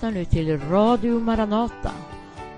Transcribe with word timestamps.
lyssnar 0.00 0.18
nu 0.18 0.24
till 0.24 0.60
Radio 0.70 1.20
Maranata 1.20 1.92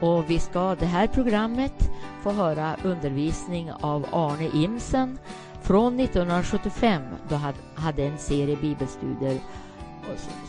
och 0.01 0.31
vi 0.31 0.39
ska 0.39 0.75
det 0.75 0.87
här 0.87 1.07
programmet 1.07 1.91
få 2.23 2.31
höra 2.31 2.77
undervisning 2.85 3.73
av 3.81 4.07
Arne 4.13 4.51
Imsen 4.55 5.19
från 5.63 6.01
1975 6.01 7.03
då 7.29 7.35
han 7.35 7.55
hade 7.75 8.05
en 8.05 8.19
serie 8.19 8.57
bibelstudier 8.57 9.39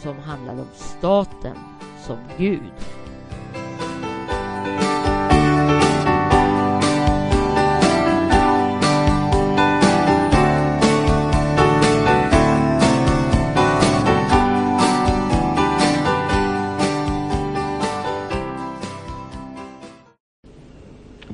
som 0.01 0.19
handlade 0.19 0.61
om 0.61 0.67
staten 0.73 1.57
som 2.05 2.17
Gud. 2.37 2.71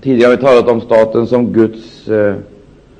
Tidigare 0.02 0.30
har 0.30 0.38
vi 0.38 0.44
talat 0.44 0.68
om 0.68 0.82
staten 0.82 1.28
som 1.28 1.54
Guds 1.54 2.08
eh, 2.08 2.36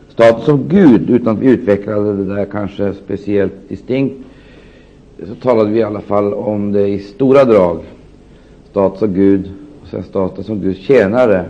staten 0.10 0.46
som 0.46 0.68
Gud, 0.68 1.10
utan 1.10 1.36
att 1.36 1.42
vi 1.42 1.48
utvecklade 1.48 2.14
det 2.14 2.36
där 2.36 2.46
kanske 2.46 2.94
speciellt 2.94 3.70
distinkt. 3.70 4.16
Så 5.28 5.36
talade 5.36 5.70
vi 5.70 5.80
i 5.80 5.84
alla 5.84 6.02
fall 6.02 6.34
om 6.34 6.72
det 6.72 6.88
i 6.88 7.00
stora 7.00 7.46
drag. 7.46 7.80
Staten 8.70 9.00
som 9.00 9.14
Gud, 9.14 9.52
och 9.82 9.88
sen 9.88 10.04
staten 10.04 10.44
som 10.44 10.60
Guds 10.60 10.80
tjänare. 10.80 11.46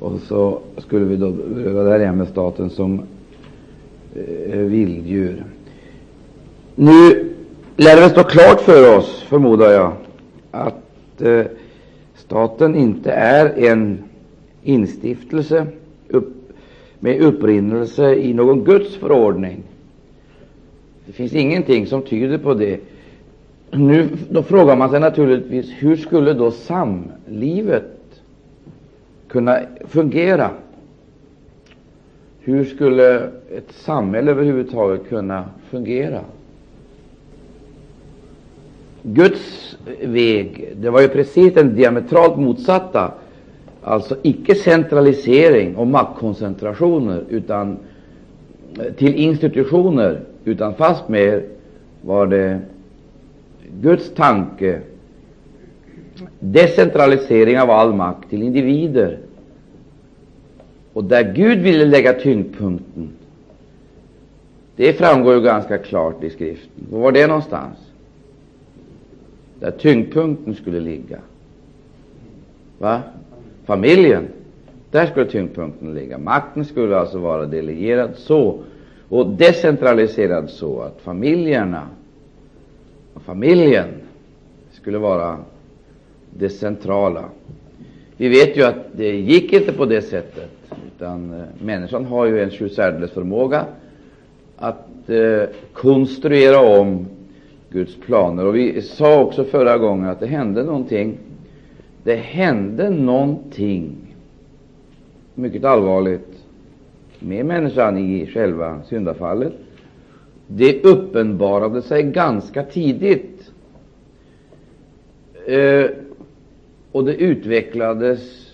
Och 0.00 0.20
så 0.20 0.58
skulle 0.78 1.04
vi 1.04 1.16
då 1.16 1.30
beröra 1.30 1.84
där 1.84 2.00
igen 2.00 2.16
med 2.16 2.28
staten 2.28 2.70
som 2.70 3.02
eh, 4.14 4.58
vilddjur. 4.58 5.44
Nu 6.74 7.30
lär 7.76 7.96
det 7.96 8.08
stå 8.08 8.22
klart 8.22 8.60
för 8.60 8.98
oss, 8.98 9.24
förmodar 9.28 9.70
jag, 9.70 9.92
att 10.50 11.22
eh, 11.22 11.42
staten 12.14 12.76
inte 12.76 13.12
är 13.12 13.68
en 13.68 14.03
instiftelse 14.64 15.66
upp, 16.08 16.52
med 17.00 17.20
upprinnelse 17.20 18.14
i 18.14 18.34
någon 18.34 18.64
Guds 18.64 18.96
förordning. 18.96 19.62
Det 21.06 21.12
finns 21.12 21.32
ingenting 21.32 21.86
som 21.86 22.02
tyder 22.02 22.38
på 22.38 22.54
det. 22.54 22.80
Nu 23.70 24.08
då 24.30 24.42
frågar 24.42 24.76
man 24.76 24.90
sig 24.90 25.00
naturligtvis 25.00 25.70
hur 25.78 25.96
skulle 25.96 26.32
då 26.32 26.50
samlivet 26.50 28.20
kunna 29.28 29.60
fungera? 29.88 30.50
Hur 32.40 32.64
skulle 32.64 33.16
ett 33.56 33.72
samhälle 33.72 34.30
överhuvudtaget 34.30 35.08
kunna 35.08 35.44
fungera? 35.70 36.20
Guds 39.02 39.76
väg, 40.02 40.68
det 40.76 40.90
var 40.90 41.00
ju 41.00 41.08
precis 41.08 41.54
den 41.54 41.74
diametralt 41.74 42.36
motsatta 42.38 43.12
Alltså 43.86 44.16
icke 44.22 44.54
centralisering 44.54 45.76
och 45.76 45.86
maktkoncentrationer 45.86 47.24
utan 47.28 47.78
eh, 48.78 48.92
till 48.92 49.14
institutioner, 49.14 50.20
utan 50.44 50.74
fastmer 50.74 51.42
var 52.02 52.26
det 52.26 52.60
Guds 53.80 54.14
tanke, 54.14 54.80
decentralisering 56.40 57.60
av 57.60 57.70
all 57.70 57.94
makt 57.94 58.30
till 58.30 58.42
individer. 58.42 59.18
Och 60.92 61.04
där 61.04 61.32
Gud 61.32 61.58
ville 61.58 61.84
lägga 61.84 62.12
tyngdpunkten, 62.12 63.08
det 64.76 64.92
framgår 64.92 65.34
ju 65.34 65.40
ganska 65.40 65.78
klart 65.78 66.24
i 66.24 66.30
skriften. 66.30 66.86
Var 66.90 67.00
var 67.00 67.12
det 67.12 67.26
någonstans? 67.26 67.78
Där 69.60 69.70
tyngdpunkten 69.70 70.54
skulle 70.54 70.80
ligga. 70.80 71.18
Va? 72.78 73.02
Familjen. 73.64 74.28
Där 74.90 75.06
skulle 75.06 75.26
tyngdpunkten 75.26 75.94
ligga. 75.94 76.18
Makten 76.18 76.64
skulle 76.64 76.96
alltså 76.96 77.18
vara 77.18 77.46
delegerad 77.46 78.10
så 78.16 78.58
och 79.08 79.26
decentraliserad 79.26 80.50
så 80.50 80.80
att 80.80 81.00
familjerna 81.00 81.88
och 83.14 83.22
familjen 83.22 83.88
skulle 84.72 84.98
vara 84.98 85.38
det 86.30 86.48
centrala. 86.48 87.24
Vi 88.16 88.28
vet 88.28 88.56
ju 88.56 88.62
att 88.62 88.76
det 88.92 89.16
gick 89.16 89.52
inte 89.52 89.72
på 89.72 89.84
det 89.84 90.02
sättet, 90.02 90.50
utan 90.96 91.32
eh, 91.32 91.44
människan 91.64 92.04
har 92.04 92.26
ju 92.26 92.42
en 92.42 92.50
sjusärdeles 92.50 93.10
förmåga 93.10 93.66
att 94.56 95.10
eh, 95.10 95.42
konstruera 95.72 96.80
om 96.80 97.06
Guds 97.70 97.96
planer. 97.96 98.46
Och 98.46 98.56
Vi 98.56 98.82
sa 98.82 99.22
också 99.22 99.44
förra 99.44 99.78
gången 99.78 100.08
att 100.08 100.20
det 100.20 100.26
hände 100.26 100.64
någonting 100.64 101.18
det 102.04 102.16
hände 102.16 102.90
någonting 102.90 104.14
mycket 105.34 105.64
allvarligt 105.64 106.44
med 107.18 107.46
människan 107.46 107.98
i 107.98 108.26
själva 108.26 108.82
syndafallet. 108.82 109.52
Det 110.46 110.84
uppenbarade 110.84 111.82
sig 111.82 112.02
ganska 112.02 112.62
tidigt, 112.62 113.52
eh, 115.46 115.86
och 116.92 117.04
det 117.04 117.14
utvecklades, 117.14 118.50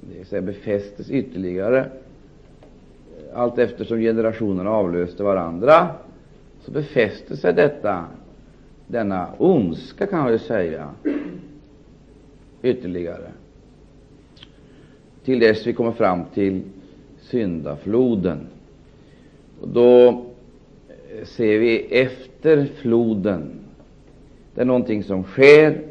det 0.00 0.24
säga 0.24 0.42
befästes 0.42 1.10
ytterligare 1.10 1.90
allt 3.34 3.58
eftersom 3.58 3.98
generationerna 3.98 4.70
avlöste 4.70 5.22
varandra. 5.22 5.88
Så 6.60 6.70
befäste 6.70 7.36
sig 7.36 7.52
detta, 7.52 8.04
denna 8.86 9.28
ondska, 9.38 10.06
kan 10.06 10.22
man 10.22 10.32
ju 10.32 10.38
säga, 10.38 10.90
ytterligare 12.64 13.30
till 15.24 15.40
dess 15.40 15.66
vi 15.66 15.72
kommer 15.72 15.92
fram 15.92 16.24
till 16.34 16.62
syndafloden. 17.20 18.46
Och 19.60 19.68
då 19.68 20.08
eh, 20.08 21.24
ser 21.24 21.58
vi 21.58 21.80
efter 21.80 22.64
floden, 22.64 23.50
det 24.54 24.60
är 24.60 24.64
någonting 24.64 25.02
som 25.02 25.24
sker. 25.24 25.82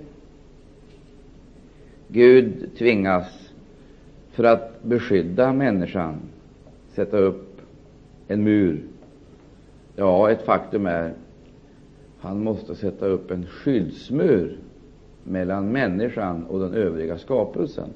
Gud 2.07 2.69
tvingas 2.77 3.51
för 4.31 4.43
att 4.43 4.83
beskydda 4.83 5.53
människan 5.53 6.15
sätta 6.93 7.17
upp 7.17 7.61
en 8.27 8.43
mur. 8.43 8.83
Ja, 9.95 10.31
ett 10.31 10.45
faktum 10.45 10.85
är 10.85 11.13
han 12.19 12.43
måste 12.43 12.75
sätta 12.75 13.05
upp 13.05 13.31
en 13.31 13.45
skyddsmur 13.45 14.57
mellan 15.23 15.71
människan 15.71 16.43
och 16.43 16.59
den 16.59 16.73
övriga 16.73 17.17
skapelsen. 17.17 17.89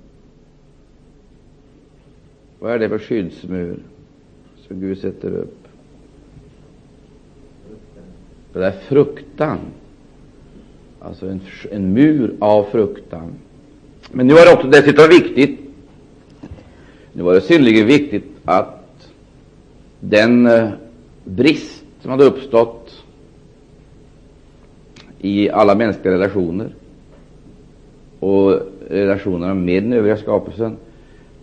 Vad 2.60 2.72
är 2.72 2.80
det 2.80 2.90
för 2.90 3.00
skyddsmur 3.00 3.80
som 4.68 4.80
Gud 4.80 4.98
sätter 4.98 5.32
upp? 5.32 5.58
Det 8.54 8.66
är 8.66 8.72
fruktan, 8.72 9.60
alltså 11.00 11.30
en, 11.30 11.42
en 11.72 11.94
mur 11.94 12.36
av 12.40 12.64
fruktan. 12.64 13.34
Men 14.12 14.28
nu 14.28 14.34
var 14.34 14.46
det 14.46 14.54
också 14.54 14.68
dessutom 14.68 15.10
viktigt, 15.10 15.60
nu 17.14 17.24
var 17.24 17.34
det 17.34 17.42
synnerligen 17.42 17.88
viktigt 17.88 18.26
att 18.46 19.12
den 20.00 20.46
eh, 20.46 20.70
brist 21.24 21.84
som 22.02 22.12
hade 22.12 22.24
uppstått 22.24 23.04
i 25.20 25.50
alla 25.50 25.76
mänskliga 25.76 26.14
relationer 26.14 26.70
och 28.20 28.60
relationerna 28.90 29.54
med 29.54 29.84
den 29.84 29.94
övriga 29.94 30.18
skapelsen 30.18 30.78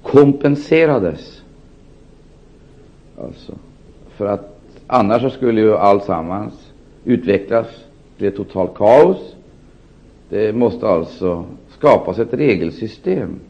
kompenserades. 0.02 1.42
Alltså, 3.18 3.52
för 4.16 4.26
att 4.26 4.60
annars 4.86 5.22
så 5.22 5.30
skulle 5.30 5.60
ju 5.60 5.76
alltsammans 5.76 6.72
utvecklas 7.04 7.66
till 8.18 8.26
ett 8.26 8.36
totalt 8.36 8.74
kaos. 8.74 9.34
Det 10.28 10.56
måste 10.56 10.88
alltså 10.88 11.44
skapas 11.68 12.18
ett 12.18 12.34
regelsystem. 12.34 13.40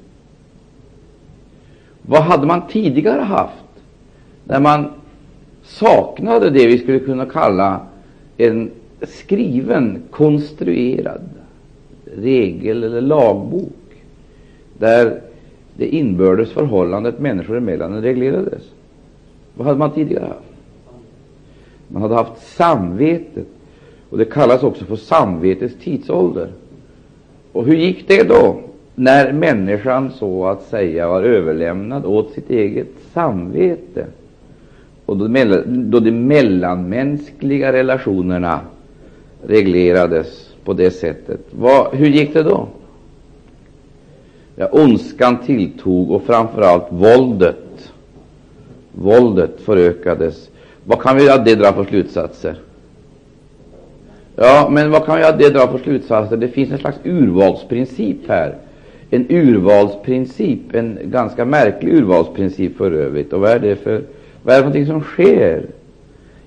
Vad 2.03 2.23
hade 2.23 2.47
man 2.47 2.69
tidigare 2.69 3.21
haft 3.21 3.65
när 4.45 4.61
man 4.61 4.91
saknade 5.63 6.51
det 6.51 6.67
vi 6.67 6.79
skulle 6.79 6.99
kunna 6.99 7.27
kalla 7.27 7.81
en 8.37 8.71
skriven, 9.03 10.03
konstruerad 10.11 11.21
regel 12.17 12.85
eller 12.85 13.01
lagbok 13.01 13.73
där 14.79 15.21
det 15.77 15.87
inbördes 15.87 16.53
förhållandet 16.53 17.19
människor 17.19 17.57
emellan 17.57 18.03
reglerades. 18.03 18.63
Vad 19.55 19.67
hade 19.67 19.79
man 19.79 19.91
tidigare 19.91 20.25
haft? 20.25 20.41
Man 21.89 22.03
hade 22.03 22.15
haft 22.15 22.57
samvetet, 22.57 23.47
och 24.11 24.19
det 24.19 24.25
kallas 24.25 24.63
också 24.63 24.85
för 24.85 24.97
samvetets 24.97 25.75
tidsålder. 25.85 26.49
Och 27.53 27.65
hur 27.65 27.77
gick 27.77 28.09
det 28.09 28.29
då, 28.29 28.61
när 28.95 29.33
människan 29.33 30.11
så 30.11 30.47
att 30.47 30.63
säga 30.63 31.09
var 31.09 31.23
överlämnad 31.23 32.07
åt 32.07 32.33
sitt 32.33 32.51
eget 32.51 32.89
samvete 33.13 34.07
och 35.07 35.17
då, 35.17 35.29
de 36.01 36.11
mellanmänskliga 36.11 37.73
relationerna 37.73 38.61
reglerades 39.47 40.44
på 40.65 40.73
det 40.73 40.91
sättet. 40.91 41.41
Vad, 41.51 41.95
hur 41.95 42.07
gick 42.07 42.35
det 42.35 42.43
då? 42.43 42.69
Ja, 44.57 44.69
ondskan 44.73 45.39
tilltog 45.39 46.11
och 46.11 46.23
framför 46.23 46.63
allt 46.63 46.87
våldet. 46.89 47.93
Våldet 48.93 49.61
förökades. 49.61 50.51
Vad 50.85 51.03
kan 51.03 51.17
vi 51.17 51.31
av 51.31 51.45
det 51.45 51.55
dra 51.55 51.73
för 51.73 51.85
slutsatser? 51.85 52.59
Ja, 54.37 54.69
men 54.71 54.91
vad 54.91 55.05
kan 55.05 55.19
vi 55.19 55.25
av 55.25 55.39
det 55.39 55.51
dra 55.51 55.67
för 55.67 55.79
slutsatser? 55.79 56.37
Det 56.37 56.49
finns 56.49 56.71
en 56.71 56.79
slags 56.79 56.99
urvalsprincip 57.05 58.29
här. 58.29 58.55
En 59.11 59.27
urvalsprincip, 59.29 60.75
en 60.75 60.99
ganska 61.05 61.45
märklig 61.45 61.95
urvalsprincip 61.95 62.77
för 62.77 62.93
övrigt. 62.93 63.33
Och 63.33 63.41
vad 63.41 63.51
är 63.51 63.59
det 63.59 63.77
för, 63.77 64.03
vad 64.43 64.55
är 64.55 64.59
det 64.59 64.63
för 64.63 64.71
någonting 64.71 64.87
som 64.87 65.01
sker 65.01 65.67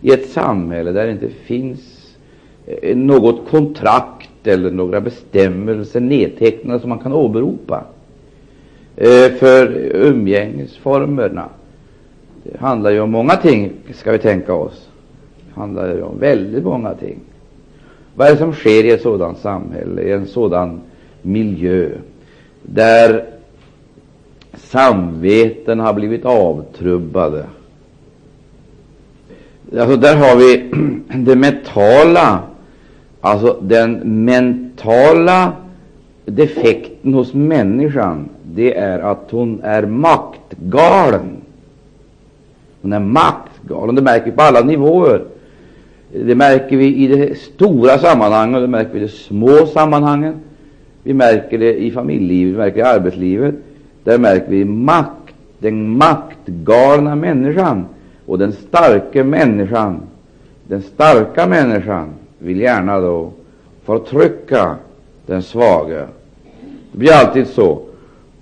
i 0.02 0.12
ett 0.12 0.30
samhälle 0.30 0.92
där 0.92 1.06
det 1.06 1.12
inte 1.12 1.30
finns 1.30 1.97
Eh, 2.68 2.98
något 2.98 3.50
kontrakt 3.50 4.48
eller 4.48 4.72
några 4.72 5.02
bestämmelser 5.02 6.00
nedtecknade 6.00 6.80
som 6.80 6.90
man 6.90 7.00
kan 7.00 7.14
åberopa 7.14 7.84
eh, 8.96 9.32
för 9.40 9.76
umgängesformerna? 9.94 11.50
Det 12.44 12.58
handlar 12.60 12.92
ju 12.92 13.00
om 13.00 13.12
många 13.12 13.36
ting, 13.36 13.72
ska 13.94 14.12
vi 14.12 14.20
tänka 14.20 14.54
oss. 14.54 14.90
Det 15.48 15.60
handlar 15.60 15.88
ju 15.88 16.02
om 16.02 16.20
väldigt 16.20 16.64
många 16.64 16.94
ting. 16.94 17.20
Vad 18.16 18.28
är 18.28 18.32
det 18.32 18.38
som 18.38 18.54
sker 18.54 18.84
i 18.84 18.92
ett 18.92 19.02
sådant 19.02 19.38
samhälle, 19.38 20.02
i 20.02 20.12
en 20.12 20.28
sådan 20.28 20.82
miljö, 21.22 21.90
där 22.62 23.26
samveten 24.54 25.80
har 25.80 25.94
blivit 25.94 26.26
avtrubbade? 26.26 27.46
Alltså, 29.80 29.96
där 29.98 30.16
har 30.16 30.36
vi 30.36 30.72
det 31.26 31.36
mentala, 31.36 32.40
alltså 33.28 33.58
den 33.62 34.26
mentala 34.26 35.54
defekten 36.26 37.14
hos 37.14 37.34
människan, 37.34 38.30
det 38.44 38.78
är 38.78 39.00
att 39.00 39.28
hon 39.32 39.62
är 39.64 39.86
maktgalen. 39.86 41.42
Hon 42.82 42.94
är 42.94 43.00
maktgalen. 43.00 43.96
Det 43.96 44.02
märker 44.02 44.26
vi 44.26 44.32
på 44.32 44.42
alla 44.42 44.62
nivåer. 44.62 45.22
Det 46.12 46.36
märker 46.36 46.78
vi 46.78 46.96
i 46.96 47.08
det 47.08 47.38
stora 47.38 47.98
sammanhanget, 47.98 48.62
det 48.62 48.68
märker 48.68 48.94
vi 48.94 49.00
i 49.00 49.02
de 49.02 49.08
små 49.08 49.66
sammanhangen. 49.66 50.34
Vi 51.04 51.14
märker 51.14 51.58
det 51.58 51.74
i 51.76 51.92
familjelivet, 51.92 52.54
vi 52.54 52.58
märker 52.58 52.76
det 52.76 52.90
i 52.90 52.94
arbetslivet. 52.94 53.56
Där 54.04 54.18
märker 54.18 54.50
vi 54.50 54.66
makt, 54.66 55.34
den 55.60 55.98
maktgalna 55.98 57.16
människan 57.16 57.86
och 58.26 58.38
den 58.38 58.52
starka 58.52 59.24
människan. 59.24 60.02
Den 60.68 60.82
starka 60.82 61.48
människan 61.48 62.10
vill 62.48 62.60
gärna 62.60 63.00
då 63.00 63.32
förtrycka 63.84 64.76
den 65.26 65.44
svage. 65.44 66.08
Det 66.92 66.98
blir 66.98 67.12
alltid 67.12 67.48
så. 67.48 67.82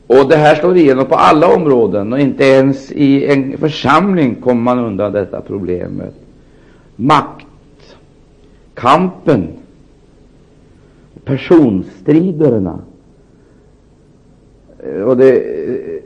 Och 0.07 0.29
det 0.29 0.35
här 0.35 0.55
slår 0.55 0.77
igenom 0.77 1.05
på 1.05 1.15
alla 1.15 1.55
områden, 1.55 2.13
och 2.13 2.19
inte 2.19 2.43
ens 2.43 2.91
i 2.91 3.25
en 3.25 3.57
församling 3.57 4.35
kommer 4.35 4.61
man 4.61 4.79
undan 4.79 5.11
detta 5.11 5.41
problemet. 5.41 6.13
Makt 6.95 7.45
kampen, 8.73 9.47
personstriderna. 11.23 12.79
Och 15.05 15.17
det 15.17 15.31
eh, 15.31 16.01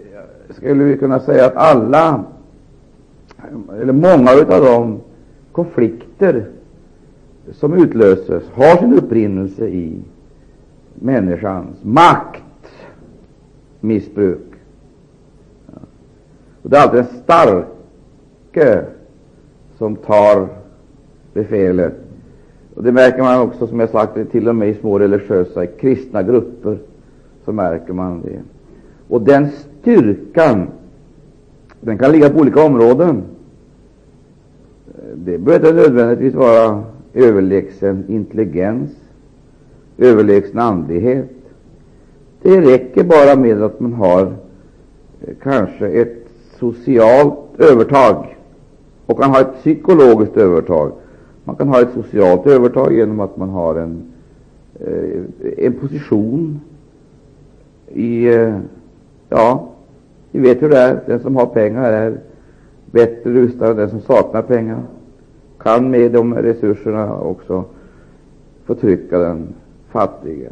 skulle 0.50 0.84
vi 0.84 0.98
kunna 0.98 1.20
säga 1.20 1.46
att 1.46 1.56
alla, 1.56 2.24
eller 3.82 3.94
många 3.94 4.32
av 4.32 4.66
de 4.66 5.00
konflikter 5.52 6.46
som 7.52 7.74
utlöses 7.74 8.44
har 8.54 8.78
sin 8.78 8.94
upprinnelse 8.94 9.68
i 9.68 10.02
människans 10.94 11.78
maktmissbruk. 11.82 14.40
Och 16.62 16.70
det 16.70 16.78
är 16.78 16.82
alltid 16.82 17.00
den 17.00 17.08
starke 17.24 18.86
som 19.78 19.96
tar 19.96 20.48
befälet 21.34 22.10
och 22.80 22.86
Det 22.86 22.92
märker 22.92 23.24
man 23.24 23.40
också, 23.40 23.68
som 23.68 23.80
jag 23.80 23.90
sagt, 23.90 24.32
till 24.32 24.48
och 24.48 24.56
med 24.56 24.70
i 24.70 24.74
små 24.74 25.00
religiösa, 25.00 25.66
kristna 25.66 26.24
grupper, 26.24 26.78
så 27.46 27.52
märker 27.52 27.94
man 27.94 28.22
det. 28.22 28.40
Och 29.08 29.22
den 29.22 29.48
styrkan, 29.50 30.68
den 31.82 31.98
kan 31.98 32.12
ligga 32.12 32.30
på 32.30 32.40
olika 32.40 32.66
områden. 32.66 33.24
Det 35.16 35.38
behöver 35.38 35.70
inte 35.70 35.82
nödvändigtvis 35.82 36.34
vara 36.34 36.84
överlägsen 37.20 38.04
intelligens, 38.08 38.92
överlägsen 39.98 40.60
andlighet. 40.60 41.30
Det 42.42 42.62
räcker 42.62 43.04
bara 43.04 43.36
med 43.36 43.64
att 43.64 43.80
man 43.80 43.94
har 43.94 44.22
eh, 45.22 45.34
kanske 45.44 45.88
ett 45.88 46.28
socialt 46.60 47.40
övertag 47.58 48.38
och 49.06 49.22
kan 49.22 49.30
ha 49.30 49.42
ett 49.42 49.56
psykologiskt 49.60 50.38
övertag. 50.38 50.92
Man 51.44 51.56
kan 51.56 51.68
ha 51.68 51.82
ett 51.82 51.94
socialt 51.94 52.48
övertag 52.48 52.94
genom 52.94 53.20
att 53.20 53.38
man 53.38 53.50
har 53.50 53.76
en, 53.76 54.04
eh, 54.80 55.66
en 55.66 55.74
position 55.74 56.60
i 57.88 58.28
eh, 58.28 58.56
Ja, 59.30 59.68
vi 60.32 60.40
vet 60.40 60.62
hur 60.62 60.70
det 60.70 60.78
är. 60.78 61.00
Den 61.06 61.20
som 61.20 61.36
har 61.36 61.46
pengar 61.46 61.92
är 61.92 62.18
bättre 62.86 63.32
rustad 63.34 63.72
än 63.72 63.78
den 63.78 63.90
som 63.90 64.02
saknar 64.02 64.42
pengar. 64.42 64.82
Kan 65.60 65.90
med 65.90 66.12
de 66.12 66.36
resurserna 66.36 67.16
också 67.16 67.64
förtrycka 68.66 69.20
den 69.20 69.48
fattige. 69.92 70.50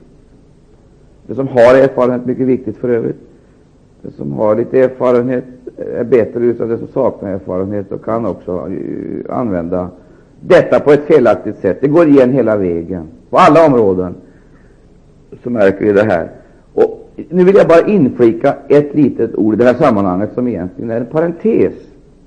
Det 1.28 1.36
som 1.36 1.48
har 1.48 1.76
erfarenhet, 1.76 2.26
mycket 2.26 2.48
viktigt 2.48 2.78
för 2.78 2.90
övrigt. 2.90 3.20
Det 4.02 4.12
som 4.12 4.32
har 4.32 4.56
lite 4.56 4.80
erfarenhet 4.80 5.44
är 5.78 6.04
bättre 6.04 6.40
rustad 6.40 6.66
det 6.66 6.78
som 6.78 6.88
saknar 6.88 7.30
erfarenhet 7.30 7.92
och 7.92 8.06
kan 8.06 8.26
också 8.26 8.52
eh, 8.52 9.38
använda 9.38 9.90
detta 10.42 10.80
på 10.80 10.92
ett 10.92 11.06
felaktigt 11.06 11.60
sätt. 11.60 11.78
Det 11.82 11.88
går 11.88 12.08
igen 12.08 12.34
hela 12.34 12.58
vägen. 12.58 13.04
På 13.30 13.38
alla 13.38 13.66
områden 13.66 14.16
så 15.44 15.50
märker 15.50 15.86
vi 15.86 15.92
det 15.92 16.04
här. 16.04 16.30
Och 16.74 17.10
nu 17.30 17.44
vill 17.44 17.56
jag 17.56 17.68
bara 17.68 17.88
inflika 17.88 18.56
ett 18.68 18.96
litet 18.96 19.36
ord 19.36 19.54
i 19.54 19.58
det 19.58 19.64
här 19.64 19.74
sammanhanget 19.74 20.34
som 20.34 20.48
egentligen 20.48 20.92
är 20.92 21.00
en 21.00 21.06
parentes. 21.06 21.74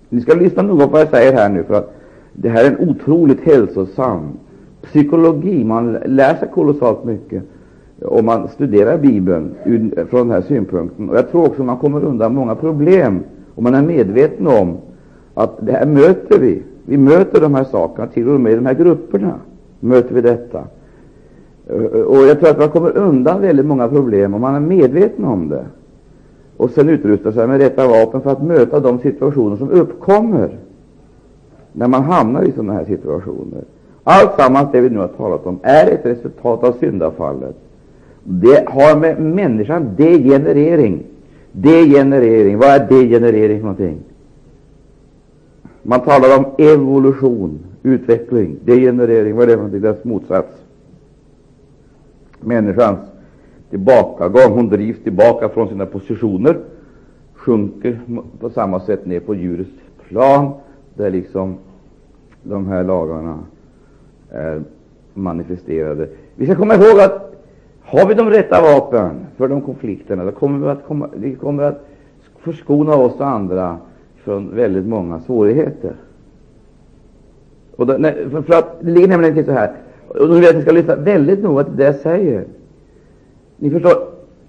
Ni 0.08 0.20
ska 0.20 0.34
lyssna 0.34 0.62
noga 0.62 0.84
på 0.84 0.92
vad 0.92 1.00
jag 1.00 1.08
säger 1.08 1.32
här 1.32 1.48
nu, 1.48 1.64
för 1.64 1.74
att 1.74 1.99
det 2.32 2.48
här 2.48 2.64
är 2.64 2.68
en 2.68 2.88
otroligt 2.88 3.40
hälsosam 3.40 4.20
psykologi. 4.82 5.64
Man 5.64 5.92
lär 5.92 6.34
sig 6.34 6.48
kolossalt 6.54 7.04
mycket 7.04 7.42
om 8.02 8.26
man 8.26 8.48
studerar 8.48 8.98
Bibeln 8.98 9.54
från 10.10 10.28
den 10.28 10.30
här 10.30 10.40
synpunkten. 10.40 11.10
Och 11.10 11.16
Jag 11.16 11.30
tror 11.30 11.46
också 11.46 11.64
man 11.64 11.76
kommer 11.76 12.04
undan 12.04 12.34
många 12.34 12.54
problem 12.54 13.20
om 13.54 13.64
man 13.64 13.74
är 13.74 13.82
medveten 13.82 14.46
om 14.46 14.76
att 15.34 15.66
det 15.66 15.72
här 15.72 15.86
möter 15.86 16.38
vi 16.38 16.62
vi 16.90 16.98
möter 16.98 17.40
de 17.40 17.54
här 17.54 17.64
sakerna, 17.64 18.06
till 18.06 18.28
och 18.28 18.40
med 18.40 18.52
i 18.52 18.56
de 18.56 18.66
här 18.66 18.74
grupperna 18.74 19.34
möter 19.80 20.14
vi 20.14 20.20
detta. 20.20 20.64
Eh, 21.66 22.00
och 22.00 22.16
jag 22.16 22.40
tror 22.40 22.50
att 22.50 22.58
man 22.58 22.68
kommer 22.68 22.96
undan 22.96 23.40
väldigt 23.40 23.66
många 23.66 23.88
problem 23.88 24.34
om 24.34 24.40
man 24.40 24.54
är 24.54 24.60
medveten 24.60 25.24
om 25.24 25.48
det 25.48 25.64
och 26.56 26.70
sen 26.70 26.88
utrustar 26.88 27.32
sig 27.32 27.46
med 27.46 27.60
rätta 27.60 27.88
vapen 27.88 28.20
för 28.20 28.30
att 28.30 28.42
möta 28.42 28.80
de 28.80 28.98
situationer 28.98 29.56
som 29.56 29.70
uppkommer 29.70 30.58
när 31.72 31.88
man 31.88 32.02
hamnar 32.02 32.42
i 32.42 32.52
sådana 32.52 32.72
här 32.72 32.84
situationer. 32.84 33.64
Allt 34.04 34.36
sammans 34.36 34.72
det 34.72 34.80
vi 34.80 34.90
nu 34.90 34.98
har 34.98 35.08
talat 35.08 35.46
om 35.46 35.58
är 35.62 35.90
ett 35.90 36.06
resultat 36.06 36.64
av 36.64 36.72
syndafallet. 36.80 37.56
Det 38.24 38.68
har 38.68 39.00
med 39.00 39.20
människan 39.20 39.94
degenerering. 39.96 41.02
Degenerering, 41.52 42.58
vad 42.58 42.68
är 42.68 42.88
degenerering 42.88 43.58
för 43.58 43.66
någonting? 43.66 43.98
Man 45.82 46.00
talar 46.00 46.38
om 46.38 46.44
evolution, 46.58 47.58
utveckling, 47.82 48.56
degenerering. 48.64 49.36
Vad 49.36 49.42
är 49.42 49.46
det 49.46 49.52
för 49.52 49.56
någonting? 49.56 49.80
Dess 49.80 50.04
motsats. 50.04 50.48
Människans 52.40 52.98
tillbakagång. 53.70 54.52
Hon 54.52 54.68
drivs 54.68 55.02
tillbaka 55.02 55.48
från 55.48 55.68
sina 55.68 55.86
positioner, 55.86 56.58
sjunker 57.34 58.00
på 58.40 58.50
samma 58.50 58.80
sätt 58.80 59.06
ner 59.06 59.20
på 59.20 59.34
djurets 59.34 59.70
plan, 60.08 60.52
där 61.00 61.10
liksom 61.10 61.56
de 62.42 62.66
här 62.66 62.84
lagarna 62.84 63.38
är 64.30 64.62
manifesterade. 65.14 66.08
Vi 66.34 66.46
ska 66.46 66.54
komma 66.54 66.74
ihåg 66.74 67.00
att 67.00 67.34
har 67.82 68.08
vi 68.08 68.14
de 68.14 68.30
rätta 68.30 68.62
vapnen 68.62 69.26
för 69.36 69.48
de 69.48 69.60
konflikterna, 69.60 70.24
då 70.24 70.32
kommer 70.32 70.66
vi 70.66 70.72
att, 70.72 70.86
komma, 70.86 71.08
vi 71.14 71.34
kommer 71.34 71.62
att 71.62 71.86
förskona 72.38 72.94
oss 72.94 73.14
och 73.20 73.26
andra 73.26 73.78
från 74.16 74.54
väldigt 74.54 74.86
många 74.86 75.20
svårigheter. 75.20 75.92
Och 77.76 77.86
då, 77.86 77.96
nej, 77.98 78.30
för, 78.30 78.42
för, 78.42 78.54
att 78.54 78.80
det 78.80 78.90
ligger 78.90 79.08
nämligen 79.08 79.34
till 79.34 79.44
så 79.44 79.52
här, 79.52 79.72
och 80.08 80.28
nu 80.28 80.34
vill 80.34 80.42
jag 80.42 80.50
att 80.50 80.56
ni 80.56 80.62
ska 80.62 80.72
lyssna 80.72 80.96
väldigt 80.96 81.42
noga 81.42 81.64
till 81.64 81.76
det 81.76 81.84
jag 81.84 81.94
säger. 81.94 82.44
Ni 83.56 83.70
förstår 83.70 83.92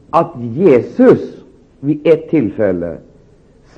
att 0.10 0.32
Jesus 0.40 1.44
vid 1.80 2.08
ett 2.08 2.30
tillfälle 2.30 2.98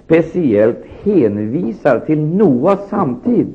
speciellt 0.05 0.77
hänvisar 1.03 1.99
till 1.99 2.19
Noas 2.19 2.89
samtid, 2.89 3.47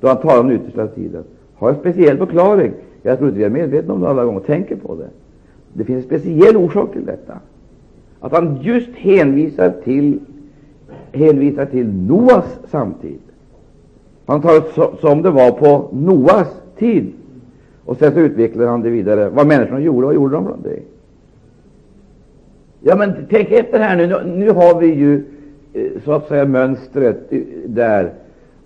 då 0.00 0.08
han 0.08 0.16
talar 0.16 0.40
om 0.40 0.48
den 0.48 0.56
yttersta 0.56 0.86
tiden, 0.86 1.24
har 1.54 1.70
en 1.70 1.76
speciell 1.76 2.18
förklaring. 2.18 2.72
Jag 3.02 3.18
tror 3.18 3.28
inte 3.28 3.38
vi 3.38 3.44
är 3.44 3.50
medvetna 3.50 3.94
om 3.94 4.00
det 4.00 4.08
alla 4.08 4.24
gånger 4.24 4.40
och 4.40 4.46
tänker 4.46 4.76
på 4.76 4.94
det. 4.94 5.08
Det 5.72 5.84
finns 5.84 5.98
en 6.04 6.18
speciell 6.18 6.56
orsak 6.56 6.92
till 6.92 7.04
detta. 7.04 7.38
Att 8.20 8.32
han 8.32 8.58
just 8.62 8.90
hänvisar 8.94 9.72
till, 9.84 10.18
hänvisar 11.12 11.66
till 11.66 11.86
Noas 11.86 12.58
samtid. 12.70 13.18
Han 14.26 14.42
tar 14.42 14.52
det 14.52 15.00
som 15.00 15.22
det 15.22 15.30
var 15.30 15.50
på 15.50 15.88
Noas 15.92 16.62
tid. 16.78 17.12
Och 17.84 17.96
sen 17.96 18.12
så 18.12 18.20
utvecklar 18.20 18.66
han 18.66 18.82
det 18.82 18.90
vidare. 18.90 19.28
Vad 19.28 19.46
människorna 19.46 19.80
gjorde, 19.80 20.06
vad 20.06 20.14
gjorde 20.14 20.34
de 20.34 20.44
från 20.44 20.62
det? 20.62 20.93
Ja, 22.86 22.96
men 22.96 23.26
tänk 23.30 23.50
efter 23.50 23.78
här 23.78 23.96
nu. 23.96 24.24
Nu, 24.24 24.50
har 24.50 24.80
vi 24.80 24.86
ju 24.86 25.24
eh, 25.72 26.02
så 26.04 26.12
att 26.12 26.28
säga 26.28 26.44
mönstret 26.44 27.32
eh, 27.32 27.40
där. 27.66 28.12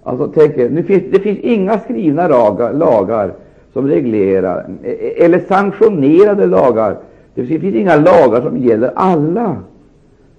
Alltså, 0.02 0.32
tänk, 0.34 0.56
nu 0.56 0.82
finns, 0.82 1.02
det 1.12 1.20
finns 1.20 1.38
inga 1.38 1.78
skrivna 1.78 2.28
lagar, 2.28 2.72
lagar 2.72 3.32
som 3.72 3.88
reglerar, 3.88 4.70
eh, 4.82 5.24
eller 5.24 5.38
sanktionerade 5.38 6.46
lagar. 6.46 6.98
Det 7.34 7.46
finns 7.46 7.74
inga 7.74 7.96
lagar 7.96 8.42
som 8.42 8.58
gäller 8.58 8.92
alla 8.94 9.56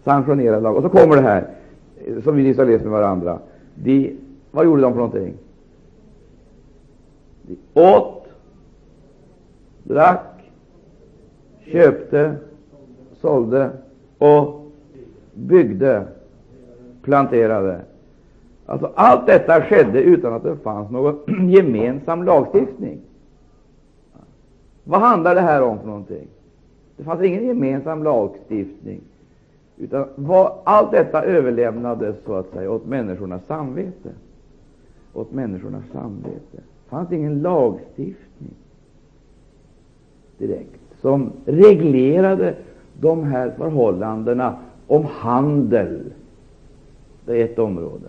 sanktionerade 0.04 0.62
lagar. 0.62 0.78
Och 0.78 0.84
så 0.84 0.90
kommer 0.90 1.16
det 1.16 1.22
här, 1.22 1.48
som 2.24 2.36
vi 2.36 2.44
nyss 2.44 2.58
har 2.58 2.66
läst 2.66 2.84
med 2.84 2.94
varandra. 2.94 3.40
De, 3.76 4.16
vad 4.52 4.66
gjorde 4.66 4.82
de 4.82 4.94
för 4.94 5.00
någonting? 5.00 5.34
De 7.42 7.82
åt, 7.82 8.26
drack, 9.84 10.26
köpte, 11.66 12.36
sålde 13.22 13.72
och 14.18 14.72
byggde, 15.34 16.08
planterade. 17.02 17.82
Alltså, 18.66 18.92
allt 18.96 19.28
detta 19.28 19.62
skedde 19.62 20.02
utan 20.02 20.34
att 20.34 20.44
det 20.44 20.56
fanns 20.56 20.92
någon 20.92 21.20
gemensam 21.50 22.24
lagstiftning. 22.24 23.00
Vad 24.84 25.02
handlar 25.02 25.36
det 25.36 25.42
här 25.42 25.62
om 25.62 25.80
för 25.80 25.88
någonting? 25.88 26.28
Det 26.98 27.04
fanns 27.04 27.22
ingen 27.22 27.48
gemensam 27.48 28.04
lagstiftning, 28.04 29.02
utan 29.78 30.06
vad, 30.16 30.52
allt 30.64 30.92
detta 30.92 31.24
överlämnades 31.24 32.16
så 32.26 32.34
att 32.34 32.50
säga 32.50 32.72
åt 32.72 32.86
människornas 32.86 33.46
samvete. 33.46 34.10
Åt 35.14 35.32
människornas 35.32 35.84
samvete. 35.92 36.40
Det 36.54 36.90
fanns 36.90 37.12
ingen 37.12 37.42
lagstiftning 37.42 38.54
direkt 40.40 40.80
som 41.02 41.32
reglerade 41.46 42.56
de 43.02 43.24
här 43.24 43.52
förhållandena 43.58 44.56
om 44.88 45.06
handel. 45.06 46.00
Det 47.26 47.42
är 47.42 47.46
ett 47.46 47.60
område. 47.60 48.08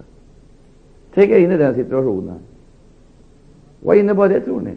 Tänk 1.14 1.30
er 1.30 1.38
in 1.38 1.50
i 1.50 1.56
den 1.56 1.74
situationen. 1.74 2.38
Vad 3.80 3.96
innebar 3.96 4.28
det, 4.28 4.40
tror 4.40 4.60
ni? 4.60 4.74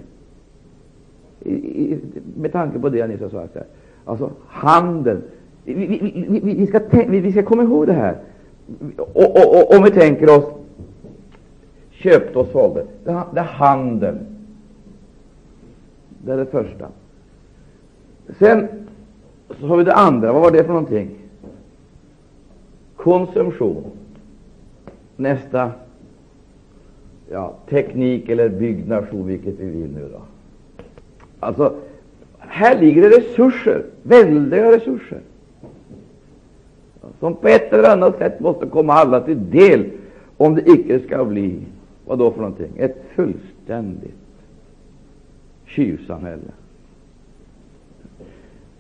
I, 1.40 1.54
i, 1.54 2.00
med 2.38 2.52
tanke 2.52 2.80
på 2.80 2.90
det 2.90 2.98
jag 2.98 3.10
nyss 3.10 3.22
har 3.22 3.30
sagt 3.30 3.56
här. 3.56 3.66
Alltså 4.06 4.32
handel. 4.48 5.22
Vi, 5.64 5.74
vi, 5.74 6.26
vi, 6.30 6.56
vi, 6.56 6.68
ska, 6.68 6.80
vi, 7.08 7.32
ska 7.32 7.44
komma 7.44 7.64
ihåg 7.64 7.88
det 7.88 7.94
här. 7.94 8.18
Och, 8.98 9.08
och, 9.16 9.56
och, 9.56 9.78
om 9.78 9.84
vi 9.84 9.92
tänker 9.92 10.38
oss 10.38 10.46
köpte 11.92 12.40
och 12.40 12.48
sålde. 12.48 12.86
Det, 13.04 13.24
det 13.34 13.40
är 13.40 13.44
handeln 13.44 14.20
Det 16.26 16.34
är 16.34 16.38
det 16.38 16.46
första. 16.46 16.88
Sen 18.40 18.83
så 19.60 19.68
har 19.68 19.78
vi 19.78 19.84
det 19.84 19.94
andra. 19.94 20.34
Vad 20.34 20.42
var 20.42 20.52
det 20.52 20.64
för 20.64 20.74
någonting? 20.74 21.10
Konsumtion. 22.96 23.92
Nästa 25.16 25.72
ja, 27.32 27.54
teknik 27.70 28.30
eller 28.30 28.50
byggnation, 28.50 29.28
vilket 29.28 29.60
vi 29.60 29.66
vill 29.66 29.92
nu 29.92 30.10
då. 30.12 30.22
Alltså, 31.40 31.74
här 32.40 32.80
ligger 32.80 33.02
det 33.02 33.18
resurser, 33.18 33.86
väldiga 34.04 34.72
resurser, 34.72 35.20
som 37.20 37.36
på 37.36 37.48
ett 37.48 37.74
eller 37.74 37.90
annat 37.90 38.18
sätt 38.18 38.40
måste 38.40 38.66
komma 38.66 38.94
alla 38.94 39.22
till 39.22 39.50
del 39.50 39.86
om 40.38 40.56
det 40.56 40.72
icke 40.72 41.00
skall 41.00 41.26
bli, 41.26 41.60
vad 42.06 42.20
då 42.20 42.32
för 42.32 42.42
någonting, 42.42 42.72
ett 42.78 43.04
fullständigt 43.16 44.16
tjuvsamhälle. 45.66 46.52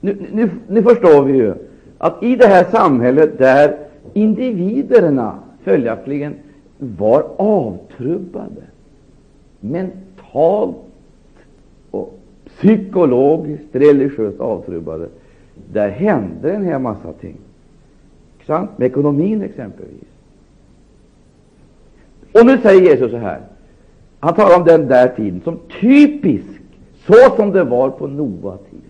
Nu, 0.05 0.17
nu, 0.31 0.49
nu 0.67 0.83
förstår 0.83 1.23
vi 1.23 1.33
ju 1.33 1.53
att 1.97 2.23
i 2.23 2.35
det 2.35 2.47
här 2.47 2.63
samhället 2.63 3.37
där 3.37 3.77
individerna 4.13 5.39
följaktligen 5.63 6.33
var 6.77 7.25
avtrubbade 7.37 8.61
mentalt 9.59 10.75
och 11.91 12.19
psykologiskt, 12.45 13.65
religiöst 13.71 14.39
avtrubbade, 14.39 15.07
där 15.71 15.89
hände 15.89 16.51
en 16.51 16.65
hel 16.65 16.79
massa 16.79 17.13
ting. 17.13 17.37
Sant? 18.47 18.77
Med 18.77 18.85
ekonomin 18.85 19.41
exempelvis. 19.41 20.09
Och 22.33 22.45
nu 22.45 22.57
säger 22.57 22.81
Jesus 22.81 23.11
så 23.11 23.17
här. 23.17 23.41
Han 24.19 24.33
talar 24.33 24.59
om 24.59 24.65
den 24.65 24.87
där 24.87 25.07
tiden 25.07 25.41
som 25.43 25.59
typisk, 25.81 26.61
så 27.07 27.35
som 27.35 27.51
det 27.51 27.63
var 27.63 27.89
på 27.89 28.07
Noa 28.07 28.57
tid. 28.57 28.82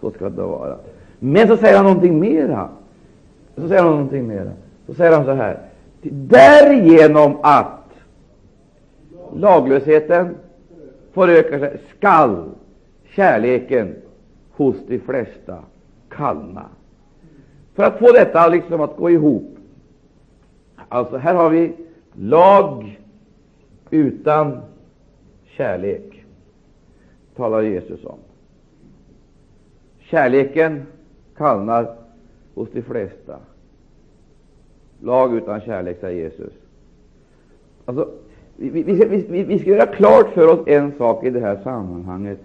Så 0.00 0.10
ska 0.10 0.28
det 0.28 0.42
vara. 0.42 0.76
Men 1.18 1.48
så 1.48 1.56
säger 1.56 1.76
han 1.76 1.84
någonting 1.84 2.20
mera. 2.20 2.68
Så 3.56 3.68
säger 3.68 3.82
han 3.82 3.90
någonting 3.92 4.26
mera. 4.26 4.50
Så 4.86 4.94
säger 4.94 5.12
han 5.12 5.24
så 5.24 5.32
här. 5.32 5.58
Därigenom 6.02 7.36
att 7.42 7.90
laglösheten 9.34 10.34
förökar 11.12 11.58
sig 11.58 11.80
skall 11.96 12.44
kärleken 13.14 13.94
hos 14.52 14.76
de 14.86 14.98
flesta 14.98 15.58
kallna. 16.08 16.64
För 17.74 17.82
att 17.82 17.98
få 17.98 18.12
detta 18.12 18.48
liksom 18.48 18.80
att 18.80 18.96
gå 18.96 19.10
ihop 19.10 19.58
Alltså, 20.88 21.16
här 21.16 21.34
har 21.34 21.50
vi 21.50 21.72
lag 22.12 23.00
utan 23.90 24.60
kärlek, 25.44 26.24
talar 27.36 27.62
Jesus 27.62 28.04
om. 28.04 28.18
Kärleken 30.10 30.82
kallnar 31.36 31.94
hos 32.54 32.68
de 32.72 32.82
flesta. 32.82 33.36
Lag 35.00 35.36
utan 35.36 35.60
kärlek, 35.60 36.00
säger 36.00 36.22
Jesus. 36.22 36.52
Alltså, 37.84 38.08
vi, 38.56 38.70
vi, 38.70 38.82
vi, 39.28 39.42
vi, 39.42 39.58
ska 39.58 39.70
göra 39.70 39.86
klart 39.86 40.28
för 40.34 40.46
oss 40.46 40.60
en 40.66 40.92
sak 40.92 41.24
i 41.24 41.30
det 41.30 41.40
här 41.40 41.60
sammanhanget. 41.64 42.38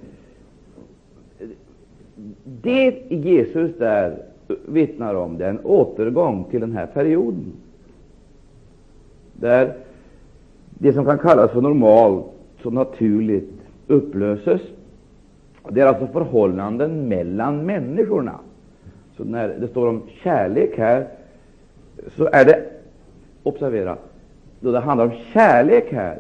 Det 2.44 3.04
Jesus 3.10 3.78
där 3.78 4.24
vittnar 4.66 5.16
om 5.16 5.38
det 5.38 5.46
är 5.46 5.50
en 5.50 5.66
återgång 5.66 6.44
till 6.44 6.62
den 6.62 6.72
här 6.72 6.86
perioden, 6.86 7.54
där 9.34 9.74
det 10.70 10.94
som 10.94 11.06
kan 11.06 11.20
kallas 11.20 11.52
för 11.52 11.62
normalt, 11.62 12.26
som 12.62 12.74
naturligt, 12.74 13.52
upplöses. 13.88 14.62
Det 15.70 15.82
är 15.82 15.86
alltså 15.86 16.08
förhållanden 16.08 17.08
mellan 17.08 17.66
människorna. 17.66 18.40
Så 19.18 19.24
när 19.24 19.48
det 19.48 19.68
står 19.68 19.88
om 19.88 20.02
kärlek 20.24 20.78
här, 20.78 21.08
så 22.16 22.30
är 22.32 22.46
det, 22.46 22.64
observera, 23.44 23.98
då 24.60 24.72
det 24.72 24.80
handlar 24.80 25.06
om 25.06 25.14
kärlek 25.34 25.94
här, 25.94 26.20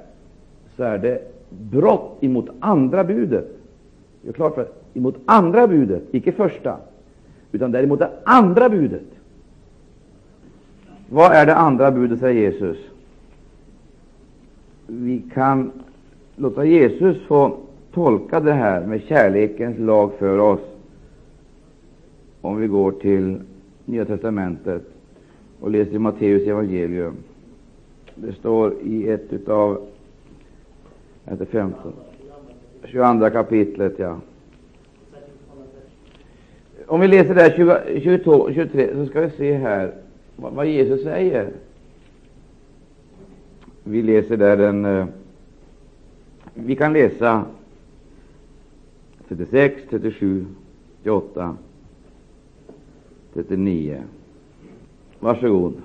så 0.75 0.83
är 0.83 0.97
det 0.97 1.21
brott 1.49 2.17
emot 2.23 2.49
andra 2.59 3.03
budet. 3.03 3.47
Gör 4.21 4.33
klart 4.33 4.55
för 4.55 4.67
emot 4.93 5.15
andra 5.25 5.67
budet, 5.67 6.03
icke 6.11 6.31
första, 6.31 6.77
utan 7.51 7.71
däremot 7.71 7.99
det 7.99 8.09
andra 8.23 8.69
budet. 8.69 9.03
Vad 11.09 11.31
är 11.31 11.45
det 11.45 11.55
andra 11.55 11.91
budet, 11.91 12.19
säger 12.19 12.41
Jesus? 12.41 12.77
Vi 14.87 15.23
kan 15.33 15.71
låta 16.35 16.65
Jesus 16.65 17.17
få 17.27 17.57
tolka 17.93 18.39
det 18.39 18.53
här 18.53 18.85
med 18.85 19.01
kärlekens 19.01 19.79
lag 19.79 20.11
för 20.19 20.37
oss 20.37 20.59
om 22.41 22.57
vi 22.57 22.67
går 22.67 22.91
till 22.91 23.41
Nya 23.85 24.05
testamentet 24.05 24.81
och 25.59 25.71
läser 25.71 25.99
Matteus 25.99 26.47
evangelium. 26.47 27.15
Det 28.15 28.33
står 28.33 28.73
i 28.83 29.09
ett 29.09 29.49
av 29.49 29.85
15, 31.51 31.93
22 32.83 33.29
kapitlet. 33.29 33.93
ja. 33.97 34.19
Om 36.87 36.99
vi 36.99 37.07
läser 37.07 37.35
där 37.35 37.49
20, 37.49 38.01
22, 38.01 38.53
23 38.53 38.93
så 38.93 39.05
ska 39.05 39.21
vi 39.21 39.29
se 39.29 39.53
här 39.53 39.91
vad, 40.35 40.53
vad 40.53 40.65
Jesus 40.65 41.03
säger. 41.03 41.49
Vi 43.83 44.01
läser 44.01 44.37
där 44.37 44.57
den 44.57 44.85
eh, 44.85 45.05
Vi 46.53 46.75
kan 46.75 46.93
läsa 46.93 47.45
36, 49.27 49.81
37, 49.89 50.47
38, 51.03 51.57
39. 53.33 54.03
Varsågod. 55.19 55.81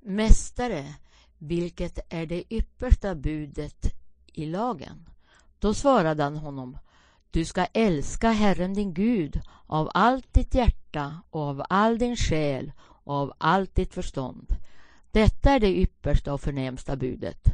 Mästare, 0.00 0.84
vilket 1.38 1.98
är 2.08 2.26
det 2.26 2.54
yppersta 2.54 3.14
budet 3.14 3.94
i 4.32 4.46
lagen? 4.46 5.08
Då 5.58 5.74
svarade 5.74 6.22
han 6.22 6.36
honom, 6.36 6.78
du 7.30 7.44
ska 7.44 7.64
älska 7.64 8.30
Herren 8.30 8.74
din 8.74 8.94
Gud 8.94 9.40
av 9.66 9.90
allt 9.94 10.34
ditt 10.34 10.54
hjärta 10.54 11.22
och 11.30 11.40
av 11.40 11.62
all 11.68 11.98
din 11.98 12.16
själ 12.16 12.72
och 12.78 13.14
av 13.14 13.32
allt 13.38 13.74
ditt 13.74 13.94
förstånd. 13.94 14.46
Detta 15.10 15.50
är 15.50 15.60
det 15.60 15.78
yppersta 15.78 16.34
och 16.34 16.40
förnämsta 16.40 16.96
budet. 16.96 17.48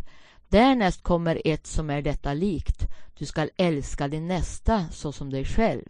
Därnäst 0.49 1.03
kommer 1.03 1.43
ett 1.45 1.67
som 1.67 1.91
är 1.91 2.03
detta 2.03 2.35
likt. 2.35 2.87
Du 3.19 3.25
skall 3.25 3.51
älska 3.57 4.09
din 4.09 4.29
nästa 4.29 4.81
såsom 4.91 5.31
dig 5.31 5.45
själv. 5.45 5.89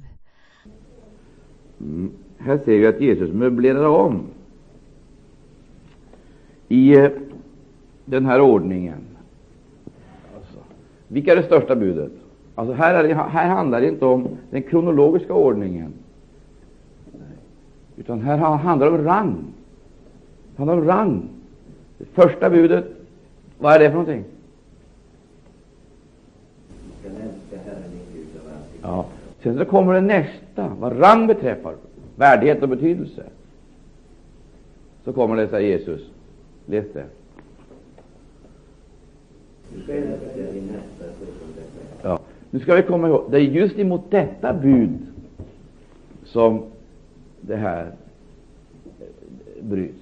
Mm. 1.81 2.11
Här 2.39 2.59
ser 2.59 2.79
vi 2.79 2.87
att 2.87 3.01
Jesus 3.01 3.33
möblerar 3.33 3.87
om 3.87 4.27
i 6.69 6.97
eh, 6.97 7.11
den 8.05 8.27
här 8.27 8.41
ordningen. 8.41 9.01
Alltså, 10.37 10.59
vilka 11.09 11.33
är 11.33 11.37
det 11.37 11.43
största 11.43 11.77
budet? 11.77 12.13
Alltså 12.55 12.75
här, 12.75 12.95
är 12.95 13.09
det, 13.09 13.15
här 13.15 13.49
handlar 13.49 13.81
det 13.81 13.89
inte 13.89 14.05
om 14.05 14.29
den 14.51 14.63
kronologiska 14.63 15.35
ordningen, 15.35 15.93
utan 17.97 18.21
här 18.21 18.37
handlar 18.37 18.91
det 18.91 18.99
om 18.99 19.05
rang. 19.05 19.45
Det 20.51 20.59
handlar 20.59 20.77
om 20.77 20.85
rang. 20.85 21.29
Det 21.99 22.05
första 22.05 22.51
budet, 22.51 22.85
vad 23.59 23.75
är 23.75 23.79
det 23.79 23.85
för 23.85 23.99
någonting? 23.99 24.25
Ja. 28.83 29.07
Sen 29.43 29.59
så 29.59 29.65
kommer 29.65 29.95
det 29.95 30.01
nästa, 30.01 30.73
vad 30.79 31.01
rang 31.01 31.27
beträffar, 31.27 31.75
värdighet 32.17 32.63
och 32.63 32.69
betydelse. 32.69 33.23
Så 35.05 35.13
kommer 35.13 35.37
det, 35.37 35.49
säger 35.49 35.79
Jesus. 35.79 36.01
Läs 36.67 36.87
det. 36.93 37.05
Ja. 42.03 42.19
Nu 42.51 42.61
ska 42.61 42.75
vi 42.75 42.83
komma 42.83 43.09
ihåg, 43.09 43.25
det 43.31 43.37
är 43.37 43.41
just 43.41 43.79
emot 43.79 44.11
detta 44.11 44.53
bud 44.53 44.99
som 46.25 46.63
det 47.41 47.57
här 47.57 47.93
bryts. 49.61 49.95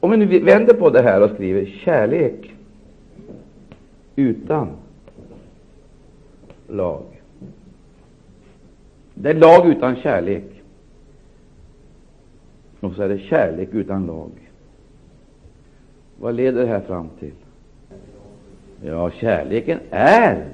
Om 0.00 0.10
vi 0.10 0.16
nu 0.16 0.38
vänder 0.38 0.74
på 0.74 0.90
det 0.90 1.02
här 1.02 1.22
och 1.22 1.30
skriver 1.30 1.66
kärlek 1.66 2.53
utan 4.16 4.68
lag. 6.68 7.02
Det 9.14 9.30
är 9.30 9.34
lag 9.34 9.66
utan 9.66 9.96
kärlek. 9.96 10.44
Och 12.80 12.92
så 12.92 13.02
är 13.02 13.08
det 13.08 13.18
kärlek 13.18 13.68
utan 13.72 14.06
lag. 14.06 14.30
Vad 16.20 16.34
leder 16.34 16.60
det 16.60 16.68
här 16.68 16.80
fram 16.80 17.08
till? 17.18 17.32
Ja, 18.84 19.10
kärleken 19.10 19.78
är 19.90 20.46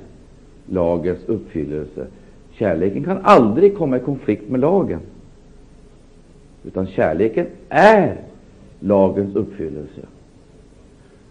lagens 0.67 1.25
uppfyllelse. 1.25 2.07
Kärleken 2.53 3.05
kan 3.05 3.19
aldrig 3.23 3.77
komma 3.77 3.97
i 3.97 4.01
konflikt 4.01 4.49
med 4.49 4.61
lagen, 4.61 5.01
utan 6.65 6.87
kärleken 6.87 7.47
är 7.69 8.17
lagens 8.81 9.37
uppfyllelse. 9.37 10.01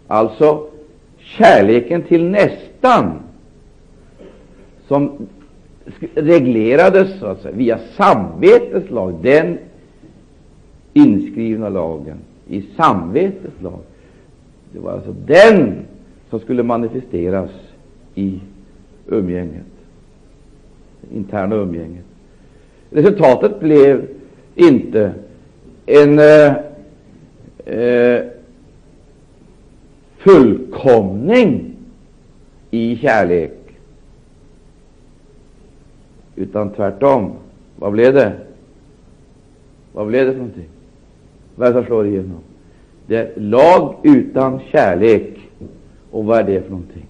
Alltså, 0.06 0.69
kärleken 1.36 2.02
till 2.02 2.24
nästan, 2.24 3.18
som 4.88 5.26
reglerades 6.14 7.18
så 7.18 7.26
att 7.26 7.42
säga, 7.42 7.54
via 7.54 7.78
samvetets 7.96 8.90
lag, 8.90 9.14
den 9.22 9.58
inskrivna 10.92 11.68
lagen 11.68 12.16
i 12.48 12.62
samvetets 12.76 13.62
lag. 13.62 13.80
Det 14.72 14.78
var 14.78 14.92
alltså 14.92 15.14
den 15.26 15.74
som 16.30 16.40
skulle 16.40 16.62
manifesteras 16.62 17.50
i 18.14 18.40
umgänget, 19.06 19.66
det 21.00 21.16
interna 21.16 21.56
umgänget. 21.56 22.04
Resultatet 22.90 23.60
blev 23.60 24.06
inte 24.54 25.12
en 25.86 26.18
eh, 26.18 26.54
eh, 27.64 28.22
fullkomning 30.20 31.76
i 32.70 32.96
kärlek, 32.96 33.52
utan 36.36 36.70
tvärtom. 36.70 37.32
Vad 37.76 37.92
blev 37.92 38.14
det? 38.14 38.32
Vad 39.92 40.06
blev 40.06 40.26
det 40.26 40.32
för 40.32 40.38
någonting? 40.38 40.68
Vad 41.56 41.68
är 41.68 41.72
det 41.72 41.78
som 41.78 41.86
slår 41.86 42.06
igenom? 42.06 42.40
Det 43.06 43.16
är 43.16 43.40
lag 43.40 43.94
utan 44.02 44.60
kärlek. 44.72 45.38
Och 46.10 46.24
vad 46.24 46.38
är 46.38 46.44
det 46.44 46.62
för 46.62 46.70
någonting? 46.70 47.06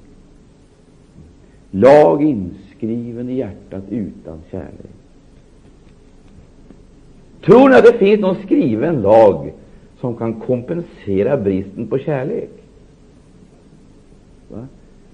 Lag 1.71 2.23
inskriven 2.23 3.29
i 3.29 3.35
hjärtat 3.35 3.85
utan 3.91 4.39
kärlek. 4.51 4.91
Tror 7.45 7.69
ni 7.69 7.75
att 7.75 7.85
det 7.85 7.99
finns 7.99 8.21
någon 8.21 8.43
skriven 8.45 9.03
lag 9.03 9.53
som 10.01 10.17
kan 10.17 10.41
kompensera 10.41 11.37
bristen 11.37 11.87
på 11.87 11.99
kärlek? 11.99 12.60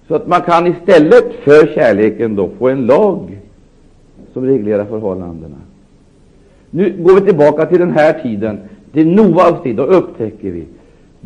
Så 0.08 0.14
att 0.14 0.26
man 0.26 0.40
kan 0.40 0.66
istället 0.66 1.32
för 1.44 1.74
kärleken 1.74 2.36
då 2.36 2.50
få 2.58 2.68
en 2.68 2.86
lag 2.86 3.38
som 4.32 4.46
reglerar 4.46 4.84
förhållandena. 4.84 5.56
Nu 6.70 6.94
går 6.98 7.14
vi 7.14 7.20
tillbaka 7.20 7.66
till 7.66 7.78
den 7.78 7.90
här 7.90 8.22
tiden, 8.22 8.60
till 8.92 9.08
Noas 9.08 9.62
tid. 9.62 9.76
Då 9.76 9.82
upptäcker 9.82 10.50
vi 10.50 10.66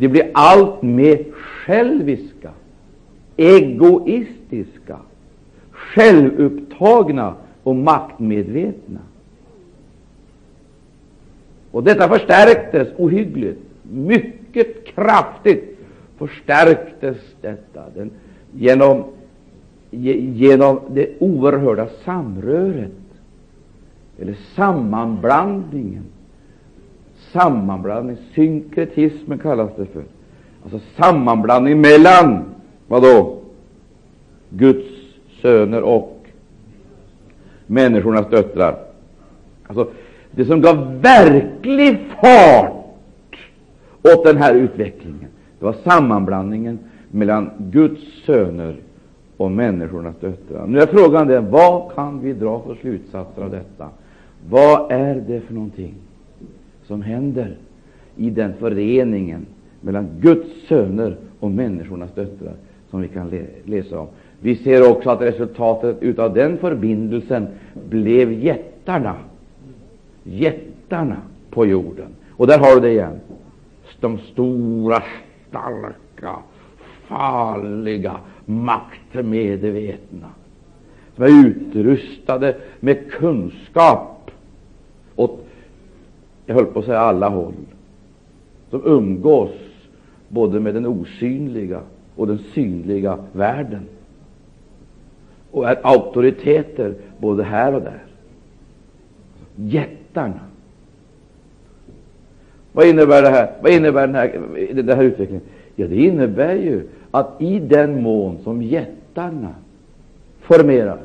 det 0.01 0.07
blir 0.07 0.29
allt 0.33 0.81
mer 0.81 1.23
själviska, 1.31 2.49
egoistiska, 3.37 4.97
självupptagna 5.71 7.35
och 7.63 7.75
maktmedvetna. 7.75 8.99
Och 11.71 11.83
detta 11.83 12.09
förstärktes 12.09 12.87
ohyggligt, 12.97 13.61
mycket 13.83 14.85
kraftigt 14.85 15.79
förstärktes 16.17 17.17
detta 17.41 17.83
den, 17.95 18.11
genom, 18.53 19.03
genom 19.89 20.79
det 20.89 21.09
oerhörda 21.19 21.87
samröret, 22.05 22.91
eller 24.19 24.35
sammanblandningen 24.55 26.03
sammanblandning, 27.31 28.17
synkretismen 28.35 29.39
kallas 29.39 29.71
det 29.77 29.85
för. 29.85 30.03
Alltså 30.63 30.79
sammanblandning 30.97 31.81
mellan, 31.81 32.43
vad 32.87 33.01
då? 33.01 33.37
Guds 34.49 34.87
söner 35.41 35.81
och 35.81 36.25
människornas 37.67 38.29
döttrar. 38.29 38.77
Alltså, 39.67 39.87
det 40.31 40.45
som 40.45 40.61
gav 40.61 41.01
verklig 41.01 41.99
fart 42.21 43.37
åt 44.01 44.23
den 44.25 44.37
här 44.37 44.55
utvecklingen, 44.55 45.27
det 45.59 45.65
var 45.65 45.75
sammanblandningen 45.83 46.79
mellan 47.11 47.49
Guds 47.57 48.01
söner 48.25 48.75
och 49.37 49.51
människornas 49.51 50.15
döttrar. 50.19 50.67
Nu 50.67 50.79
är 50.79 50.87
frågan 50.87 51.27
den, 51.27 51.51
vad 51.51 51.91
kan 51.95 52.21
vi 52.21 52.33
dra 52.33 52.59
för 52.59 52.75
slutsatser 52.75 53.41
av 53.41 53.51
detta? 53.51 53.89
Vad 54.49 54.91
är 54.91 55.15
det 55.27 55.41
för 55.41 55.53
någonting? 55.53 55.95
som 56.91 57.01
händer 57.01 57.55
i 58.15 58.29
den 58.29 58.53
föreningen 58.53 59.45
mellan 59.81 60.07
Guds 60.19 60.67
söner 60.67 61.17
och 61.39 61.51
människornas 61.51 62.13
döttrar 62.15 62.53
som 62.89 63.01
vi 63.01 63.07
kan 63.07 63.45
läsa 63.65 63.99
om. 63.99 64.07
Vi 64.39 64.55
ser 64.55 64.91
också 64.91 65.09
att 65.09 65.21
resultatet 65.21 66.19
av 66.19 66.33
den 66.33 66.57
förbindelsen 66.57 67.47
blev 67.89 68.31
jättarna, 68.33 69.15
jättarna 70.23 71.17
på 71.49 71.65
jorden. 71.65 72.07
Och 72.29 72.47
där 72.47 72.59
har 72.59 72.75
du 72.75 72.81
det 72.81 72.91
igen. 72.91 73.19
De 73.99 74.17
stora, 74.17 75.03
starka, 75.49 76.35
farliga, 77.11 78.19
maktmedvetna 78.45 80.29
som 81.15 81.23
är 81.23 81.47
utrustade 81.47 82.55
med 82.79 83.11
kunskap 83.11 84.31
åt 85.15 85.47
jag 86.45 86.55
höll 86.55 86.65
på 86.65 86.79
att 86.79 86.85
säga 86.85 86.99
alla 86.99 87.29
håll, 87.29 87.53
som 88.69 88.81
umgås 88.85 89.51
både 90.27 90.59
med 90.59 90.73
den 90.73 90.85
osynliga 90.85 91.81
och 92.15 92.27
den 92.27 92.39
synliga 92.53 93.17
världen 93.31 93.81
och 95.51 95.69
är 95.69 95.79
auktoriteter 95.83 96.93
både 97.17 97.43
här 97.43 97.75
och 97.75 97.81
där. 97.81 98.03
Jättarna. 99.55 100.39
Vad 102.71 102.87
innebär 102.87 103.21
det 103.21 103.29
här? 103.29 103.51
Vad 103.61 103.71
innebär 103.71 104.07
den 104.07 104.15
här, 104.15 104.39
den 104.73 104.97
här 104.97 105.03
utvecklingen? 105.03 105.43
Ja, 105.75 105.87
det 105.87 105.95
innebär 105.95 106.55
ju 106.55 106.87
att 107.11 107.41
i 107.41 107.59
den 107.59 108.01
mån 108.01 108.37
som 108.43 108.61
jättarna 108.61 109.55
formeras, 110.39 110.99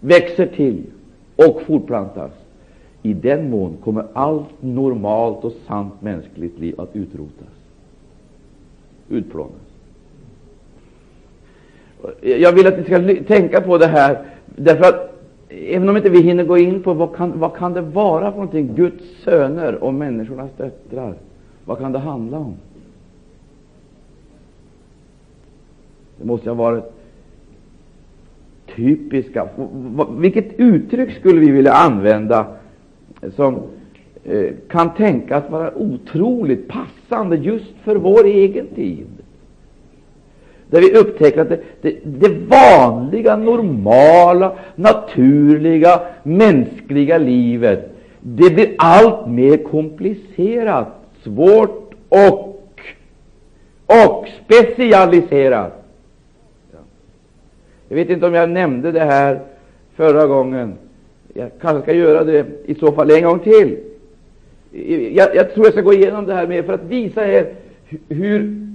växer 0.00 0.46
till 0.46 0.82
och 1.36 1.62
fortplantas, 1.62 2.32
i 3.02 3.12
den 3.12 3.50
mån 3.50 3.76
kommer 3.84 4.06
allt 4.12 4.62
normalt 4.62 5.44
och 5.44 5.52
sant 5.66 5.94
mänskligt 6.00 6.58
liv 6.58 6.80
att 6.80 6.96
utrotas, 6.96 7.54
utplånas. 9.08 9.52
Jag 12.22 12.52
vill 12.52 12.66
att 12.66 12.78
ni 12.78 12.84
ska 12.84 13.24
tänka 13.34 13.60
på 13.60 13.78
det 13.78 13.86
här, 13.86 14.24
därför 14.46 14.84
att 14.84 15.10
även 15.48 15.88
om 15.88 15.96
inte 15.96 16.10
vi 16.10 16.22
hinner 16.22 16.44
gå 16.44 16.58
in 16.58 16.82
på 16.82 16.94
vad 16.94 17.16
kan, 17.16 17.38
vad 17.40 17.56
kan 17.56 17.72
det 17.72 17.80
vara 17.80 18.30
för 18.30 18.38
någonting, 18.38 18.74
Guds 18.74 19.04
söner 19.24 19.84
och 19.84 19.94
människornas 19.94 20.50
döttrar, 20.56 21.14
vad 21.64 21.78
kan 21.78 21.92
det 21.92 21.98
handla 21.98 22.38
om? 22.38 22.54
Det 26.20 26.26
måste 26.26 26.50
ha 26.50 26.54
varit 26.54 26.84
typiska. 28.76 29.48
Vilket 30.18 30.60
uttryck 30.60 31.16
skulle 31.18 31.40
vi 31.40 31.50
vilja 31.50 31.72
använda 31.72 32.46
som 33.36 33.58
eh, 34.24 34.46
kan 34.68 34.94
tänkas 34.94 35.50
vara 35.50 35.74
otroligt 35.74 36.68
passande 36.68 37.36
just 37.36 37.74
för 37.84 37.96
vår 37.96 38.24
egen 38.24 38.66
tid? 38.66 39.06
Där 40.70 40.80
vi 40.80 40.98
upptäcker 40.98 41.40
att 41.40 41.48
det, 41.48 41.60
det, 41.82 41.98
det 42.04 42.28
vanliga, 42.28 43.36
normala, 43.36 44.52
naturliga, 44.76 46.00
mänskliga 46.22 47.18
livet 47.18 47.96
det 48.20 48.50
blir 48.50 48.74
allt 48.78 49.26
mer 49.26 49.56
komplicerat, 49.56 50.88
svårt 51.22 51.94
och, 52.08 52.60
och 53.86 54.26
specialiserat. 54.44 55.79
Jag 57.90 57.96
vet 57.96 58.10
inte 58.10 58.26
om 58.26 58.34
jag 58.34 58.50
nämnde 58.50 58.92
det 58.92 59.04
här 59.04 59.40
förra 59.94 60.26
gången. 60.26 60.74
Jag 61.34 61.50
kanske 61.60 61.82
ska 61.82 61.92
göra 61.92 62.24
det 62.24 62.46
i 62.64 62.74
så 62.74 62.92
fall 62.92 63.10
en 63.10 63.24
gång 63.24 63.38
till. 63.38 63.78
Jag, 65.14 65.34
jag 65.34 65.54
tror 65.54 65.66
jag 65.66 65.72
ska 65.72 65.82
gå 65.82 65.92
igenom 65.92 66.26
det 66.26 66.34
här 66.34 66.46
mer 66.46 66.62
för 66.62 66.72
att 66.72 66.84
visa 66.84 67.26
er 67.26 67.54
hur 68.08 68.66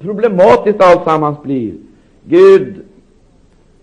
problematiskt 0.00 0.80
alltsammans 0.80 1.42
blir. 1.42 1.74
Gud 2.24 2.74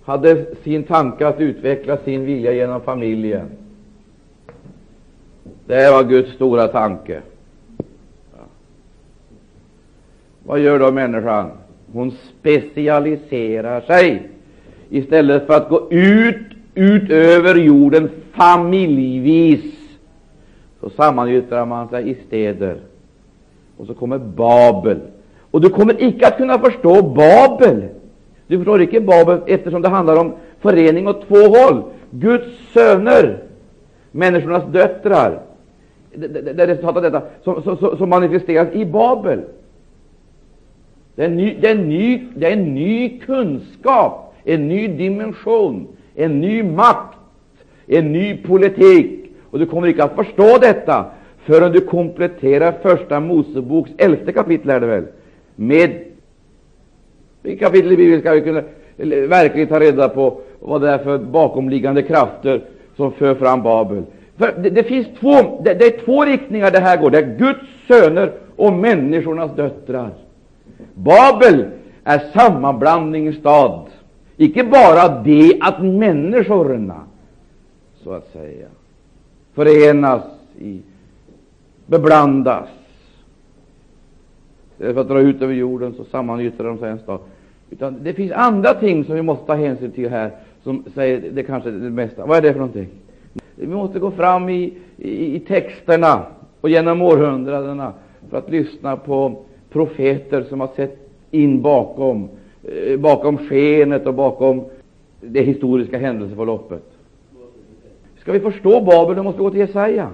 hade 0.03 0.45
sin 0.63 0.83
tanke 0.83 1.27
att 1.27 1.39
utveckla 1.39 1.97
sin 1.97 2.25
vilja 2.25 2.53
genom 2.53 2.81
familjen. 2.81 3.45
Det 5.65 5.91
var 5.91 6.03
Guds 6.03 6.33
stora 6.33 6.67
tanke. 6.67 7.21
Vad 10.43 10.59
gör 10.59 10.79
då 10.79 10.91
människan? 10.91 11.51
Hon 11.95 12.11
specialiserar 12.11 13.81
sig 13.81 14.29
istället 14.89 15.47
för 15.47 15.53
att 15.53 15.69
gå 15.69 15.87
ut 15.89 17.09
över 17.11 17.55
jorden 17.55 18.09
familjevis. 18.31 19.75
Så 20.81 20.89
sammanyttrar 20.89 21.65
man 21.65 21.89
sig 21.89 22.09
i 22.09 22.15
städer. 22.27 22.77
Och 23.77 23.87
så 23.87 23.93
kommer 23.93 24.17
Babel. 24.17 24.99
Och 25.51 25.61
du 25.61 25.69
kommer 25.69 26.03
icke 26.03 26.27
att 26.27 26.37
kunna 26.37 26.59
förstå 26.59 27.01
Babel. 27.01 27.83
Du 28.47 28.57
förstår 28.57 28.81
icke 28.81 29.01
Babel 29.01 29.39
eftersom 29.47 29.81
det 29.81 29.89
handlar 29.89 30.19
om 30.19 30.33
förening 30.59 31.07
åt 31.07 31.27
två 31.27 31.35
håll. 31.35 31.83
Guds 32.09 32.73
söner, 32.73 33.43
människornas 34.11 34.63
döttrar. 34.71 35.41
Det 36.13 36.61
är 36.61 36.67
resultatet 36.67 36.97
av 36.97 37.03
detta 37.03 37.21
som, 37.43 37.77
som, 37.77 37.97
som 37.97 38.09
manifesteras 38.09 38.67
i 38.73 38.85
Babel. 38.85 39.41
Det 41.15 41.23
är, 41.23 41.29
ny, 41.29 41.57
det, 41.61 41.69
är 41.69 41.75
ny, 41.75 42.23
det 42.35 42.47
är 42.47 42.51
en 42.51 42.75
ny 42.75 43.19
kunskap, 43.19 44.33
en 44.43 44.67
ny 44.67 44.87
dimension, 44.87 45.87
en 46.15 46.41
ny 46.41 46.63
makt, 46.63 47.17
en 47.87 48.11
ny 48.11 48.37
politik. 48.37 49.31
Och 49.49 49.59
du 49.59 49.65
kommer 49.65 49.87
inte 49.87 50.03
att 50.03 50.15
förstå 50.15 50.57
detta 50.57 51.05
förrän 51.45 51.71
du 51.71 51.81
kompletterar 51.81 52.73
Första 52.81 53.19
Moseboks 53.19 53.91
elfte 53.97 54.31
kapitel, 54.31 54.69
är 54.69 54.79
det 54.79 54.87
väl, 54.87 55.05
med 55.55 55.91
vilket 57.41 57.67
kapitel 57.67 57.91
i 57.91 57.97
Bibeln 57.97 58.21
ska 58.21 58.31
vi 58.31 58.41
kunna 58.41 58.63
verkligen 59.27 59.67
ta 59.67 59.79
reda 59.79 60.09
på 60.09 60.41
vad 60.59 60.81
det 60.81 60.89
är 60.89 60.97
för 60.97 61.17
bakomliggande 61.17 62.03
krafter 62.03 62.61
som 62.97 63.11
för 63.11 63.35
fram 63.35 63.63
Babel. 63.63 64.03
För 64.37 64.53
det, 64.57 64.69
det 64.69 64.83
finns 64.83 65.07
två, 65.19 65.61
det, 65.63 65.73
det, 65.73 65.85
är 65.85 66.05
två 66.05 66.25
riktningar 66.25 66.71
det 66.71 66.79
här 66.79 67.01
går. 67.01 67.11
Det 67.11 67.17
är 67.17 67.37
Guds 67.37 67.87
söner 67.87 68.31
och 68.55 68.73
människornas 68.73 69.55
döttrar. 69.55 70.09
Babel 70.93 71.65
är 72.03 72.19
sammanblandningens 72.19 73.35
stad. 73.35 73.85
Icke 74.37 74.63
bara 74.63 75.21
det 75.23 75.57
att 75.61 75.83
människorna, 75.83 77.01
så 78.03 78.13
att 78.13 78.31
säga, 78.33 78.67
förenas, 79.53 80.23
i, 80.59 80.81
beblandas. 81.85 82.69
För 84.77 84.97
att 84.97 85.07
dra 85.07 85.19
ut 85.19 85.41
över 85.41 85.53
jorden 85.53 85.93
så 85.93 86.03
sammangyttrar 86.03 86.67
de 86.67 86.77
sig 86.77 86.91
en 86.91 86.99
stad. 86.99 87.19
Utan 87.69 88.03
det 88.03 88.13
finns 88.13 88.31
andra 88.31 88.73
ting 88.73 89.05
som 89.05 89.15
vi 89.15 89.21
måste 89.21 89.45
ta 89.45 89.53
hänsyn 89.53 89.91
till 89.91 90.09
här, 90.09 90.31
som 90.63 90.83
säger 90.93 91.31
det 91.31 91.43
kanske 91.43 91.71
det 91.71 91.89
mesta. 91.89 92.25
Vad 92.25 92.37
är 92.37 92.41
det 92.41 92.51
för 92.51 92.59
någonting? 92.59 92.87
Vi 93.55 93.67
måste 93.67 93.99
gå 93.99 94.11
fram 94.11 94.49
i, 94.49 94.73
i, 94.97 95.35
i 95.35 95.39
texterna 95.39 96.25
och 96.61 96.69
genom 96.69 97.01
århundradena 97.01 97.93
för 98.29 98.37
att 98.37 98.49
lyssna 98.49 98.97
på 98.97 99.43
profeter 99.75 100.43
som 100.43 100.59
har 100.59 100.69
sett 100.75 100.97
in 101.31 101.61
bakom, 101.61 102.29
eh, 102.63 102.99
bakom 102.99 103.37
skenet 103.37 104.07
och 104.07 104.13
bakom 104.13 104.63
det 105.21 105.41
historiska 105.41 105.97
händelseförloppet. 105.97 106.83
Ska 108.19 108.31
vi 108.31 108.39
förstå 108.39 108.81
Babel, 108.81 109.15
då 109.15 109.23
måste 109.23 109.37
vi 109.37 109.43
gå 109.43 109.49
till 109.49 109.59
Jesaja. 109.59 110.09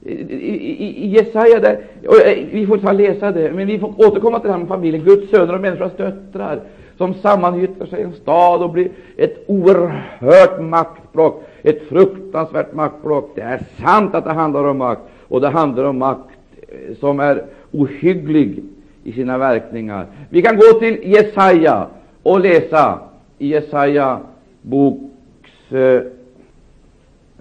I, 0.00 0.12
i, 0.12 1.04
i 1.04 1.08
Jesaja, 1.08 1.60
där, 1.60 1.80
eh, 2.02 2.46
vi 2.50 2.66
får 2.66 2.78
ta 2.78 2.92
läsa 2.92 3.30
det, 3.30 3.52
men 3.52 3.66
vi 3.66 3.78
får 3.78 3.88
återkomma 3.88 4.38
till 4.38 4.46
det 4.46 4.52
här 4.52 4.58
med 4.58 4.68
familjen, 4.68 5.04
Guds 5.04 5.30
söner 5.30 5.54
och 5.54 5.60
människans 5.60 5.96
döttrar, 5.96 6.60
som 6.96 7.14
sammanhyttar 7.14 7.86
sig 7.86 8.00
i 8.00 8.02
en 8.02 8.12
stad 8.12 8.62
och 8.62 8.70
blir 8.70 8.90
ett 9.16 9.44
oerhört 9.46 10.60
maktblock, 10.60 11.42
ett 11.62 11.82
fruktansvärt 11.82 12.74
maktblock. 12.74 13.30
Det 13.34 13.40
är 13.40 13.60
sant 13.80 14.14
att 14.14 14.24
det 14.24 14.32
handlar 14.32 14.64
om 14.64 14.78
makt, 14.78 15.02
och 15.28 15.40
det 15.40 15.48
handlar 15.48 15.84
om 15.84 15.98
makt 15.98 16.30
eh, 16.68 16.96
som 17.00 17.20
är 17.20 17.44
ohygglig 17.72 18.62
i 19.04 19.12
sina 19.12 19.38
verkningar. 19.38 20.06
Vi 20.30 20.42
kan 20.42 20.56
gå 20.56 20.78
till 20.80 20.98
Jesaja 21.02 21.86
och 22.22 22.40
läsa 22.40 22.98
i 23.38 23.48
Jesaja 23.48 24.20
boks 24.62 25.72
eh, 25.72 26.02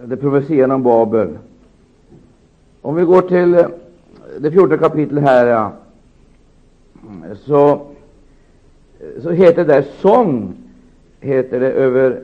det 0.05 0.17
profetian 0.17 0.71
om 0.71 0.83
Babel. 0.83 1.37
Om 2.81 2.95
vi 2.95 3.03
går 3.03 3.21
till 3.21 3.53
eh, 3.53 3.65
det 4.39 4.51
fjortonde 4.51 4.77
kapitlet 4.77 5.23
här, 5.23 5.45
ja, 5.45 5.71
så, 7.45 7.71
eh, 7.71 9.21
så 9.21 9.31
heter 9.31 9.65
det 9.65 9.83
sång 9.83 10.53
heter 11.21 11.59
det 11.59 11.71
över 11.71 12.23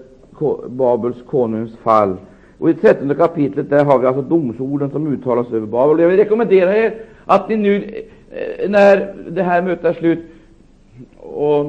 Babels 0.67 1.17
konungs 1.27 1.75
fall. 1.77 2.17
Och 2.57 2.69
I 2.69 2.73
trettonde 2.73 3.15
kapitlet 3.15 3.69
där 3.69 3.85
har 3.85 3.99
vi 3.99 4.07
alltså 4.07 4.21
domsorden 4.21 4.91
som 4.91 5.13
uttalas 5.13 5.51
över 5.51 5.67
Babel. 5.67 5.99
Jag 5.99 6.09
vill 6.09 6.17
rekommendera 6.17 6.77
er 6.77 6.93
att 7.25 7.49
ni 7.49 7.57
nu, 7.57 7.75
eh, 8.31 8.69
när 8.69 9.13
det 9.29 9.43
här 9.43 9.61
mötet 9.61 9.85
är 9.85 9.93
slut 9.93 10.19
och 11.17 11.65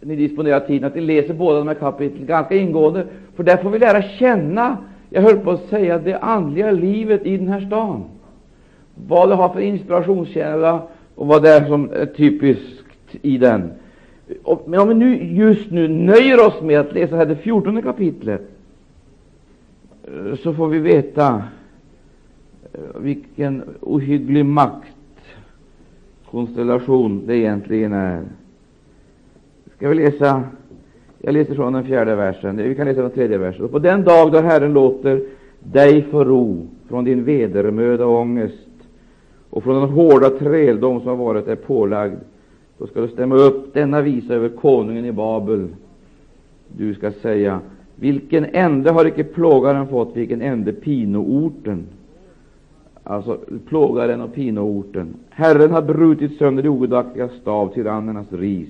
ni 0.00 0.16
disponerar 0.16 0.60
tiden, 0.60 0.84
att 0.84 0.94
ni 0.94 1.00
läser 1.00 1.34
båda 1.34 1.58
de 1.58 1.68
här 1.68 1.74
kapitlen 1.74 2.26
ganska 2.26 2.54
ingående, 2.54 3.06
för 3.36 3.42
där 3.42 3.56
får 3.56 3.70
vi 3.70 3.78
lära 3.78 4.02
känna, 4.02 4.76
jag 5.10 5.22
höll 5.22 5.38
på 5.38 5.50
att 5.50 5.68
säga, 5.68 5.98
det 5.98 6.18
andliga 6.18 6.70
livet 6.70 7.26
i 7.26 7.36
den 7.36 7.48
här 7.48 7.60
stan. 7.60 8.04
Vad 8.94 9.28
det 9.28 9.34
har 9.34 9.48
för 9.48 9.60
inspirationskälla 9.60 10.82
och 11.14 11.26
vad 11.26 11.42
det 11.42 11.48
är 11.48 11.64
som 11.64 11.90
är 11.92 12.06
typiskt 12.06 13.16
i 13.22 13.38
den. 13.38 13.70
Men 14.66 14.80
om 14.80 14.88
vi 14.88 14.94
nu 14.94 15.24
just 15.24 15.70
nu 15.70 15.88
nöjer 15.88 16.46
oss 16.46 16.62
med 16.62 16.80
att 16.80 16.92
läsa 16.92 17.16
här 17.16 17.26
det 17.26 17.36
fjortonde 17.36 17.82
kapitlet, 17.82 18.49
Eh, 20.14 20.34
så 20.36 20.54
får 20.54 20.68
vi 20.68 20.78
veta 20.78 21.42
eh, 22.72 23.00
vilken 23.00 23.62
ohygglig 23.80 24.44
maktkonstellation 24.44 27.26
det 27.26 27.36
egentligen 27.36 27.92
är. 27.92 28.22
Ska 29.76 29.88
vi 29.88 29.94
läsa? 29.94 30.42
Jag 31.18 31.32
läser 31.32 31.54
från 31.54 31.72
den 31.72 31.84
fjärde 31.84 32.14
versen. 32.14 32.56
Vi 32.56 32.74
kan 32.74 32.86
läsa 32.86 33.02
den 33.02 33.10
tredje 33.10 33.38
versen. 33.38 33.64
Och 33.64 33.70
på 33.70 33.78
den 33.78 34.04
dag 34.04 34.32
då 34.32 34.40
Herren 34.40 34.72
låter 34.72 35.22
dig 35.58 36.02
få 36.02 36.24
ro 36.24 36.66
från 36.88 37.04
din 37.04 37.24
vedermöda 37.24 38.06
och 38.06 38.18
ångest 38.18 38.68
och 39.50 39.64
från 39.64 39.80
den 39.80 39.90
hårda 39.90 40.30
träldom 40.30 41.00
som 41.00 41.08
har 41.08 41.16
varit 41.16 41.46
dig 41.46 41.56
pålagd, 41.56 42.18
då 42.78 42.86
ska 42.86 43.00
du 43.00 43.08
stämma 43.08 43.36
upp 43.36 43.74
denna 43.74 44.00
visa 44.00 44.34
över 44.34 44.48
konungen 44.48 45.04
i 45.04 45.12
Babel. 45.12 45.68
Du 46.68 46.94
ska 46.94 47.12
säga, 47.12 47.60
vilken 48.00 48.44
ände 48.44 48.90
har 48.90 49.06
icke 49.06 49.24
plågaren 49.24 49.88
fått, 49.88 50.16
vilken 50.16 50.42
ände 50.42 50.72
pinoorten? 50.72 51.86
alltså 53.10 53.38
plågaren 53.68 54.20
och 54.20 54.34
pinoorten. 54.34 55.14
Herren 55.30 55.70
har 55.70 55.82
brutit 55.82 56.38
sönder 56.38 56.62
de 56.62 56.68
ogudaktiga 56.68 57.28
stav, 57.28 57.74
tyrannernas 57.74 58.32
ris, 58.32 58.68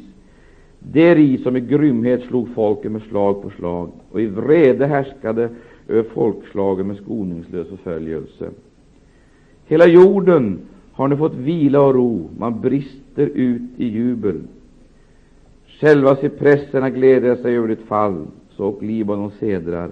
det 0.79 1.15
ris 1.15 1.43
som 1.43 1.57
i 1.57 1.61
grymhet 1.61 2.23
slog 2.23 2.49
folken 2.55 2.93
med 2.93 3.03
slag 3.03 3.43
på 3.43 3.51
slag 3.51 3.91
och 4.11 4.21
i 4.21 4.27
vrede 4.27 4.87
härskade 4.87 5.49
över 5.89 6.03
folkslagen 6.03 6.87
med 6.87 6.97
skoningslös 6.97 7.69
förföljelse. 7.69 8.51
Hela 9.67 9.87
jorden 9.87 10.59
har 10.93 11.09
nu 11.09 11.17
fått 11.17 11.35
vila 11.35 11.81
och 11.81 11.95
ro, 11.95 12.31
man 12.39 12.61
brister 12.61 13.27
ut 13.27 13.71
i 13.77 13.89
jubel. 13.89 14.41
Själva 15.81 16.17
cypresserna 16.17 16.91
gläder 16.91 17.37
sig 17.37 17.57
över 17.57 17.69
ditt 17.69 17.87
fall, 17.87 18.27
och 18.61 18.83
Libanons 18.83 19.35
sedrar. 19.35 19.91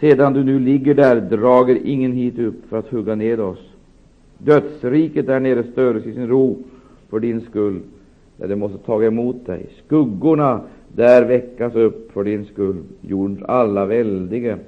Sedan 0.00 0.32
du 0.32 0.44
nu 0.44 0.58
ligger 0.58 0.94
där 0.94 1.20
drager 1.20 1.78
ingen 1.84 2.12
hit 2.12 2.38
upp 2.38 2.68
för 2.68 2.78
att 2.78 2.88
hugga 2.88 3.14
ned 3.14 3.40
oss. 3.40 3.58
Dödsriket 4.38 5.26
där 5.26 5.40
nere 5.40 5.64
störes 5.72 6.06
i 6.06 6.14
sin 6.14 6.28
ro 6.28 6.58
för 7.10 7.20
din 7.20 7.40
skull, 7.40 7.80
där 8.36 8.48
det 8.48 8.56
måste 8.56 8.78
taga 8.78 9.06
emot 9.06 9.46
dig. 9.46 9.66
Skuggorna 9.86 10.60
där 10.88 11.24
väckas 11.24 11.74
upp 11.74 12.12
för 12.12 12.24
din 12.24 12.44
skull. 12.44 12.76
Jordens 13.00 13.42
alla 13.42 13.84
väldige, 13.86 14.58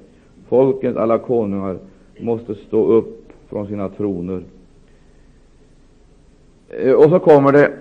folkens 0.48 0.96
alla 0.96 1.18
konungar 1.18 1.78
måste 2.20 2.54
stå 2.54 2.86
upp 2.86 3.32
från 3.48 3.66
sina 3.66 3.88
troner. 3.88 4.42
Eh, 6.68 6.92
och 6.92 7.10
så 7.10 7.18
kommer 7.18 7.52
det 7.52 7.72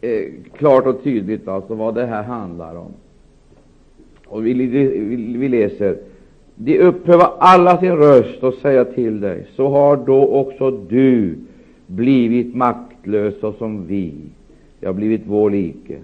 eh, 0.00 0.32
klart 0.56 0.86
och 0.86 1.02
tydligt 1.02 1.48
alltså 1.48 1.74
vad 1.74 1.94
det 1.94 2.06
här 2.06 2.22
handlar 2.22 2.76
om. 2.76 2.92
Och 4.32 4.46
vi, 4.46 4.52
vi, 4.52 5.36
vi 5.36 5.48
läser 5.48 5.96
de 6.54 6.78
upphöva 6.78 7.32
alla 7.38 7.78
sin 7.78 7.96
röst 7.96 8.42
och 8.42 8.54
säga 8.54 8.84
till 8.84 9.20
dig, 9.20 9.46
så 9.56 9.68
har 9.68 9.96
då 9.96 10.26
också 10.26 10.70
du 10.70 11.36
blivit 11.86 12.54
maktlös 12.54 13.34
som 13.58 13.86
vi, 13.86 14.14
jag 14.80 14.94
blivit 14.94 15.22
vår 15.26 15.50
like. 15.50 15.98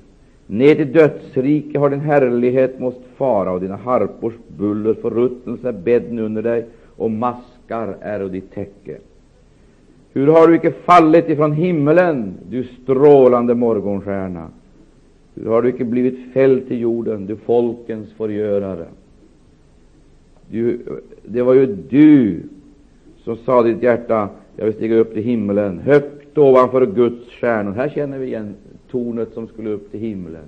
Ned 0.46 0.76
till 0.76 0.92
dödsrike 0.92 1.78
har 1.78 1.90
din 1.90 2.00
härlighet 2.00 2.80
måst 2.80 3.00
fara, 3.16 3.52
och 3.52 3.60
dina 3.60 3.76
harpors 3.76 4.34
buller 4.56 4.94
förruttnelse 4.94 5.68
är 5.68 5.72
bädden 5.72 6.18
under 6.18 6.42
dig, 6.42 6.66
och 6.96 7.10
maskar 7.10 7.96
är 8.00 8.28
ditt 8.28 8.54
täcke. 8.54 8.96
Hur 10.12 10.26
har 10.26 10.48
du 10.48 10.56
icke 10.56 10.72
fallit 10.72 11.28
ifrån 11.28 11.52
himmelen, 11.52 12.34
du 12.50 12.64
strålande 12.82 13.54
morgonstjärna? 13.54 14.48
Hur 15.42 15.50
har 15.50 15.62
du 15.62 15.68
icke 15.68 15.84
blivit 15.84 16.32
fälld 16.32 16.68
till 16.68 16.80
jorden, 16.80 17.26
du 17.26 17.36
folkens 17.36 18.12
förgörare? 18.12 18.86
Du, 20.50 20.78
det 21.24 21.42
var 21.42 21.54
ju 21.54 21.66
du 21.66 22.40
som 23.24 23.36
sa 23.36 23.68
i 23.68 23.72
ditt 23.72 23.82
hjärta, 23.82 24.28
jag 24.56 24.64
vill 24.64 24.74
stiga 24.74 24.96
upp 24.96 25.14
till 25.14 25.22
himlen, 25.22 25.78
högt 25.78 26.38
ovanför 26.38 26.86
Guds 26.86 27.30
stjärnor. 27.30 27.72
Här 27.72 27.88
känner 27.88 28.18
vi 28.18 28.26
igen 28.26 28.54
tornet 28.90 29.32
som 29.34 29.46
skulle 29.46 29.70
upp 29.70 29.90
till 29.90 30.00
himlen. 30.00 30.44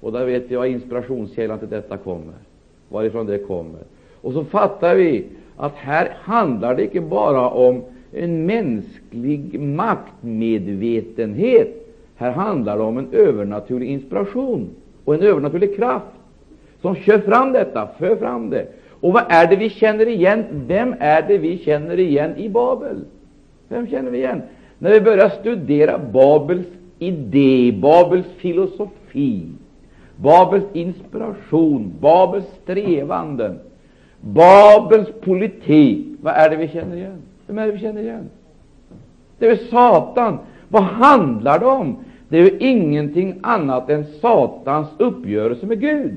Och 0.00 0.12
där 0.12 0.26
vet 0.26 0.50
vi 0.50 0.56
var 0.56 0.64
inspirationskällan 0.64 1.58
till 1.58 1.68
detta 1.68 1.96
kommer, 1.96 2.34
varifrån 2.88 3.26
det 3.26 3.38
kommer. 3.38 3.80
Och 4.20 4.32
så 4.32 4.44
fattar 4.44 4.94
vi 4.94 5.24
att 5.56 5.74
här 5.74 6.16
handlar 6.20 6.76
det 6.76 6.84
inte 6.84 7.00
bara 7.00 7.50
om 7.50 7.82
en 8.12 8.46
mänsklig 8.46 9.60
maktmedvetenhet. 9.60 11.81
Här 12.22 12.32
handlar 12.32 12.76
det 12.76 12.82
om 12.82 12.98
en 12.98 13.08
övernaturlig 13.12 13.90
inspiration 13.90 14.70
och 15.04 15.14
en 15.14 15.22
övernaturlig 15.22 15.76
kraft 15.76 16.06
som 16.80 16.94
kör 16.94 17.18
fram 17.18 17.52
detta, 17.52 17.88
för 17.98 18.16
fram 18.16 18.50
det. 18.50 18.66
Och 19.00 19.12
vad 19.12 19.22
är 19.28 19.46
det 19.46 19.56
vi 19.56 19.70
känner 19.70 20.08
igen? 20.08 20.44
Vem 20.50 20.94
är 20.98 21.22
det 21.22 21.38
vi 21.38 21.58
känner 21.58 21.98
igen 21.98 22.36
i 22.36 22.48
Babel? 22.48 23.04
Vem 23.68 23.86
känner 23.86 24.10
vi 24.10 24.18
igen? 24.18 24.42
När 24.78 24.90
vi 24.90 25.00
börjar 25.00 25.28
studera 25.28 25.98
Babels 25.98 26.66
idé, 26.98 27.72
Babels 27.72 28.26
filosofi, 28.36 29.46
Babels 30.16 30.64
inspiration, 30.72 31.92
Babels 32.00 32.46
strävanden, 32.62 33.58
Babels 34.20 35.08
politik, 35.20 36.06
vad 36.20 36.34
är 36.34 36.50
det 36.50 36.56
vi 36.56 36.68
känner 36.68 36.96
igen? 36.96 37.22
Vem 37.46 37.58
är 37.58 37.66
det 37.66 37.72
vi 37.72 37.78
känner 37.78 38.02
igen? 38.02 38.30
Det 39.38 39.46
är 39.46 39.56
Satan. 39.56 40.38
Vad 40.68 40.82
handlar 40.82 41.58
det 41.58 41.66
om? 41.66 41.96
Det 42.32 42.38
är 42.38 42.42
ju 42.42 42.58
ingenting 42.58 43.34
annat 43.42 43.90
än 43.90 44.04
Satans 44.20 44.88
uppgörelse 44.98 45.66
med 45.66 45.80
Gud. 45.80 46.14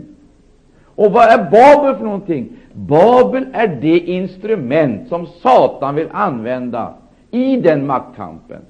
Och 0.85 1.11
vad 1.11 1.23
är 1.23 1.37
Babel 1.37 1.95
för 1.95 2.03
någonting? 2.03 2.49
Babel 2.73 3.45
är 3.53 3.67
det 3.67 3.99
instrument 3.99 5.07
som 5.09 5.27
Satan 5.27 5.95
vill 5.95 6.07
använda 6.11 6.93
i 7.31 7.57
den 7.57 7.87
maktkampen. 7.87 8.61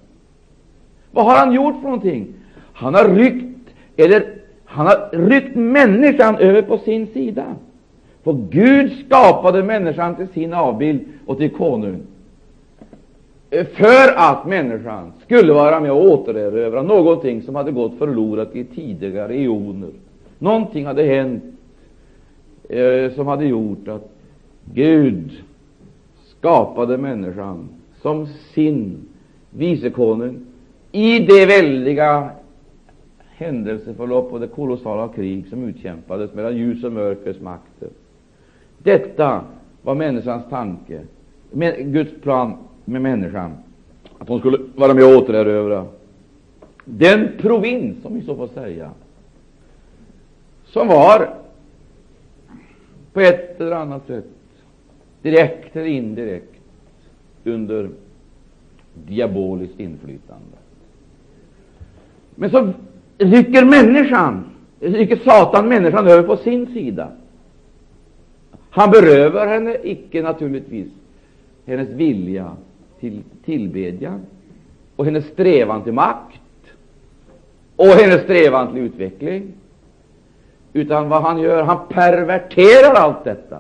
Vad 1.12 1.26
har 1.26 1.36
han 1.36 1.54
gjort 1.54 1.76
för 1.76 1.84
någonting? 1.84 2.28
Han 2.74 2.94
har 2.94 3.10
ryckt, 3.10 3.70
eller 3.98 4.24
han 4.66 4.86
har 4.86 5.10
ryckt 5.12 5.56
människan 5.56 6.38
över 6.38 6.62
på 6.62 6.78
sin 6.78 7.08
sida. 7.08 7.46
För 8.24 8.34
Gud 8.50 9.06
skapade 9.06 9.64
människan 9.64 10.16
till 10.16 10.28
sin 10.28 10.54
avbild 10.54 11.02
och 11.26 11.38
till 11.38 11.50
konung 11.50 12.02
för 13.64 14.14
att 14.16 14.46
människan 14.46 15.14
skulle 15.26 15.54
vara 15.54 15.80
med 15.80 15.92
och 15.92 16.06
återerövra 16.06 16.82
någonting 16.82 17.42
som 17.42 17.56
hade 17.56 17.72
gått 17.72 17.98
förlorat 17.98 18.56
i 18.56 18.64
tidigare 18.64 19.36
eoner. 19.36 19.90
Någonting 20.40 20.86
hade 20.86 21.04
hänt 21.04 21.44
eh, 22.70 23.12
som 23.16 23.28
hade 23.28 23.46
gjort 23.46 23.88
att 23.88 24.12
Gud 24.74 25.32
skapade 26.40 26.98
människan 26.98 27.70
som 28.02 28.28
sin 28.28 28.98
vicekonung 29.50 30.46
i 30.92 31.20
det 31.20 31.46
väldiga 31.46 32.30
händelseförlopp 33.38 34.34
och 34.34 34.40
det 34.40 34.48
kolossala 34.48 35.08
krig 35.08 35.48
som 35.48 35.64
utkämpades 35.64 36.34
mellan 36.34 36.58
ljus 36.58 36.84
och 36.84 36.92
mörkers 36.92 37.40
makter. 37.40 37.90
Detta 38.78 39.42
var 39.82 39.96
människans 39.96 40.44
tanke, 40.50 41.02
Guds 41.80 42.22
plan 42.22 42.58
med 42.86 43.02
människan, 43.02 43.58
att 44.18 44.30
hon 44.30 44.40
skulle 44.40 44.58
vara 44.76 44.94
med 44.94 45.04
och 45.04 45.24
återerövra 45.24 45.86
den 46.86 47.32
provins, 47.38 48.06
om 48.06 48.16
vi 48.16 48.22
så 48.22 48.36
får 48.36 48.48
säga, 48.48 48.92
som 50.66 50.88
var 50.88 51.34
på 53.14 53.22
ett 53.22 53.62
eller 53.62 53.72
annat 53.72 54.08
sätt, 54.08 54.26
direkt 55.22 55.76
eller 55.76 55.86
indirekt, 55.86 56.52
under 57.44 57.90
diaboliskt 58.94 59.80
inflytande. 59.80 60.58
Men 62.36 62.50
så 62.50 62.74
rycker 63.18 63.66
människan, 63.66 64.44
rycker 64.80 65.16
Satan 65.16 65.70
människan 65.70 66.08
över 66.08 66.24
på 66.24 66.38
sin 66.38 66.68
sida. 66.68 67.12
Han 68.70 68.92
berövar 68.92 69.48
henne 69.48 69.78
icke 69.84 70.22
naturligtvis 70.22 70.88
hennes 71.66 71.90
vilja 71.90 72.52
till 73.00 73.24
tillbedjan 73.46 74.26
och 74.96 75.06
hennes 75.06 75.26
strävan 75.26 75.84
till 75.84 75.94
makt 75.94 76.40
och 77.76 77.86
hennes 77.86 78.24
strävan 78.24 78.74
till 78.74 78.82
utveckling. 78.82 79.54
Utan 80.74 81.10
vad 81.10 81.22
han 81.22 81.40
gör, 81.40 81.64
han 81.64 81.88
perverterar 81.90 82.94
allt 82.94 83.24
detta 83.24 83.60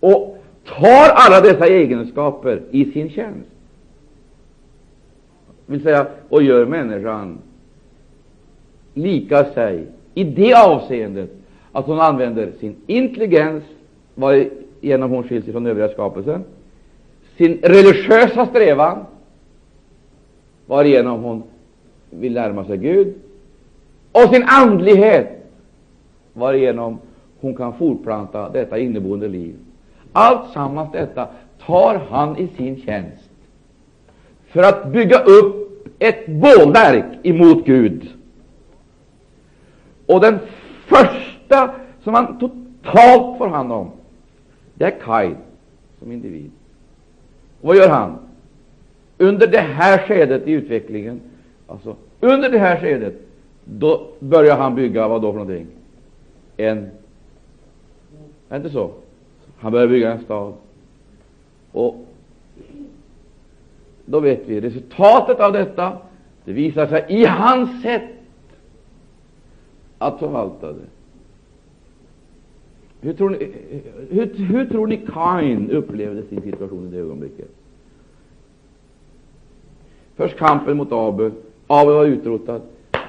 och 0.00 0.38
tar 0.64 1.10
alla 1.14 1.40
dessa 1.40 1.66
egenskaper 1.66 2.62
i 2.70 2.84
sin 2.84 3.10
tjänst. 3.10 3.50
Vill 5.66 5.82
säga, 5.82 6.06
och 6.28 6.42
gör 6.42 6.66
människan 6.66 7.38
lika 8.94 9.44
sig 9.44 9.86
i 10.14 10.24
det 10.24 10.54
avseendet 10.54 11.30
att 11.72 11.86
hon 11.86 12.00
använder 12.00 12.52
sin 12.60 12.76
intelligens, 12.86 13.64
genom 14.80 15.10
hon 15.10 15.22
skiljs 15.22 15.46
från 15.46 15.66
övriga 15.66 15.88
skapelsen, 15.88 16.44
sin 17.40 17.58
religiösa 17.62 18.46
strävan, 18.46 19.04
varigenom 20.66 21.22
hon 21.22 21.42
vill 22.10 22.32
närma 22.32 22.64
sig 22.64 22.78
Gud, 22.78 23.14
och 24.12 24.34
sin 24.34 24.44
andlighet, 24.46 25.28
varigenom 26.32 26.98
hon 27.40 27.56
kan 27.56 27.72
fortplanta 27.72 28.48
detta 28.48 28.78
inneboende 28.78 29.28
liv. 29.28 29.54
Allt 30.12 30.52
sammans 30.52 30.92
detta 30.92 31.28
tar 31.66 32.00
han 32.10 32.36
i 32.36 32.48
sin 32.56 32.82
tjänst 32.82 33.30
för 34.46 34.62
att 34.62 34.86
bygga 34.86 35.18
upp 35.18 35.86
ett 35.98 36.26
bålverk 36.26 37.18
emot 37.22 37.66
Gud. 37.66 38.08
Och 40.06 40.20
den 40.20 40.38
första 40.86 41.74
som 42.04 42.14
han 42.14 42.38
totalt 42.38 43.38
får 43.38 43.48
hand 43.48 43.72
om, 43.72 43.90
det 44.74 44.84
är 44.84 45.00
Kain 45.00 45.36
som 45.98 46.12
individ. 46.12 46.50
Vad 47.60 47.76
gör 47.76 47.88
han? 47.88 48.18
Under 49.18 49.46
det 49.46 49.60
här 49.60 49.98
skedet 49.98 50.46
i 50.46 50.52
utvecklingen, 50.52 51.20
alltså 51.66 51.96
under 52.20 52.50
det 52.50 52.58
här 52.58 52.80
skedet, 52.80 53.14
då 53.64 54.06
börjar 54.18 54.56
han 54.56 54.74
bygga 54.74 55.08
vad 55.08 55.22
då 55.22 55.32
för 55.32 55.38
någonting? 55.38 55.66
En, 56.56 56.90
är 58.48 58.56
inte 58.56 58.70
så? 58.70 58.90
Han 59.58 59.72
börjar 59.72 59.86
bygga 59.86 60.12
en 60.12 60.24
stad. 60.24 60.52
Och 61.72 62.06
då 64.04 64.20
vet 64.20 64.40
vi 64.46 64.60
resultatet 64.60 65.40
av 65.40 65.52
detta. 65.52 65.98
Det 66.44 66.52
visar 66.52 66.86
sig 66.86 67.06
i 67.08 67.24
hans 67.24 67.82
sätt 67.82 68.10
att 69.98 70.18
förvalta 70.18 70.72
det. 70.72 70.86
Hur 73.00 73.12
tror, 73.12 73.30
ni, 73.30 73.52
hur, 74.10 74.34
hur 74.34 74.66
tror 74.66 74.86
ni 74.86 74.96
Kain 74.96 75.70
upplevde 75.70 76.22
sin 76.22 76.42
situation 76.42 76.86
i 76.86 76.90
det 76.90 76.98
ögonblicket? 76.98 77.48
Först 80.16 80.36
kampen 80.36 80.76
mot 80.76 80.92
Abel. 80.92 81.32
Abel 81.66 81.94
var 81.94 82.04
utrotad. 82.04 82.62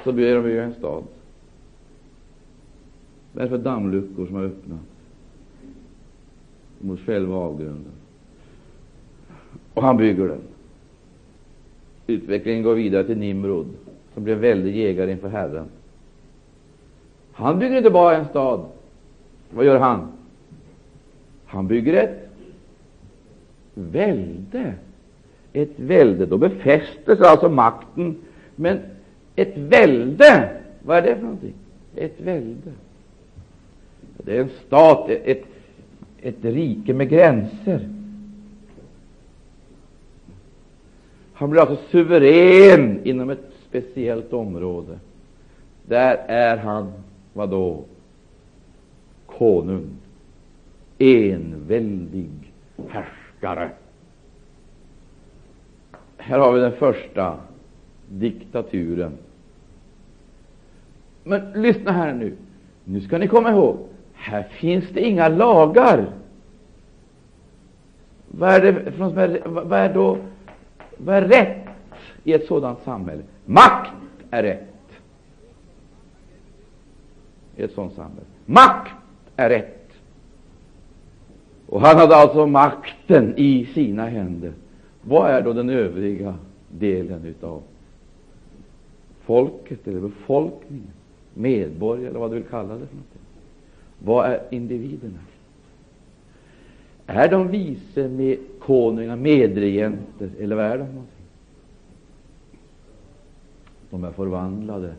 Så 0.03 0.11
ber 0.11 0.35
de 0.35 0.43
bygga 0.43 0.63
en 0.63 0.73
stad. 0.73 1.03
Vad 3.33 3.45
är 3.45 3.49
det 3.49 3.57
för 3.57 3.63
dammluckor 3.63 4.25
som 4.25 4.35
har 4.35 4.43
öppnat 4.43 4.79
mot 6.79 6.99
själva 6.99 7.35
avgrunden? 7.35 7.91
Och 9.73 9.83
han 9.83 9.97
bygger 9.97 10.27
den. 10.27 10.41
Utvecklingen 12.07 12.63
går 12.63 12.75
vidare 12.75 13.03
till 13.03 13.17
Nimrod, 13.17 13.67
som 14.13 14.23
blir 14.23 14.33
en 14.33 14.41
väldig 14.41 14.75
jägare 14.75 15.11
inför 15.11 15.29
Herren. 15.29 15.65
Han 17.33 17.59
bygger 17.59 17.77
inte 17.77 17.89
bara 17.89 18.17
en 18.17 18.25
stad. 18.25 18.65
Vad 19.53 19.65
gör 19.65 19.79
han? 19.79 20.11
Han 21.45 21.67
bygger 21.67 21.93
ett 21.93 22.29
välde. 23.73 24.73
Ett 25.53 25.79
välde. 25.79 26.25
Då 26.25 26.37
befästes 26.37 27.21
alltså 27.21 27.49
makten. 27.49 28.17
Men 28.55 28.79
ett 29.35 29.57
välde, 29.57 30.49
vad 30.83 30.97
är 30.97 31.01
det 31.01 31.15
för 31.15 31.23
någonting? 31.23 31.53
Ett 31.95 32.21
välde. 32.21 32.71
Det 34.17 34.37
är 34.37 34.41
en 34.41 34.49
stat, 34.67 35.09
ett, 35.09 35.43
ett 36.21 36.45
rike 36.45 36.93
med 36.93 37.09
gränser. 37.09 37.89
Han 41.33 41.49
blir 41.49 41.61
alltså 41.61 41.77
suverän 41.91 42.99
inom 43.03 43.29
ett 43.29 43.51
speciellt 43.69 44.33
område. 44.33 44.99
Där 45.85 46.15
är 46.27 46.57
han, 46.57 46.93
vad 47.33 47.49
då? 47.49 47.83
Konung. 49.37 49.89
Enväldig 50.97 52.29
härskare. 52.89 53.69
Här 56.17 56.39
har 56.39 56.53
vi 56.53 56.59
den 56.59 56.71
första 56.71 57.37
diktaturen. 58.09 59.17
Men 61.23 61.51
lyssna 61.51 61.91
här 61.91 62.13
nu. 62.13 62.35
Nu 62.83 63.01
ska 63.01 63.17
ni 63.17 63.27
komma 63.27 63.51
ihåg, 63.51 63.77
här 64.13 64.43
finns 64.43 64.85
det 64.89 65.01
inga 65.01 65.27
lagar. 65.27 66.13
Vad 68.27 68.49
är, 68.49 68.61
det, 68.61 69.41
vad 69.45 69.79
är 69.79 69.93
då 69.93 70.17
vad 70.97 71.15
är 71.15 71.21
rätt 71.21 71.67
i 72.23 72.33
ett 72.33 72.47
sådant 72.47 72.79
samhälle? 72.83 73.23
Makt 73.45 73.91
är 74.31 74.43
rätt 74.43 74.67
i 77.55 77.63
ett 77.63 77.73
sådant 77.73 77.93
samhälle. 77.93 78.25
Makt 78.45 78.93
är 79.41 79.49
rätt. 79.49 79.77
Och 81.67 81.81
han 81.81 81.97
hade 81.97 82.15
alltså 82.15 82.47
makten 82.47 83.33
i 83.37 83.65
sina 83.65 84.05
händer. 84.05 84.53
Vad 85.01 85.31
är 85.31 85.41
då 85.41 85.53
den 85.53 85.69
övriga 85.69 86.35
delen 86.69 87.25
utav 87.25 87.61
folket 89.21 89.87
eller 89.87 89.99
befolkningen, 89.99 90.91
medborgare 91.33 92.09
eller 92.09 92.19
vad 92.19 92.31
du 92.31 92.35
vill 92.35 92.49
kalla 92.49 92.73
det 92.73 92.87
för 92.87 92.95
någonting? 92.95 93.21
Vad 93.99 94.25
är 94.25 94.41
individerna? 94.49 95.19
Är 97.05 97.29
de 97.29 97.47
vise 97.47 98.07
med 98.07 98.37
konungar, 98.59 99.15
medregenter, 99.15 100.29
eller 100.39 100.55
vad 100.55 100.65
är 100.65 100.77
de 100.77 100.83
någonting? 100.83 101.25
De 103.89 104.03
är 104.03 104.11
förvandlade 104.11 104.93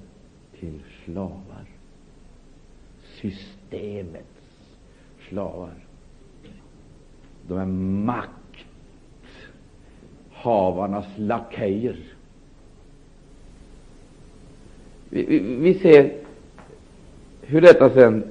till 0.60 0.80
slavar. 1.04 1.66
Systemet 3.20 4.31
slavar. 5.28 5.70
De 7.48 7.58
är 7.58 7.66
makthavarnas 10.34 11.06
lakejer. 11.16 11.96
Vi, 15.08 15.24
vi, 15.24 15.38
vi 15.38 15.74
ser 15.74 16.12
hur 17.40 17.60
detta 17.60 17.90
sen 17.90 18.24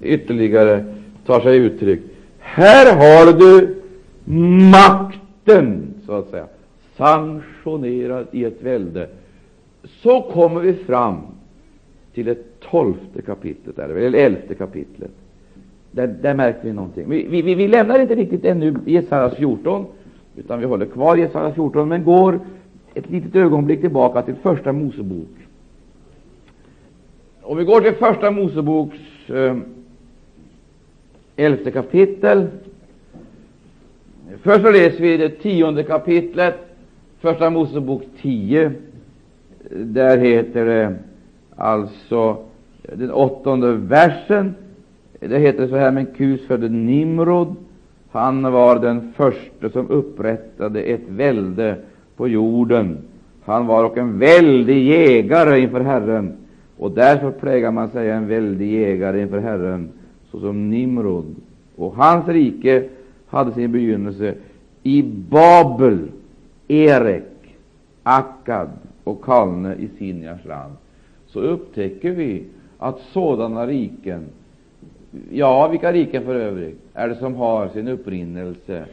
ytterligare 0.00 0.94
tar 1.26 1.40
sig 1.40 1.56
uttryck 1.56 2.00
här 2.46 2.96
har 2.96 3.32
du 3.32 3.82
makten, 4.70 5.94
så 6.06 6.12
att 6.12 6.30
säga, 6.30 6.46
sanktionerad 6.96 8.26
i 8.32 8.44
ett 8.44 8.62
välde. 8.62 9.08
Så 9.84 10.22
kommer 10.22 10.60
vi 10.60 10.74
fram 10.74 11.20
till 12.14 12.26
det 12.26 12.60
tolfte 12.60 13.22
kapitlet, 13.22 13.78
eller 13.78 14.14
elfte 14.14 14.54
kapitlet. 14.54 15.10
Där, 15.94 16.06
där 16.06 16.34
märker 16.34 16.60
vi 16.62 16.72
någonting. 16.72 17.08
Vi, 17.08 17.42
vi, 17.42 17.54
vi 17.54 17.68
lämnar 17.68 17.98
inte 17.98 18.14
riktigt 18.14 18.44
ännu 18.44 18.74
Jesajas 18.86 19.34
14, 19.34 19.86
utan 20.36 20.60
vi 20.60 20.66
håller 20.66 20.86
kvar 20.86 21.16
Jesaja 21.16 21.54
14, 21.54 21.88
men 21.88 22.04
går 22.04 22.40
ett 22.94 23.10
litet 23.10 23.36
ögonblick 23.36 23.80
tillbaka 23.80 24.22
till 24.22 24.34
Första 24.34 24.72
Mosebok. 24.72 25.28
Om 27.42 27.56
vi 27.56 27.64
går 27.64 27.80
till 27.80 27.94
Första 27.94 28.30
Moseboks 28.30 28.98
eh, 29.30 29.56
elfte 31.36 31.70
kapitel. 31.70 32.46
Först 34.42 34.64
så 34.64 34.70
läser 34.70 35.02
vi 35.02 35.16
det 35.16 35.28
tionde 35.28 35.82
kapitlet, 35.82 36.54
Första 37.20 37.50
Mosebok 37.50 38.02
10. 38.20 38.72
Där 39.70 40.18
heter 40.18 40.64
det 40.64 40.94
alltså 41.56 42.36
den 42.82 43.10
åttonde 43.10 43.72
versen. 43.72 44.54
Det 45.28 45.38
heter 45.38 45.68
så 45.68 45.76
här, 45.76 45.90
men 45.90 46.06
Kus 46.06 46.46
födde 46.46 46.68
Nimrod. 46.68 47.56
Han 48.10 48.52
var 48.52 48.78
den 48.78 49.12
första 49.12 49.70
som 49.70 49.90
upprättade 49.90 50.82
ett 50.82 51.08
välde 51.08 51.76
på 52.16 52.28
jorden. 52.28 52.98
Han 53.44 53.66
var 53.66 53.84
och 53.84 53.98
en 53.98 54.18
väldig 54.18 54.88
jägare 54.88 55.60
inför 55.60 55.80
Herren, 55.80 56.32
och 56.78 56.90
därför 56.90 57.30
plägar 57.30 57.70
man 57.70 57.90
säga 57.90 58.14
en 58.14 58.28
väldig 58.28 58.72
jägare 58.72 59.22
inför 59.22 59.38
Herren 59.38 59.88
såsom 60.30 60.70
Nimrod. 60.70 61.34
Och 61.76 61.94
hans 61.94 62.28
rike 62.28 62.88
hade 63.26 63.52
sin 63.52 63.72
begynnelse 63.72 64.34
i 64.82 65.02
Babel, 65.30 65.98
Erek, 66.68 67.56
Akkad 68.02 68.68
och 69.04 69.24
Kalne 69.24 69.74
i 69.74 69.88
Sinjars 69.98 70.44
land. 70.44 70.72
Så 71.26 71.40
upptäcker 71.40 72.10
vi 72.10 72.42
att 72.78 73.00
sådana 73.12 73.66
riken, 73.66 74.24
ja, 75.30 75.68
vilka 75.68 75.92
riken 75.92 76.24
för 76.24 76.34
övrigt, 76.34 76.80
är 76.94 77.08
det 77.08 77.16
som 77.16 77.34
har 77.34 77.68
sin 77.68 77.88
upprinnelse, 77.88 78.84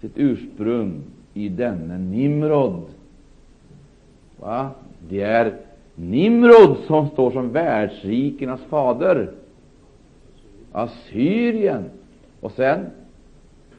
sitt 0.00 0.12
ursprung 0.14 1.02
i 1.34 1.48
denne 1.48 1.98
Nimrod? 1.98 2.84
Va? 4.40 4.70
Det 5.08 5.22
är 5.22 5.54
Nimrod 5.94 6.76
som 6.86 7.08
står 7.08 7.30
som 7.30 7.52
världsrikernas 7.52 8.60
fader. 8.60 9.30
Assyrien. 10.72 11.84
Och 12.40 12.52
sen, 12.52 12.86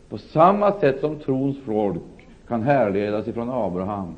på 0.10 0.18
samma 0.18 0.72
sätt 0.72 1.00
som 1.00 1.20
trons 1.20 1.58
folk 1.66 2.02
kan 2.48 2.62
härledas 2.62 3.28
ifrån 3.28 3.50
Abraham, 3.50 4.14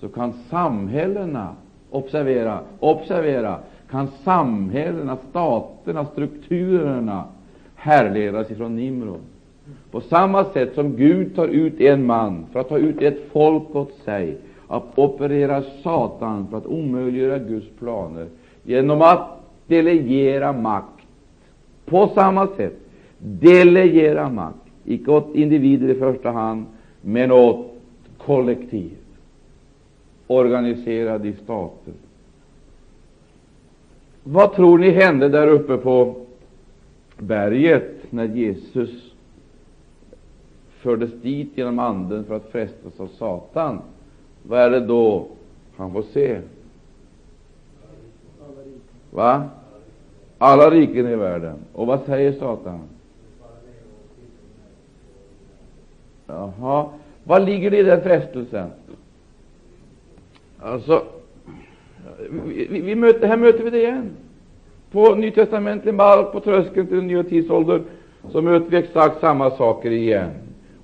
så 0.00 0.08
kan 0.08 0.32
samhällena, 0.50 1.54
observera, 1.90 2.60
observera, 2.80 3.58
kan 3.90 4.08
samhällena, 4.24 5.16
staterna, 5.30 6.06
strukturerna 6.06 7.24
härledas 7.74 8.50
ifrån 8.50 8.76
Nimrod. 8.76 9.20
På 9.90 10.00
samma 10.00 10.44
sätt 10.44 10.74
som 10.74 10.96
Gud 10.96 11.36
tar 11.36 11.48
ut 11.48 11.80
en 11.80 12.06
man 12.06 12.46
för 12.52 12.60
att 12.60 12.68
ta 12.68 12.78
ut 12.78 13.02
ett 13.02 13.28
folk 13.32 13.74
åt 13.74 13.92
sig, 14.04 14.36
att 14.68 14.98
operera 14.98 15.62
Satan 15.82 16.46
för 16.50 16.58
att 16.58 16.66
omöjliggöra 16.66 17.38
Guds 17.38 17.66
planer 17.78 18.26
genom 18.62 19.02
att 19.02 19.28
delegera 19.66 20.52
makt 20.52 20.94
på 21.84 22.08
samma 22.14 22.46
sätt 22.46 22.76
delegera 23.18 24.28
makt, 24.28 24.56
icke 24.84 25.10
åt 25.10 25.34
individer 25.34 25.88
i 25.88 25.94
första 25.94 26.30
hand, 26.30 26.66
men 27.00 27.32
åt 27.32 27.66
kollektiv, 28.18 28.96
organiserade 30.26 31.28
i 31.28 31.32
stater. 31.32 31.92
Vad 34.24 34.54
tror 34.54 34.78
ni 34.78 34.90
hände 34.90 35.28
där 35.28 35.48
uppe 35.48 35.76
på 35.76 36.14
berget 37.18 38.12
när 38.12 38.24
Jesus 38.24 39.12
fördes 40.68 41.12
dit 41.22 41.48
genom 41.54 41.78
Anden 41.78 42.24
för 42.24 42.36
att 42.36 42.48
frestas 42.48 43.00
av 43.00 43.06
Satan? 43.06 43.80
Vad 44.42 44.60
är 44.60 44.70
det 44.70 44.80
då 44.80 45.26
han 45.76 45.92
får 45.92 46.02
se? 46.02 46.40
Va? 49.10 49.48
alla 50.44 50.70
riken 50.70 51.08
i 51.08 51.16
världen. 51.16 51.56
Och 51.72 51.86
vad 51.86 52.00
säger 52.06 52.32
Satan? 52.32 52.80
Jaha, 56.26 56.88
vad 57.24 57.44
ligger 57.44 57.70
det 57.70 57.78
i 57.78 57.82
den 57.82 58.02
frestelsen? 58.02 58.70
Alltså, 60.58 61.04
vi, 62.46 62.80
vi, 62.80 62.94
möter, 62.94 63.28
här 63.28 63.36
möter 63.36 63.64
vi 63.64 63.70
det 63.70 63.78
igen. 63.78 64.10
På 64.92 65.14
nytestamentlig 65.14 65.94
mark, 65.94 66.32
på 66.32 66.40
tröskeln 66.40 66.86
till 66.86 66.96
den 66.96 67.06
nya 67.06 67.22
tidsåldern, 67.22 67.82
så 68.32 68.42
möter 68.42 68.70
vi 68.70 68.76
exakt 68.76 69.20
samma 69.20 69.50
saker 69.50 69.90
igen. 69.90 70.30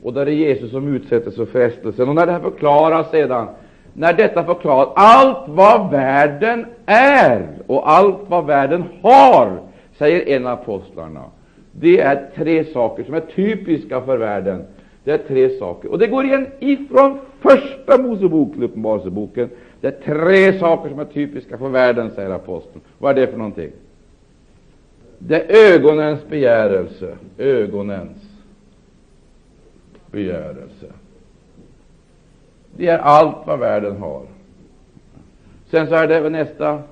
Och 0.02 0.12
där 0.12 0.26
är 0.26 0.30
Jesus 0.30 0.70
som 0.70 0.94
utsätts 0.94 1.36
för 1.36 1.46
frestelsen. 1.46 2.08
Och 2.08 2.14
när 2.14 2.26
det 2.26 2.32
här 2.32 2.40
förklaras 2.40 3.10
sedan, 3.10 3.46
när 3.92 4.12
detta 4.12 4.44
förklaras, 4.44 4.88
allt 4.96 5.48
vad 5.48 5.90
världen 5.90 6.66
är 6.86 7.48
och 7.66 7.90
allt 7.90 8.18
vad 8.28 8.46
världen 8.46 8.84
har 9.02 9.58
säger 9.98 10.36
en 10.36 10.46
av 10.46 10.52
apostlarna. 10.52 11.24
Det 11.72 12.00
är 12.00 12.30
tre 12.36 12.64
saker 12.64 13.04
som 13.04 13.14
är 13.14 13.20
typiska 13.20 14.00
för 14.00 14.16
världen. 14.16 14.64
Det 15.04 15.10
är 15.10 15.18
tre 15.18 15.48
saker. 15.48 15.90
Och 15.90 15.98
det 15.98 16.06
går 16.06 16.24
igen 16.24 16.46
ifrån 16.58 17.18
första 17.40 18.02
Mosebok 18.02 18.52
till 18.52 18.64
Uppenbarelseboken. 18.64 19.48
Det 19.80 19.86
är 19.86 20.14
tre 20.14 20.58
saker 20.58 20.90
som 20.90 20.98
är 20.98 21.04
typiska 21.04 21.58
för 21.58 21.68
världen, 21.68 22.10
säger 22.10 22.30
aposteln. 22.30 22.80
Vad 22.98 23.18
är 23.18 23.20
det 23.20 23.30
för 23.30 23.38
någonting? 23.38 23.70
Det 25.18 25.50
är 25.50 25.74
ögonens 25.74 26.20
begärelse. 26.28 27.16
Ögonens 27.38 28.18
begärelse. 30.10 30.86
Det 32.76 32.86
är 32.86 32.98
allt 32.98 33.46
vad 33.46 33.58
världen 33.58 33.96
har. 33.96 34.22
Sen 35.70 35.86
så 35.86 35.94
är 35.94 36.08
det 36.08 36.30
nästa 36.30 36.82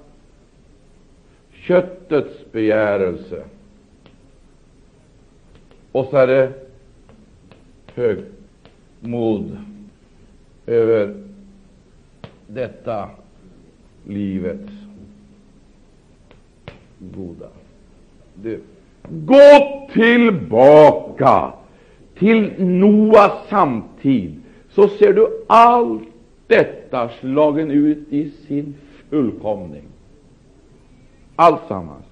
köttets 1.52 2.52
begärelse. 2.52 3.44
Och 5.92 6.06
så 6.10 6.16
är 6.16 6.26
det 6.26 6.52
högmod 7.94 9.58
över 10.66 11.27
detta 12.48 13.08
livets 14.04 14.72
goda. 16.98 17.48
Du, 18.34 18.60
gå 19.08 19.88
tillbaka 19.92 21.52
till 22.18 22.52
Noas 22.58 23.32
samtid, 23.48 24.40
så 24.70 24.88
ser 24.88 25.12
du 25.12 25.44
allt 25.46 26.02
detta 26.46 27.08
slagen 27.20 27.70
ut 27.70 28.12
i 28.12 28.30
sin 28.30 28.74
fullkomning. 29.10 29.84
Alltsammans. 31.36 32.04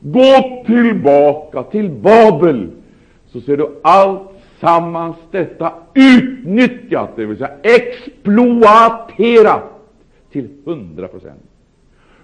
Gå 0.00 0.62
tillbaka 0.66 1.62
till 1.62 1.90
Babel, 1.90 2.70
så 3.26 3.40
ser 3.40 3.56
du 3.56 3.80
allt 3.82 4.33
tillsammans 4.54 5.16
detta 5.30 5.72
utnyttjat, 5.94 7.16
det 7.16 7.26
vill 7.26 7.38
säga 7.38 7.56
exploaterat 7.62 9.62
till 10.30 10.48
hundra 10.64 11.08
procent. 11.08 11.42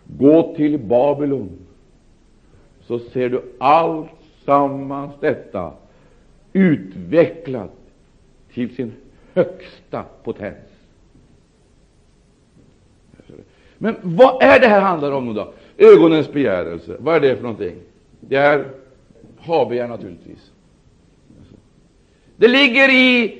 Gå 0.04 0.54
till 0.56 0.78
Babylon, 0.78 1.50
så 2.80 2.98
ser 2.98 3.28
du 3.28 3.42
alltsammans 3.58 5.12
detta 5.20 5.72
utvecklat 6.52 7.76
till 8.54 8.74
sin 8.74 8.92
högsta 9.34 10.04
potens. 10.24 10.56
Men 13.78 13.96
vad 14.02 14.42
är 14.42 14.60
det 14.60 14.66
här 14.66 14.80
handlar 14.80 15.12
om 15.12 15.26
nu 15.26 15.32
då? 15.32 15.52
Ögonens 15.78 16.32
begärelse. 16.32 16.96
Vad 16.98 17.16
är 17.16 17.20
det 17.20 17.36
för 17.36 17.42
någonting? 17.42 17.76
Det 18.20 18.36
är 18.36 18.64
habegär 19.38 19.88
naturligtvis. 19.88 20.49
Det 22.40 22.48
ligger 22.48 22.88
i, 22.88 23.38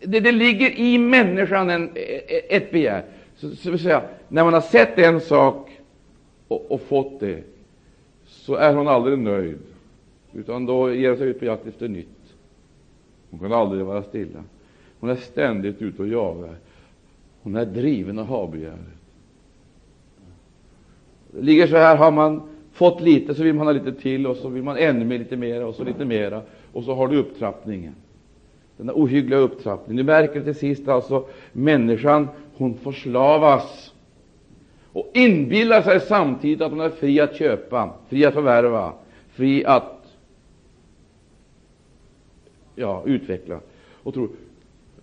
det, 0.00 0.20
det 0.20 0.32
ligger 0.32 0.70
i 0.70 0.98
människan 0.98 1.70
en, 1.70 1.90
ett 2.48 2.70
begär. 2.70 3.04
Så, 3.36 3.50
så 3.50 3.70
vill 3.70 3.80
säga, 3.80 4.02
när 4.28 4.44
man 4.44 4.54
har 4.54 4.60
sett 4.60 4.98
en 4.98 5.20
sak 5.20 5.70
och, 6.48 6.72
och 6.72 6.80
fått 6.80 7.20
det, 7.20 7.42
så 8.26 8.54
är 8.54 8.74
hon 8.74 8.88
aldrig 8.88 9.18
nöjd, 9.18 9.58
utan 10.34 10.66
då 10.66 10.94
ger 10.94 11.08
hon 11.08 11.18
sig 11.18 11.28
ut 11.28 11.38
på 11.38 11.44
jakt 11.44 11.66
efter 11.66 11.88
nytt. 11.88 12.34
Hon 13.30 13.40
kan 13.40 13.52
aldrig 13.52 13.84
vara 13.84 14.02
stilla. 14.02 14.44
Hon 15.00 15.10
är 15.10 15.16
ständigt 15.16 15.82
ute 15.82 16.02
och 16.02 16.08
jagar. 16.08 16.56
Hon 17.42 17.56
är 17.56 17.64
driven 17.64 18.18
av 18.18 18.26
habegäret. 18.26 18.78
Det 21.30 21.42
ligger 21.42 21.66
så 21.66 21.76
här, 21.76 21.96
har 21.96 22.10
man 22.10 22.42
fått 22.72 23.00
lite 23.00 23.34
så 23.34 23.42
vill 23.42 23.54
man 23.54 23.66
ha 23.66 23.72
lite 23.72 23.92
till 23.92 24.26
och 24.26 24.36
så 24.36 24.48
vill 24.48 24.62
man 24.62 24.76
ännu 24.76 25.04
mer, 25.04 25.18
lite 25.18 25.36
mer 25.36 25.64
och 25.64 25.74
så 25.74 25.84
lite 25.84 26.04
mera 26.04 26.42
och 26.72 26.84
så 26.84 26.94
har 26.94 27.08
du 27.08 27.16
upptrappningen. 27.16 27.94
Den 28.76 28.90
ohyggliga 28.90 29.38
upptrappningen. 29.38 29.96
Du 30.06 30.12
märker 30.12 30.40
till 30.44 30.54
sist 30.54 30.88
alltså 30.88 31.24
människan, 31.52 32.28
hon 32.56 32.74
förslavas 32.74 33.92
och 34.92 35.10
inbillar 35.14 35.82
sig 35.82 36.00
samtidigt 36.00 36.60
att 36.60 36.70
hon 36.70 36.80
är 36.80 36.90
fri 36.90 37.20
att 37.20 37.34
köpa, 37.34 37.90
fri 38.08 38.24
att 38.24 38.34
förvärva, 38.34 38.92
fri 39.28 39.64
att 39.64 40.16
ja, 42.74 43.02
utveckla 43.06 43.60
och 44.02 44.14
tror 44.14 44.28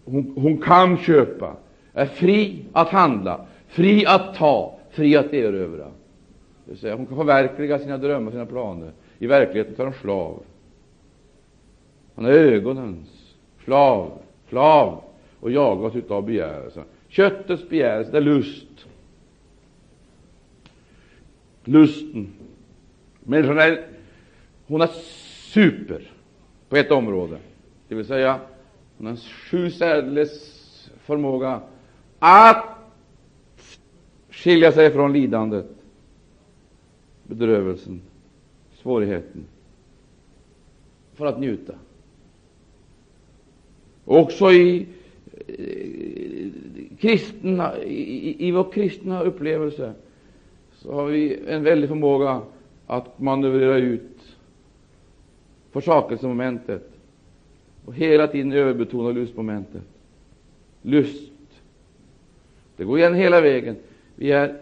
hon, 0.06 0.34
hon 0.36 0.58
kan 0.58 0.98
köpa, 0.98 1.54
är 1.94 2.06
fri 2.06 2.66
att 2.74 2.90
handla, 2.90 3.46
fri 3.68 4.06
att 4.06 4.36
ta, 4.36 4.80
fri 4.90 5.16
att 5.18 5.34
erövra. 5.34 5.86
Det 6.66 6.72
vill 6.72 6.78
säga, 6.78 6.96
hon 6.96 7.06
kan 7.06 7.18
förverkliga 7.18 7.80
sina 7.80 7.98
drömmar, 7.98 8.32
sina 8.32 8.46
planer. 8.46 8.92
I 9.20 9.28
verkligheten 9.28 9.76
är 9.78 9.84
hon 9.84 9.94
slav. 9.94 10.44
Han 12.16 12.26
är 12.26 12.32
ögonens 12.32 13.23
slav, 13.64 14.12
slav 14.50 15.04
och 15.40 15.52
jagas 15.52 15.96
utav 15.96 16.26
begärelsen. 16.26 16.84
Köttets 17.08 17.70
begärelse, 17.70 18.12
det 18.12 18.18
är 18.18 18.22
lust. 18.22 18.86
Lusten. 21.64 22.34
Människan 23.20 23.58
är, 23.58 23.88
hon 24.68 24.82
är 24.82 24.88
super 25.54 26.12
på 26.70 26.78
ett 26.78 26.92
område, 26.92 27.38
det 27.88 27.96
vill 27.96 28.06
säga 28.06 28.40
hon 28.98 29.08
har 29.08 29.16
sju 29.16 29.72
särdeles 29.72 30.90
förmåga 30.98 31.62
att 32.20 32.66
skilja 34.30 34.72
sig 34.72 34.92
från 34.92 35.14
lidandet 35.14 35.66
bedrövelsen, 37.24 38.02
svårigheten, 38.74 39.46
för 41.14 41.26
att 41.26 41.40
njuta. 41.40 41.74
Också 44.06 44.52
i, 44.52 44.86
eh, 45.48 46.48
kristna, 47.00 47.78
i, 47.84 48.48
i 48.48 48.52
vår 48.52 48.72
kristna 48.72 49.24
upplevelse 49.24 49.94
så 50.74 50.94
har 50.94 51.06
vi 51.06 51.40
en 51.48 51.64
väldig 51.64 51.90
förmåga 51.90 52.42
att 52.88 53.20
manövrera 53.20 53.78
ut 53.78 54.38
försakelsemomentet 55.72 56.90
och 57.86 57.94
hela 57.94 58.28
tiden 58.28 58.52
överbetona 58.52 59.12
lustmomentet. 59.12 59.82
Lust. 60.82 61.32
Det 62.78 62.84
går 62.84 63.00
igen 63.00 63.14
hela 63.14 63.42
vägen. 63.42 63.76
Vi 64.16 64.32
är 64.32 64.60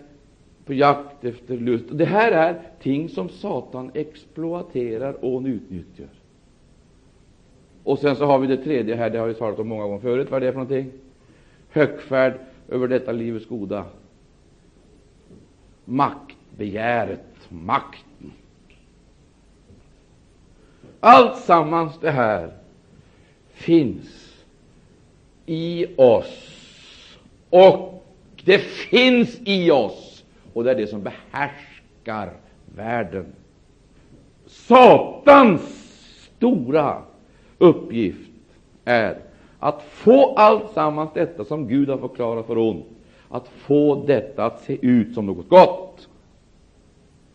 på 0.65 0.73
jakt 0.73 1.25
efter 1.25 1.57
lust. 1.57 1.85
Det 1.91 2.05
här 2.05 2.31
är 2.31 2.61
ting 2.81 3.09
som 3.09 3.29
Satan 3.29 3.91
exploaterar 3.93 5.25
och 5.25 5.41
utnyttjar. 5.41 6.07
Och 7.83 7.99
sen 7.99 8.15
så 8.15 8.25
har 8.25 8.39
vi 8.39 8.47
det 8.47 8.57
tredje 8.57 8.95
här, 8.95 9.09
det 9.09 9.19
har 9.19 9.27
vi 9.27 9.33
talat 9.33 9.59
om 9.59 9.67
många 9.67 9.83
gånger 9.83 9.99
förut. 9.99 10.31
Vad 10.31 10.43
är 10.43 10.45
det 10.45 10.51
för 10.51 10.59
någonting? 10.59 10.91
Högfärd 11.69 12.33
över 12.69 12.87
detta 12.87 13.11
livets 13.11 13.47
goda. 13.47 13.85
Maktbegäret, 15.85 17.49
makten. 17.49 18.31
Allt 20.99 21.37
sammans 21.37 21.99
det 22.01 22.11
här 22.11 22.51
finns 23.53 24.35
i 25.45 25.85
oss. 25.97 26.57
Och 27.49 28.03
det 28.43 28.59
finns 28.59 29.39
i 29.45 29.71
oss 29.71 30.23
och 30.53 30.63
det 30.63 30.71
är 30.71 30.75
det 30.75 30.87
som 30.87 31.03
behärskar 31.03 32.33
världen. 32.75 33.25
Satans 34.45 35.61
stora 36.37 37.01
uppgift 37.61 38.31
är 38.85 39.17
att 39.59 39.83
få 39.83 40.33
allt 40.35 40.73
sammans 40.73 41.09
detta 41.13 41.45
som 41.45 41.67
Gud 41.67 41.89
har 41.89 41.97
förklarat 41.97 42.47
för 42.47 42.57
ont, 42.57 42.85
att 43.29 43.47
få 43.47 44.03
detta 44.05 44.45
att 44.45 44.61
se 44.61 44.77
ut 44.81 45.13
som 45.13 45.25
något 45.25 45.49
gott. 45.49 46.07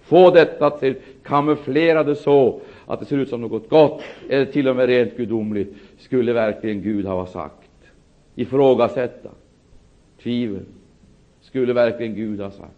Få 0.01 0.31
detta 0.31 0.67
att 0.67 0.81
se 0.81 0.87
ut, 0.87 1.03
kamouflera 1.23 2.05
det 2.05 2.17
så 2.17 2.61
att 2.87 3.01
det 3.01 3.07
ser 3.07 3.17
ut 3.17 3.29
som 3.29 3.41
något 3.41 3.69
gott, 3.69 4.03
eller 4.29 4.45
till 4.47 4.69
och 4.69 4.77
med 4.77 4.87
rent 4.87 5.17
gudomligt, 5.17 5.75
skulle 5.99 6.33
verkligen 6.33 6.83
Gud 6.83 7.07
ha 7.07 7.27
sagt. 7.27 7.71
Ifrågasätta, 8.35 9.31
tvivel, 10.23 10.63
skulle 11.41 11.73
verkligen 11.73 12.15
Gud 12.15 12.41
ha 12.41 12.51
sagt. 12.51 12.73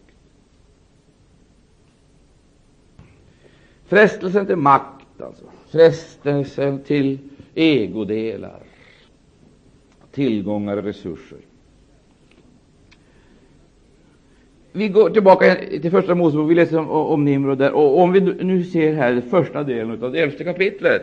Frestelsen 3.86 4.46
till 4.46 4.56
makt, 4.56 5.20
alltså. 5.20 5.44
Frestelsen 5.68 6.82
till 6.82 7.18
ägodelar, 7.58 8.62
tillgångar 10.10 10.76
och 10.76 10.84
resurser. 10.84 11.38
Vi 14.72 14.88
går 14.88 15.10
tillbaka 15.10 15.54
till 15.54 15.90
första 15.90 16.14
Mosebok, 16.14 16.50
vi 16.50 16.54
läser 16.54 16.78
om, 16.78 16.90
om 16.90 17.24
Nimrod 17.24 17.58
där, 17.58 17.72
och 17.72 17.98
om 18.00 18.12
vi 18.12 18.20
nu 18.20 18.64
ser 18.64 18.94
här 18.94 19.20
första 19.20 19.62
delen 19.64 20.04
av 20.04 20.12
det 20.12 20.20
elfte 20.20 20.44
kapitlet, 20.44 21.02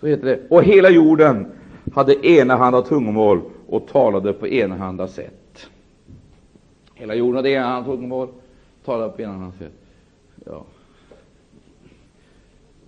så 0.00 0.06
heter 0.06 0.26
det, 0.26 0.40
och 0.50 0.64
hela 0.64 0.90
jorden 0.90 1.46
hade 1.94 2.26
enahanda 2.28 2.82
tungomål 2.82 3.40
och 3.66 3.88
talade 3.88 4.32
på 4.32 4.48
enahanda 4.48 5.08
sätt. 5.08 5.68
Hela 6.94 7.14
jorden 7.14 7.36
hade 7.36 7.50
enahanda 7.50 7.90
tungomål, 7.90 8.28
och 8.28 8.84
talade 8.84 9.12
på 9.12 9.22
enahanda 9.22 9.52
sätt. 9.58 9.72
Ja. 10.46 10.64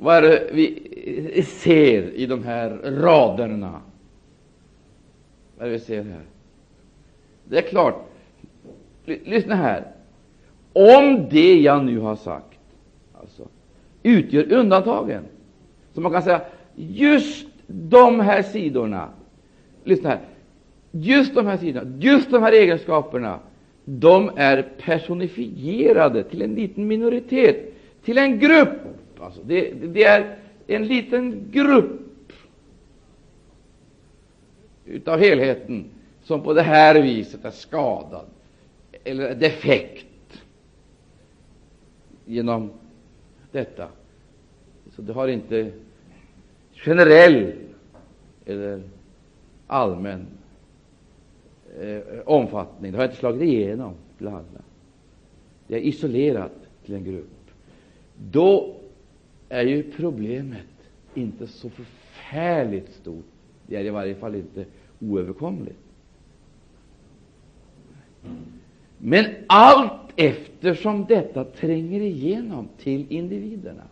Vad 0.03 0.17
är 0.17 0.23
det 0.23 0.51
vi 0.53 1.43
ser 1.43 2.03
i 2.03 2.27
de 2.27 2.45
här 2.45 2.71
raderna? 2.85 3.81
Vad 5.59 5.67
är 5.67 5.73
det 5.73 5.79
vi 5.79 5.85
ser 5.85 6.03
här? 6.03 6.23
Det 7.45 7.59
är 7.59 7.63
klart, 7.63 8.07
lyssna 9.05 9.55
här. 9.55 9.87
Om 10.73 11.27
det 11.31 11.61
jag 11.61 11.85
nu 11.85 11.99
har 11.99 12.17
sagt 12.17 12.59
alltså, 13.21 13.49
utgör 14.03 14.53
undantagen, 14.53 15.25
så 15.93 16.01
man 16.01 16.13
kan 16.13 16.23
säga 16.23 16.41
just 16.77 17.49
de 17.67 18.21
här 18.21 18.43
sidorna, 18.43 19.09
lyssna 19.85 20.11
här, 20.11 20.21
just 20.91 21.35
de 21.35 21.47
här 21.47 21.57
sidorna, 21.57 21.93
just 21.99 22.31
de 22.31 22.43
här 22.43 22.53
egenskaperna, 22.53 23.39
de 23.85 24.31
är 24.37 24.69
personifierade 24.79 26.25
till 26.25 26.43
en 26.43 26.55
liten 26.55 26.87
minoritet, 26.87 27.75
till 28.05 28.19
en 28.19 28.39
grupp. 28.39 28.71
Alltså 29.21 29.41
det, 29.45 29.71
det 29.71 30.05
är 30.05 30.39
en 30.67 30.87
liten 30.87 31.51
grupp 31.51 32.33
utav 34.85 35.19
helheten 35.19 35.85
som 36.23 36.43
på 36.43 36.53
det 36.53 36.63
här 36.63 37.03
viset 37.03 37.45
är 37.45 37.51
skadad 37.51 38.27
eller 39.05 39.35
defekt 39.35 40.43
genom 42.25 42.71
detta. 43.53 43.89
Så 44.97 45.03
det 45.03 45.13
har 45.13 45.29
inte 45.29 45.73
generell 46.73 47.53
eller 48.47 48.83
allmän 49.67 50.27
eh, 51.81 52.01
omfattning. 52.25 52.93
Det 52.93 52.99
har 52.99 53.05
inte 53.05 53.17
slagit 53.17 53.43
igenom 53.43 53.95
till 54.19 54.29
alla. 54.29 54.43
Det 55.67 55.75
är 55.77 55.81
isolerat 55.81 56.53
till 56.85 56.95
en 56.95 57.05
grupp. 57.05 57.27
Då 58.31 58.80
är 59.53 59.63
ju 59.63 59.83
problemet 59.83 60.67
inte 61.15 61.47
så 61.47 61.71
förfärligt 61.71 62.93
stort. 62.93 63.25
Det 63.67 63.77
är 63.77 63.85
i 63.85 63.91
varje 63.91 64.15
fall 64.15 64.35
inte 64.35 64.65
oöverkomligt. 65.01 65.79
Men 68.99 69.27
allt 69.47 69.93
eftersom 70.17 71.05
detta 71.05 71.45
tränger 71.45 72.01
igenom 72.01 72.69
till 72.79 73.07
individerna 73.09 73.83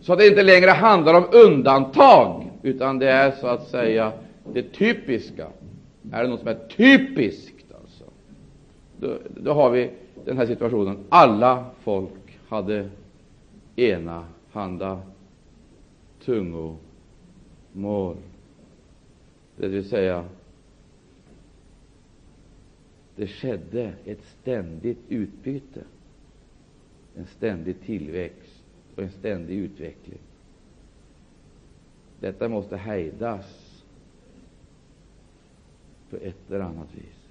så 0.00 0.12
att 0.12 0.18
det 0.18 0.26
inte 0.26 0.42
längre 0.42 0.70
handlar 0.70 1.14
om 1.14 1.24
undantag, 1.32 2.50
utan 2.62 2.98
det 2.98 3.10
är 3.10 3.30
så 3.30 3.46
att 3.46 3.68
säga 3.68 4.12
det 4.52 4.62
typiska. 4.62 5.46
Är 6.12 6.22
det 6.22 6.28
något 6.28 6.40
som 6.40 6.48
är 6.48 6.58
typiskt, 6.76 7.72
alltså, 7.82 8.04
då, 9.00 9.18
då 9.36 9.52
har 9.52 9.70
vi 9.70 9.90
den 10.24 10.36
här 10.36 10.46
situationen. 10.46 10.96
Alla 11.08 11.64
folk 11.82 12.38
hade 12.48 12.88
ena 13.76 14.26
handa 14.50 15.02
tungomål, 16.24 18.16
det 19.56 19.68
vill 19.68 19.88
säga 19.88 20.28
det 23.16 23.26
skedde 23.26 23.92
ett 24.04 24.24
ständigt 24.40 24.98
utbyte, 25.08 25.80
en 27.16 27.26
ständig 27.26 27.80
tillväxt 27.80 28.64
och 28.96 29.02
en 29.02 29.10
ständig 29.10 29.56
utveckling. 29.56 30.18
Detta 32.20 32.48
måste 32.48 32.76
hejdas 32.76 33.72
på 36.10 36.16
ett 36.16 36.50
eller 36.50 36.60
annat 36.60 36.94
vis. 36.94 37.28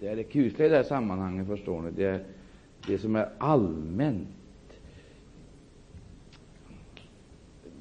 Det 0.00 0.08
är 0.08 0.16
det 0.16 0.24
kusliga 0.24 0.66
i 0.66 0.70
det 0.70 0.76
här 0.76 0.82
sammanhanget, 0.82 1.46
förstår 1.46 1.82
ni. 1.82 1.90
Det 1.90 2.04
är 2.04 2.24
det 2.86 2.98
som 2.98 3.16
är 3.16 3.28
allmänt. 3.38 4.28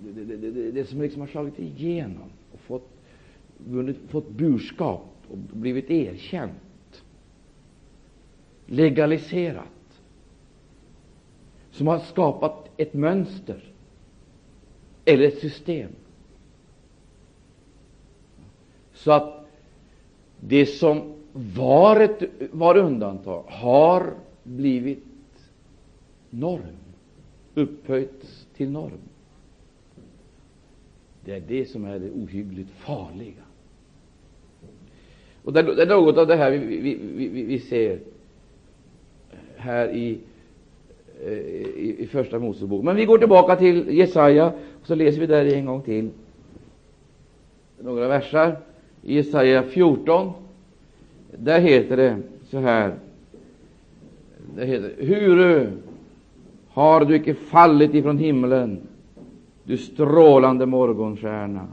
Det, 0.04 0.24
det, 0.24 0.52
det, 0.52 0.72
det 0.72 0.86
som 0.86 1.02
liksom 1.02 1.22
har 1.22 1.28
slagit 1.28 1.60
igenom 1.60 2.30
och 2.54 2.60
fått, 2.60 2.89
vunnit, 3.58 3.98
fått 4.08 4.30
burskap 4.30 5.06
och 5.28 5.38
blivit 5.38 5.89
erkänt, 5.89 7.04
legaliserat, 8.66 10.02
som 11.72 11.88
har 11.88 12.00
skapat 12.00 12.70
ett 12.78 12.93
mönster 12.93 13.64
eller 15.06 15.28
ett 15.28 15.39
system. 15.39 15.91
Så 18.93 19.12
att 19.12 19.48
det 20.39 20.66
som 20.66 21.14
var, 21.34 22.00
ett, 22.00 22.24
var 22.52 22.78
undantag 22.78 23.43
har 23.48 24.14
blivit 24.43 25.04
norm, 26.30 26.78
upphöjts 27.56 28.48
till 28.56 28.72
norm. 28.72 29.00
Det 31.28 31.36
är 31.36 31.43
det 31.47 31.65
som 31.65 31.86
är 31.86 31.99
det 31.99 32.09
ohyggligt 32.09 32.69
farliga. 32.69 33.43
Och 35.43 35.53
det 35.53 35.59
är 35.59 35.86
något 35.86 36.17
av 36.17 36.28
det 36.28 36.36
här 36.36 36.51
vi, 36.51 36.57
vi, 36.57 36.99
vi, 37.15 37.43
vi 37.43 37.59
ser 37.59 37.99
här 39.55 39.89
i, 39.89 40.17
eh, 41.25 41.32
i, 41.32 41.95
i 41.99 42.07
Första 42.07 42.39
Mosebok. 42.39 42.84
Men 42.84 42.95
vi 42.95 43.05
går 43.05 43.17
tillbaka 43.17 43.55
till 43.55 43.97
Jesaja, 43.97 44.53
och 44.82 44.88
så 44.88 44.95
läser 44.95 45.19
vi 45.19 45.25
där 45.25 45.45
en 45.45 45.65
gång 45.65 45.82
till 45.82 46.09
några 47.80 48.07
versar. 48.07 48.57
I 49.01 49.15
Jesaja 49.15 49.63
14, 49.63 50.32
där 51.38 51.59
heter 51.59 51.97
det 51.97 52.17
så 52.49 52.57
här. 52.57 52.95
Det 54.55 54.65
heter, 54.65 54.93
Hur 54.97 55.71
har 56.67 57.05
du 57.05 57.15
icke 57.15 57.34
fallit 57.34 57.93
ifrån 57.93 58.17
himlen, 58.17 58.88
du 59.68 59.78
strålande 59.78 60.65
morgonstjärna? 60.65 61.68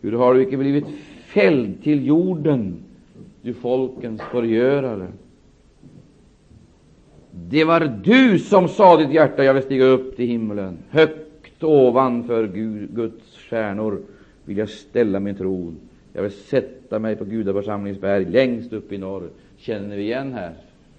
Hur 0.00 0.12
har 0.12 0.34
du 0.34 0.42
icke 0.42 0.56
blivit 0.56 0.86
fälld 1.26 1.82
till 1.82 2.06
jorden, 2.06 2.76
du 3.42 3.54
folkens 3.54 4.20
förgörare. 4.22 5.06
Det 7.30 7.64
var 7.64 7.80
du 8.04 8.38
som 8.38 8.68
sa 8.68 8.96
ditt 8.96 9.12
hjärta, 9.12 9.44
jag 9.44 9.54
vill 9.54 9.62
stiga 9.62 9.84
upp 9.84 10.16
till 10.16 10.26
himlen, 10.26 10.78
högt 10.90 11.62
ovanför 11.64 12.46
Gud, 12.46 12.94
Guds 12.94 13.36
stjärnor 13.36 14.02
vill 14.44 14.58
jag 14.58 14.68
ställa 14.68 15.20
min 15.20 15.34
tron. 15.34 15.76
Jag 16.12 16.22
vill 16.22 16.32
sätta 16.32 16.98
mig 16.98 17.16
på 17.16 17.24
Gudaförsamlingens 17.24 18.00
berg 18.00 18.24
längst 18.24 18.72
upp 18.72 18.92
i 18.92 18.98
norr. 18.98 19.30
Känner 19.56 19.96
vi 19.96 20.02
igen 20.02 20.32
här? 20.32 20.54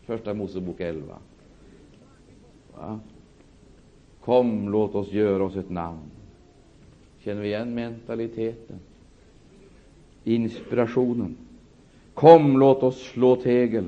Första 0.06 0.34
Mosebok 0.34 0.80
11. 0.80 1.16
Va? 2.76 3.00
Kom, 4.24 4.70
låt 4.70 4.96
oss 4.96 5.12
göra 5.12 5.44
oss 5.44 5.56
ett 5.56 5.70
namn. 5.70 6.00
Känner 7.20 7.42
vi 7.42 7.48
igen 7.48 7.76
mentaliteten? 7.76 8.80
inspirationen. 10.24 11.36
Kom, 12.14 12.58
låt 12.60 12.84
oss 12.84 13.02
slå 13.02 13.36
tegel 13.36 13.86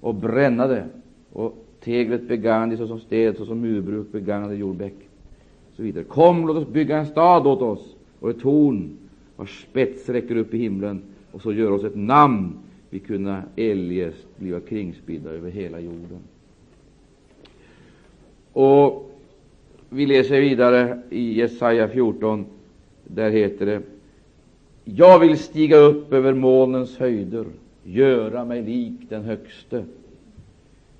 och 0.00 0.14
bränna 0.14 0.66
det. 0.66 0.88
Och 1.32 1.64
teglet 1.80 2.28
begagnade 2.28 2.76
såsom 2.76 3.00
sted, 3.00 3.36
såsom 3.36 3.60
murbruk 3.60 4.12
begagnade 4.12 4.54
jordbäck. 4.54 4.94
Så 5.76 5.82
vidare. 5.82 6.04
Kom, 6.04 6.46
låt 6.46 6.56
oss 6.56 6.68
bygga 6.68 6.98
en 6.98 7.06
stad 7.06 7.46
åt 7.46 7.62
oss 7.62 7.96
och 8.20 8.30
ett 8.30 8.40
torn 8.40 8.96
vars 9.36 9.62
spets 9.62 10.08
räcker 10.08 10.36
upp 10.36 10.54
i 10.54 10.58
himlen 10.58 11.02
och 11.32 11.42
så 11.42 11.52
gör 11.52 11.70
oss 11.70 11.84
ett 11.84 11.96
namn 11.96 12.52
vi 12.90 12.98
kunna 12.98 13.42
eljest 13.56 14.38
bliva 14.38 14.60
kringspridda 14.60 15.30
över 15.30 15.50
hela 15.50 15.80
jorden. 15.80 16.18
Och 18.52 19.11
vi 19.94 20.06
läser 20.06 20.40
vidare 20.40 20.98
i 21.10 21.38
Jesaja 21.38 21.88
14. 21.88 22.46
Där 23.04 23.30
heter 23.30 23.66
det 23.66 23.82
jag 24.84 25.18
vill 25.18 25.38
stiga 25.38 25.76
upp 25.76 26.12
över 26.12 26.34
molnens 26.34 26.98
höjder, 26.98 27.44
göra 27.84 28.44
mig 28.44 28.62
lik 28.62 29.00
den 29.08 29.22
högste. 29.22 29.84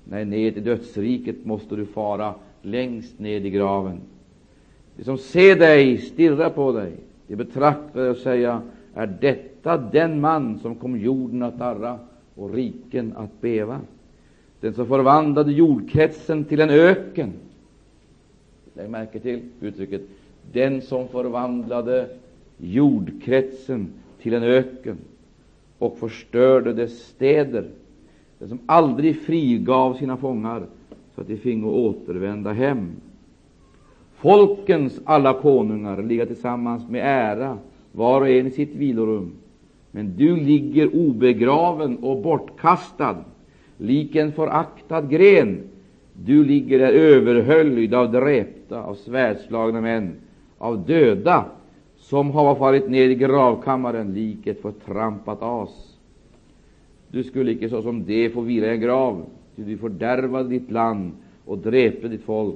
Nej, 0.03 0.25
ned 0.25 0.53
till 0.53 0.63
dödsriket 0.63 1.45
måste 1.45 1.75
du 1.75 1.85
fara 1.85 2.33
längst 2.61 3.19
ned 3.19 3.45
i 3.45 3.49
graven. 3.49 4.01
De 4.97 5.03
som 5.03 5.17
ser 5.17 5.55
dig 5.55 5.97
stirrar 5.97 6.49
på 6.49 6.71
dig, 6.71 6.91
de 7.27 7.35
betraktar 7.35 8.01
dig 8.01 8.09
och 8.09 8.17
säger, 8.17 8.59
är 8.93 9.17
detta 9.21 9.77
den 9.77 10.21
man 10.21 10.59
som 10.59 10.75
kom 10.75 10.99
jorden 10.99 11.43
att 11.43 11.59
darra 11.59 11.99
och 12.35 12.53
riken 12.53 13.13
att 13.17 13.41
beva? 13.41 13.79
Den 14.59 14.73
som 14.73 14.87
förvandlade 14.87 15.51
jordkretsen 15.51 16.43
till 16.43 16.61
en 16.61 16.69
öken. 16.69 17.33
Lägg 18.73 18.89
märke 18.89 19.19
till 19.19 19.39
uttrycket 19.61 20.01
den 20.51 20.81
som 20.81 21.07
förvandlade 21.07 22.09
jordkretsen 22.57 23.87
till 24.21 24.33
en 24.33 24.43
öken 24.43 24.97
och 25.77 25.97
förstörde 25.97 26.73
dess 26.73 27.07
städer, 27.07 27.69
den 28.39 28.49
som 28.49 28.59
aldrig 28.65 29.21
frigav 29.21 29.93
sina 29.93 30.17
fångar 30.17 30.63
så 31.15 31.21
att 31.21 31.27
de 31.27 31.37
fingo 31.37 31.69
återvända 31.69 32.51
hem. 32.51 32.91
Folkens 34.15 35.01
alla 35.03 35.33
konungar 35.33 36.03
ligga 36.03 36.25
tillsammans 36.25 36.89
med 36.89 37.01
ära, 37.05 37.57
var 37.91 38.21
och 38.21 38.29
en 38.29 38.47
i 38.47 38.51
sitt 38.51 38.75
vilorum. 38.75 39.31
Men 39.91 40.13
du 40.17 40.35
ligger 40.35 40.95
obegraven 40.95 41.97
och 41.97 42.21
bortkastad. 42.21 43.17
lik 43.77 44.15
en 44.15 44.31
föraktad 44.31 45.01
gren. 45.01 45.61
Du 46.13 46.43
ligger 46.43 46.79
där 46.79 46.93
överhöljd 46.93 47.93
av 47.93 48.11
dräpta, 48.11 48.83
av 48.83 48.95
svärdslagna 48.95 49.81
män, 49.81 50.15
av 50.57 50.85
döda, 50.85 51.45
som 51.97 52.31
har 52.31 52.55
farit 52.55 52.89
ner 52.89 53.09
i 53.09 53.15
gravkammaren 53.15 54.13
lik 54.13 54.47
ett 54.47 54.61
förtrampat 54.61 55.37
as. 55.41 55.97
Du 57.11 57.23
skulle 57.23 57.51
icke 57.51 57.69
såsom 57.69 58.05
det 58.05 58.29
få 58.29 58.41
vila 58.41 58.67
i 58.67 58.69
en 58.69 58.81
grav, 58.81 59.25
ty 59.55 59.63
du 59.63 59.77
fördärvade 59.77 60.49
ditt 60.49 60.71
land 60.71 61.11
och 61.45 61.57
dräpte 61.57 62.07
ditt 62.07 62.23
folk. 62.23 62.55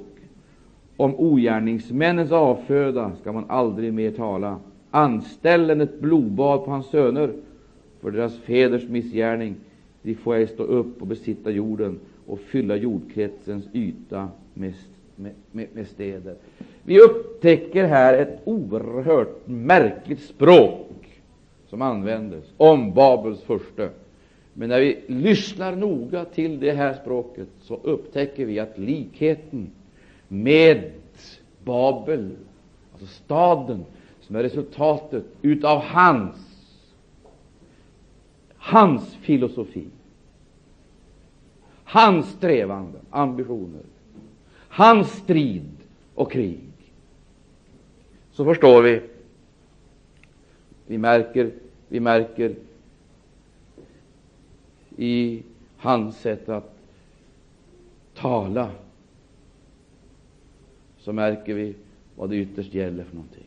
Om 0.97 1.15
ogärningsmännens 1.15 2.31
avföda 2.31 3.11
skall 3.21 3.33
man 3.33 3.45
aldrig 3.47 3.93
mer 3.93 4.11
tala. 4.11 4.59
Anställ 4.91 5.81
ett 5.81 5.99
blodbad 5.99 6.65
på 6.65 6.71
hans 6.71 6.85
söner 6.85 7.33
för 8.01 8.11
deras 8.11 8.37
fäders 8.37 8.89
missgärning. 8.89 9.55
De 10.01 10.15
får 10.15 10.35
ej 10.35 10.47
stå 10.47 10.63
upp 10.63 11.01
och 11.01 11.07
besitta 11.07 11.51
jorden 11.51 11.99
och 12.27 12.39
fylla 12.39 12.75
jordkretsens 12.75 13.65
yta 13.73 14.29
med, 14.53 14.73
med, 15.15 15.33
med, 15.73 15.87
städer. 15.87 16.35
Vi 16.83 16.99
upptäcker 16.99 17.83
här 17.83 18.13
ett 18.13 18.41
oerhört 18.43 19.47
märkligt 19.47 20.21
språk 20.21 21.21
som 21.67 21.81
användes 21.81 22.43
om 22.57 22.93
Babels 22.93 23.41
furste. 23.41 23.89
Men 24.53 24.69
när 24.69 24.79
vi 24.79 24.99
lyssnar 25.07 25.75
noga 25.75 26.25
till 26.25 26.59
det 26.59 26.71
här 26.71 26.93
språket 26.93 27.47
så 27.61 27.79
upptäcker 27.83 28.45
vi 28.45 28.59
att 28.59 28.77
likheten 28.77 29.69
med 30.27 30.91
Babel, 31.63 32.31
alltså 32.91 33.07
staden, 33.07 33.85
som 34.21 34.35
är 34.35 34.43
resultatet 34.43 35.23
utav 35.41 35.81
hans, 35.81 36.35
hans 38.55 39.15
filosofi, 39.15 39.85
hans 41.87 42.29
strävanden, 42.29 43.01
ambitioner, 43.09 43.81
hans 44.69 45.11
strid 45.11 45.77
och 46.15 46.31
krig. 46.31 46.59
Så 48.31 48.45
förstår 48.45 48.81
vi. 48.81 49.01
Vi 50.87 50.97
märker, 50.97 51.51
vi 51.87 51.99
märker 51.99 52.55
i 54.97 55.43
hans 55.77 56.17
sätt 56.17 56.49
att 56.49 56.77
tala 58.13 58.71
så 60.97 61.13
märker 61.13 61.53
vi 61.53 61.75
vad 62.15 62.29
det 62.29 62.35
ytterst 62.35 62.73
gäller 62.73 63.03
för 63.03 63.15
någonting. 63.15 63.43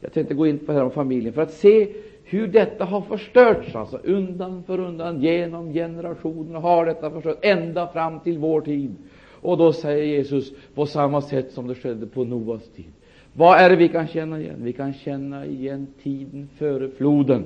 Jag 0.00 0.12
tänkte 0.12 0.34
gå 0.34 0.46
in 0.46 0.58
på 0.58 0.66
det 0.66 0.72
här 0.72 0.84
om 0.84 0.90
familjen 0.90 1.34
för 1.34 1.42
att 1.42 1.52
se 1.52 1.94
hur 2.32 2.46
detta 2.46 2.84
har 2.84 3.00
förstörts, 3.00 3.74
alltså 3.74 3.96
undan 3.96 4.62
för 4.62 4.80
undan, 4.80 5.20
genom 5.22 5.72
generationerna 5.72 6.58
har 6.58 6.86
detta 6.86 7.10
förstörts, 7.10 7.38
ända 7.42 7.88
fram 7.88 8.20
till 8.20 8.38
vår 8.38 8.60
tid. 8.60 8.94
Och 9.30 9.58
då 9.58 9.72
säger 9.72 10.04
Jesus, 10.04 10.52
på 10.74 10.86
samma 10.86 11.20
sätt 11.20 11.52
som 11.52 11.66
det 11.66 11.74
skedde 11.74 12.06
på 12.06 12.24
Noas 12.24 12.68
tid. 12.68 12.92
Vad 13.32 13.58
är 13.58 13.70
det 13.70 13.76
vi 13.76 13.88
kan 13.88 14.06
känna 14.06 14.40
igen? 14.40 14.56
Vi 14.58 14.72
kan 14.72 14.92
känna 14.92 15.46
igen 15.46 15.86
tiden 16.02 16.48
före 16.56 16.88
floden. 16.88 17.44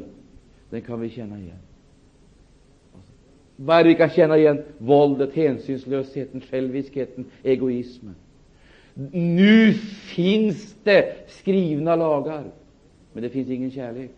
Den 0.70 0.80
kan 0.80 1.00
vi 1.00 1.10
känna 1.10 1.38
igen. 1.38 1.58
Vad 3.56 3.76
är 3.76 3.84
det 3.84 3.88
vi 3.88 3.94
kan 3.94 4.10
känna 4.10 4.38
igen? 4.38 4.62
Våldet, 4.78 5.34
hänsynslösheten, 5.34 6.40
själviskheten, 6.40 7.24
egoismen. 7.42 8.14
Nu 9.12 9.72
finns 10.14 10.76
det 10.84 11.14
skrivna 11.28 11.96
lagar, 11.96 12.44
men 13.12 13.22
det 13.22 13.28
finns 13.28 13.48
ingen 13.48 13.70
kärlek. 13.70 14.10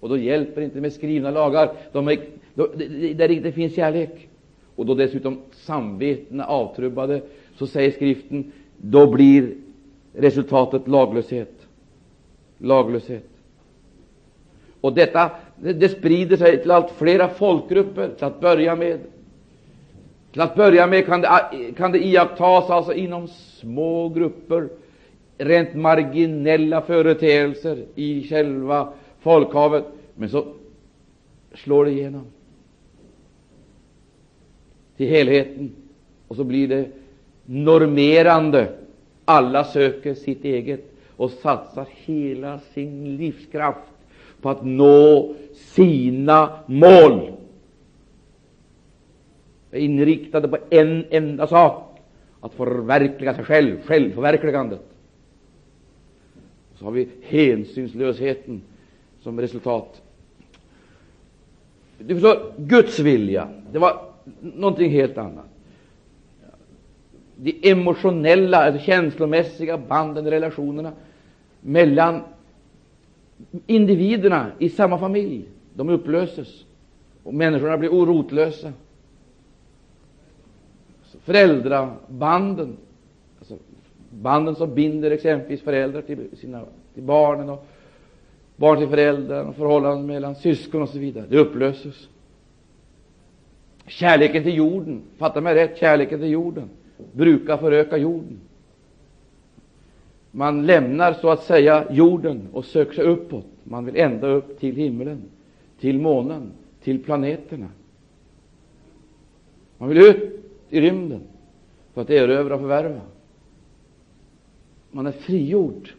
Och 0.00 0.08
då 0.08 0.16
hjälper 0.16 0.60
det 0.60 0.64
inte 0.64 0.80
med 0.80 0.92
skrivna 0.92 1.30
lagar 1.30 1.72
de 1.92 2.08
är, 2.08 2.18
då, 2.54 2.66
där 3.14 3.28
det 3.28 3.34
inte 3.34 3.52
finns 3.52 3.74
kärlek. 3.74 4.28
Och 4.76 4.86
då 4.86 4.94
dessutom 4.94 5.38
samvetena 5.52 6.46
avtrubbade, 6.46 7.20
så 7.56 7.66
säger 7.66 7.90
skriften, 7.90 8.52
då 8.76 9.10
blir 9.10 9.54
resultatet 10.12 10.88
laglöshet. 10.88 11.66
Laglöshet. 12.58 13.28
Och 14.80 14.92
detta 14.92 15.30
det 15.60 15.88
sprider 15.88 16.36
sig 16.36 16.62
till 16.62 16.70
allt 16.70 16.90
flera 16.90 17.28
folkgrupper 17.28 18.08
till 18.08 18.24
att 18.24 18.40
börja 18.40 18.76
med. 18.76 18.98
Till 20.32 20.40
att 20.40 20.56
börja 20.56 20.86
med 20.86 21.06
kan 21.06 21.20
det, 21.20 21.28
kan 21.76 21.92
det 21.92 22.06
iakttas 22.06 22.70
alltså 22.70 22.92
inom 22.92 23.28
små 23.28 24.08
grupper, 24.08 24.68
rent 25.38 25.74
marginella 25.74 26.80
företeelser 26.80 27.84
i 27.94 28.28
själva 28.28 28.92
folkhavet, 29.20 29.84
men 30.14 30.28
så 30.28 30.46
slår 31.54 31.84
det 31.84 31.90
igenom 31.90 32.24
till 34.98 35.08
helheten, 35.08 35.72
och 36.28 36.36
så 36.36 36.44
blir 36.44 36.68
det 36.68 36.88
normerande. 37.44 38.72
Alla 39.24 39.64
söker 39.64 40.14
sitt 40.14 40.44
eget 40.44 40.84
och 41.16 41.30
satsar 41.30 41.86
hela 41.90 42.58
sin 42.58 43.16
livskraft 43.16 43.92
på 44.40 44.50
att 44.50 44.64
nå 44.64 45.34
sina 45.54 46.58
mål. 46.66 47.32
Är 49.70 49.78
inriktade 49.80 50.48
på 50.48 50.58
en 50.70 51.04
enda 51.10 51.46
sak, 51.46 52.00
att 52.40 52.54
förverkliga 52.54 53.34
sig 53.34 53.44
själv, 53.44 53.82
självförverkligandet. 53.82 54.80
Så 56.74 56.84
har 56.84 56.92
vi 56.92 57.08
hänsynslösheten 57.22 58.62
som 59.22 59.40
resultat. 59.40 60.02
Du 61.98 62.14
förstår, 62.14 62.52
Guds 62.56 62.98
vilja, 62.98 63.48
det 63.72 63.78
var 63.78 64.00
någonting 64.40 64.90
helt 64.90 65.18
annat. 65.18 65.44
De 67.36 67.70
emotionella, 67.70 68.56
alltså 68.56 68.84
känslomässiga 68.84 69.78
banden, 69.78 70.30
relationerna 70.30 70.92
mellan 71.60 72.22
individerna 73.66 74.46
i 74.58 74.68
samma 74.68 74.98
familj, 74.98 75.44
de 75.74 75.88
upplöses 75.88 76.64
och 77.22 77.34
människorna 77.34 77.78
blir 77.78 77.90
orotlösa. 77.90 78.72
Alltså, 81.02 81.18
föräldrabanden, 81.18 82.76
alltså 83.38 83.56
banden 84.10 84.54
som 84.54 84.74
binder 84.74 85.10
exempelvis 85.10 85.62
föräldrar 85.62 86.02
till, 86.02 86.36
sina, 86.36 86.64
till 86.94 87.02
barnen 87.02 87.48
och 87.48 87.66
barn 88.58 88.78
till 88.78 88.88
föräldrar 88.88 89.52
förhållanden 89.52 90.06
mellan 90.06 90.34
syskon 90.34 90.82
och 90.82 90.88
så 90.88 90.98
vidare, 90.98 91.24
det 91.28 91.38
upplöses. 91.38 92.08
Kärleken 93.86 94.42
till 94.42 94.54
jorden, 94.56 95.02
fatta 95.18 95.40
mig 95.40 95.54
rätt, 95.54 95.78
kärleken 95.78 96.20
till 96.20 96.28
jorden 96.28 96.68
brukar 97.12 97.56
föröka 97.56 97.96
jorden. 97.96 98.40
Man 100.30 100.66
lämnar 100.66 101.12
så 101.12 101.30
att 101.30 101.42
säga 101.42 101.92
jorden 101.92 102.48
och 102.52 102.64
söker 102.64 102.92
sig 102.92 103.04
uppåt. 103.04 103.46
Man 103.64 103.84
vill 103.84 103.96
ända 103.96 104.28
upp 104.28 104.60
till 104.60 104.76
himlen, 104.76 105.22
till 105.80 105.98
månen, 105.98 106.52
till 106.82 107.04
planeterna. 107.04 107.68
Man 109.78 109.88
vill 109.88 109.98
ut 109.98 110.44
i 110.70 110.80
rymden 110.80 111.20
för 111.94 112.02
att 112.02 112.10
erövra 112.10 112.54
och 112.54 112.60
förvärva. 112.60 113.00
Man 114.90 115.06
är 115.06 115.12
frigjord. 115.12 115.94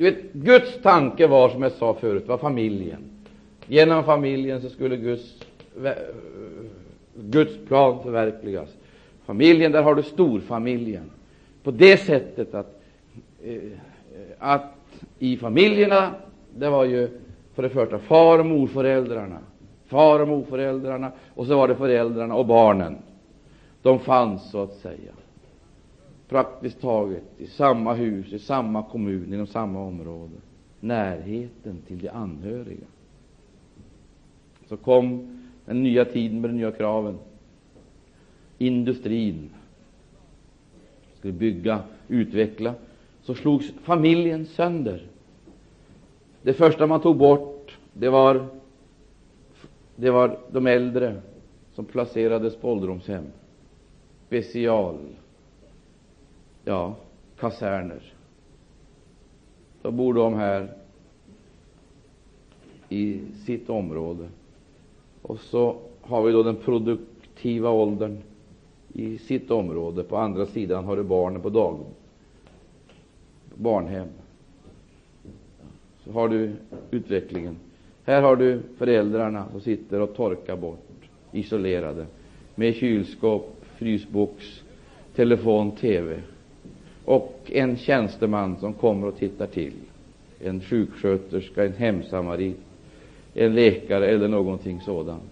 Du 0.00 0.10
vet, 0.10 0.32
Guds 0.32 0.82
tanke 0.82 1.26
var, 1.26 1.48
som 1.48 1.62
jag 1.62 1.72
sa 1.72 1.94
förut, 1.94 2.28
var 2.28 2.38
familjen. 2.38 3.10
Genom 3.66 4.04
familjen 4.04 4.60
så 4.60 4.68
skulle 4.68 4.96
Guds, 4.96 5.34
Guds 7.14 7.52
plan 7.68 8.02
förverkligas. 8.02 8.68
Familjen, 9.26 9.72
där 9.72 9.82
har 9.82 9.94
du 9.94 10.02
storfamiljen 10.02 11.10
på 11.62 11.70
det 11.70 11.96
sättet 11.96 12.54
att, 12.54 12.82
eh, 13.44 13.56
att 14.38 14.74
i 15.18 15.36
familjerna, 15.36 16.14
det 16.56 16.70
var 16.70 16.84
ju 16.84 17.08
för 17.54 17.62
det 17.62 17.68
första 17.68 17.98
far 17.98 18.38
och 18.38 18.46
morföräldrarna, 18.46 19.38
far 19.86 20.20
och 20.20 20.28
morföräldrarna, 20.28 21.12
och 21.34 21.46
så 21.46 21.56
var 21.56 21.68
det 21.68 21.76
föräldrarna 21.76 22.34
och 22.34 22.46
barnen. 22.46 22.96
De 23.82 23.98
fanns 23.98 24.50
så 24.50 24.62
att 24.62 24.74
säga 24.74 25.12
praktiskt 26.30 26.80
taget 26.80 27.22
i 27.38 27.46
samma 27.46 27.94
hus, 27.94 28.32
i 28.32 28.38
samma 28.38 28.82
kommun, 28.82 29.34
inom 29.34 29.46
samma 29.46 29.80
område. 29.80 30.34
Närheten 30.80 31.82
till 31.86 31.98
de 31.98 32.08
anhöriga. 32.08 32.86
Så 34.68 34.76
kom 34.76 35.38
den 35.66 35.82
nya 35.82 36.04
tiden 36.04 36.40
med 36.40 36.50
de 36.50 36.56
nya 36.56 36.72
kraven. 36.72 37.18
Industrin, 38.58 39.50
skulle 41.14 41.32
bygga, 41.32 41.82
utveckla, 42.08 42.74
så 43.22 43.34
slogs 43.34 43.72
familjen 43.82 44.46
sönder. 44.46 45.06
Det 46.42 46.52
första 46.52 46.86
man 46.86 47.00
tog 47.00 47.16
bort, 47.16 47.78
det 47.92 48.08
var, 48.08 48.46
det 49.96 50.10
var 50.10 50.38
de 50.52 50.66
äldre 50.66 51.20
som 51.74 51.84
placerades 51.84 52.56
på 52.56 52.72
ålderdomshem. 52.72 53.24
Special, 54.26 54.98
ja, 56.64 56.94
kaserner. 57.38 58.12
Då 59.82 59.90
bor 59.90 60.14
de 60.14 60.34
här 60.34 60.68
i 62.88 63.20
sitt 63.46 63.70
område. 63.70 64.28
Och 65.22 65.40
så 65.40 65.76
har 66.00 66.22
vi 66.22 66.32
då 66.32 66.42
den 66.42 66.56
produktiva 66.56 67.70
åldern 67.70 68.18
i 68.92 69.18
sitt 69.18 69.50
område. 69.50 70.02
På 70.02 70.16
andra 70.16 70.46
sidan 70.46 70.84
har 70.84 70.96
du 70.96 71.02
barnen 71.02 71.42
på 71.42 71.48
dag, 71.48 71.78
barnhem. 73.54 74.08
Så 76.04 76.12
har 76.12 76.28
du 76.28 76.52
utvecklingen. 76.90 77.56
Här 78.04 78.22
har 78.22 78.36
du 78.36 78.62
föräldrarna 78.78 79.44
som 79.50 79.60
sitter 79.60 80.00
och 80.00 80.14
torkar 80.14 80.56
bort, 80.56 81.08
isolerade, 81.32 82.06
med 82.54 82.74
kylskåp, 82.74 83.64
frysbox, 83.78 84.62
telefon, 85.14 85.70
TV 85.70 86.22
och 87.04 87.40
en 87.46 87.76
tjänsteman 87.76 88.56
som 88.60 88.72
kommer 88.72 89.06
och 89.06 89.18
tittar 89.18 89.46
till. 89.46 89.72
En 90.44 90.60
sjuksköterska, 90.60 91.64
en 91.64 91.72
hemsamarit, 91.72 92.60
en 93.34 93.54
läkare 93.54 94.06
eller 94.06 94.28
någonting 94.28 94.80
sådant 94.80 95.22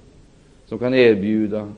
som 0.66 0.78
kan 0.78 0.94
erbjuda 0.94 1.72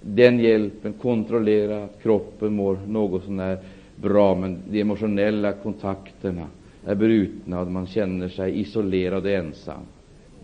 den 0.00 0.38
hjälpen, 0.38 0.92
kontrollera 0.92 1.84
att 1.84 2.02
kroppen 2.02 2.54
mår 2.56 2.78
något 2.86 3.24
sånär 3.24 3.58
bra, 3.96 4.34
men 4.34 4.58
de 4.70 4.80
emotionella 4.80 5.52
kontakterna 5.52 6.46
är 6.86 6.94
brutna 6.94 7.60
och 7.60 7.72
man 7.72 7.86
känner 7.86 8.28
sig 8.28 8.60
isolerad 8.60 9.24
och 9.24 9.30
ensam. 9.30 9.80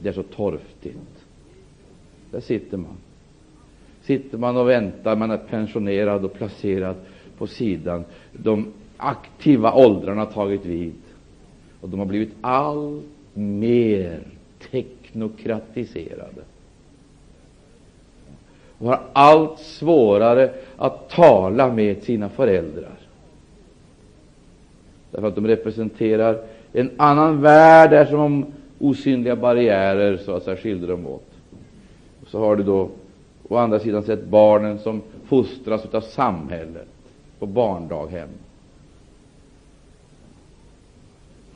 Det 0.02 0.08
är 0.08 0.12
så 0.12 0.22
torftigt. 0.22 1.26
Där 2.30 2.40
sitter 2.40 2.76
man. 2.76 2.96
Sitter 4.02 4.38
man 4.38 4.56
och 4.56 4.68
väntar, 4.68 5.16
man 5.16 5.30
är 5.30 5.36
pensionerad 5.36 6.24
och 6.24 6.34
placerad 6.34 6.96
på 7.38 7.46
sidan. 7.46 8.04
De 8.32 8.66
aktiva 8.98 9.74
åldrarna 9.74 10.20
har 10.20 10.32
tagit 10.32 10.64
vid 10.64 10.94
och 11.80 11.88
de 11.88 11.98
har 11.98 12.06
blivit 12.06 12.34
allt 12.40 13.04
mer 13.34 14.20
teknokratiserade 14.70 16.42
och 18.78 18.86
har 18.86 19.00
allt 19.12 19.58
svårare 19.58 20.50
att 20.76 21.10
tala 21.10 21.72
med 21.72 22.02
sina 22.02 22.28
föräldrar. 22.28 22.98
Därför 25.10 25.28
att 25.28 25.34
de 25.34 25.46
representerar 25.46 26.38
en 26.72 26.90
annan 26.96 27.40
värld, 27.40 27.90
där 27.90 28.04
som 28.04 28.20
om 28.20 28.46
osynliga 28.78 29.36
barriärer 29.36 30.16
så 30.16 30.32
att 30.32 30.42
säga 30.42 30.56
skiljer 30.56 30.88
dem 30.88 31.06
åt. 31.06 31.30
Och 32.22 32.28
så 32.28 32.38
har 32.38 32.56
du 32.56 32.62
då 32.62 32.88
å 33.48 33.56
andra 33.56 33.78
sidan 33.78 34.02
sett 34.02 34.24
barnen 34.24 34.78
som 34.78 35.02
fostras 35.24 35.94
av 35.94 36.00
samhället 36.00 36.88
på 37.38 37.46
barndaghem. 37.46 38.28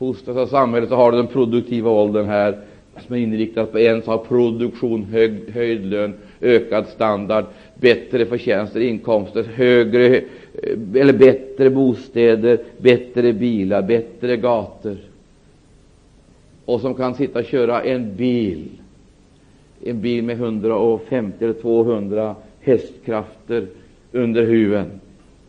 Fostras 0.02 0.36
av 0.36 0.46
samhället 0.46 0.88
så 0.88 0.94
har 0.94 1.12
du 1.12 1.16
den 1.16 1.26
produktiva 1.26 1.90
åldern 1.90 2.26
här 2.26 2.58
som 3.06 3.14
är 3.14 3.20
inriktad 3.20 3.66
på 3.66 3.78
en 3.78 4.02
sak, 4.02 4.28
produktion, 4.28 5.04
hög, 5.04 5.50
höjd 5.50 5.86
lön, 5.86 6.14
ökad 6.40 6.86
standard, 6.86 7.44
bättre 7.74 8.26
förtjänster, 8.26 8.80
inkomster, 8.80 9.42
högre 9.42 10.16
eh, 10.16 10.22
eller 10.94 11.12
bättre 11.12 11.70
bostäder, 11.70 12.58
bättre 12.78 13.32
bilar, 13.32 13.82
bättre 13.82 14.36
gator. 14.36 14.96
Och 16.64 16.80
som 16.80 16.94
kan 16.94 17.14
sitta 17.14 17.38
och 17.38 17.44
köra 17.44 17.82
en 17.82 18.16
bil, 18.16 18.68
en 19.84 20.00
bil 20.00 20.24
med 20.24 20.36
150 20.36 21.44
eller 21.44 21.54
200 21.54 22.36
hästkrafter 22.60 23.66
under 24.12 24.46
huven, 24.46 24.90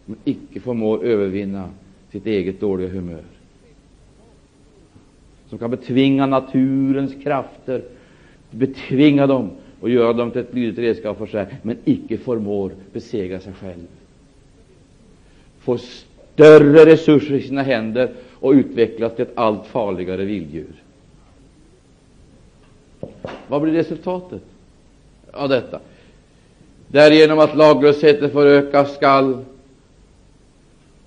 men 0.06 0.18
icke 0.24 0.60
förmår 0.60 1.04
övervinna 1.04 1.70
sitt 2.12 2.26
eget 2.26 2.60
dåliga 2.60 2.90
humör 2.90 3.33
som 5.54 5.60
kan 5.60 5.72
betvinga 5.72 6.26
naturens 6.26 7.24
krafter, 7.24 7.82
betvinga 8.52 9.28
dem 9.28 9.52
och 9.80 9.90
göra 9.90 10.14
dem 10.14 10.32
till 10.32 10.42
ett 10.42 10.54
lydigt 10.54 10.80
redskap 10.80 11.18
för 11.18 11.28
sig, 11.28 11.48
men 11.62 11.78
icke 11.86 12.18
förmår 12.18 12.72
besegra 12.94 13.40
sig 13.40 13.54
själv. 13.54 13.88
Får 15.60 15.78
större 15.78 16.86
resurser 16.86 17.34
i 17.34 17.42
sina 17.42 17.62
händer 17.62 18.12
och 18.40 18.52
utvecklas 18.52 19.16
till 19.16 19.26
ett 19.26 19.32
allt 19.38 19.68
farligare 19.68 20.26
vilddjur. 20.26 20.74
Vad 23.48 23.62
blir 23.62 23.74
resultatet 23.74 24.42
av 25.32 25.50
detta? 25.50 25.80
Därigenom 26.88 27.40
att 27.40 27.58
laglösheten 27.58 28.30
förökas 28.30 28.96
skall 28.96 29.46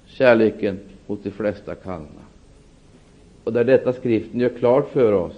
kärleken 0.07 0.79
mot 1.07 1.25
de 1.25 1.31
flesta 1.31 1.75
kallna 1.75 2.26
och 3.47 3.53
där 3.53 3.65
detta 3.65 3.93
skriften 3.93 4.41
gör 4.41 4.49
klart 4.49 4.89
för 4.93 5.13
oss, 5.13 5.33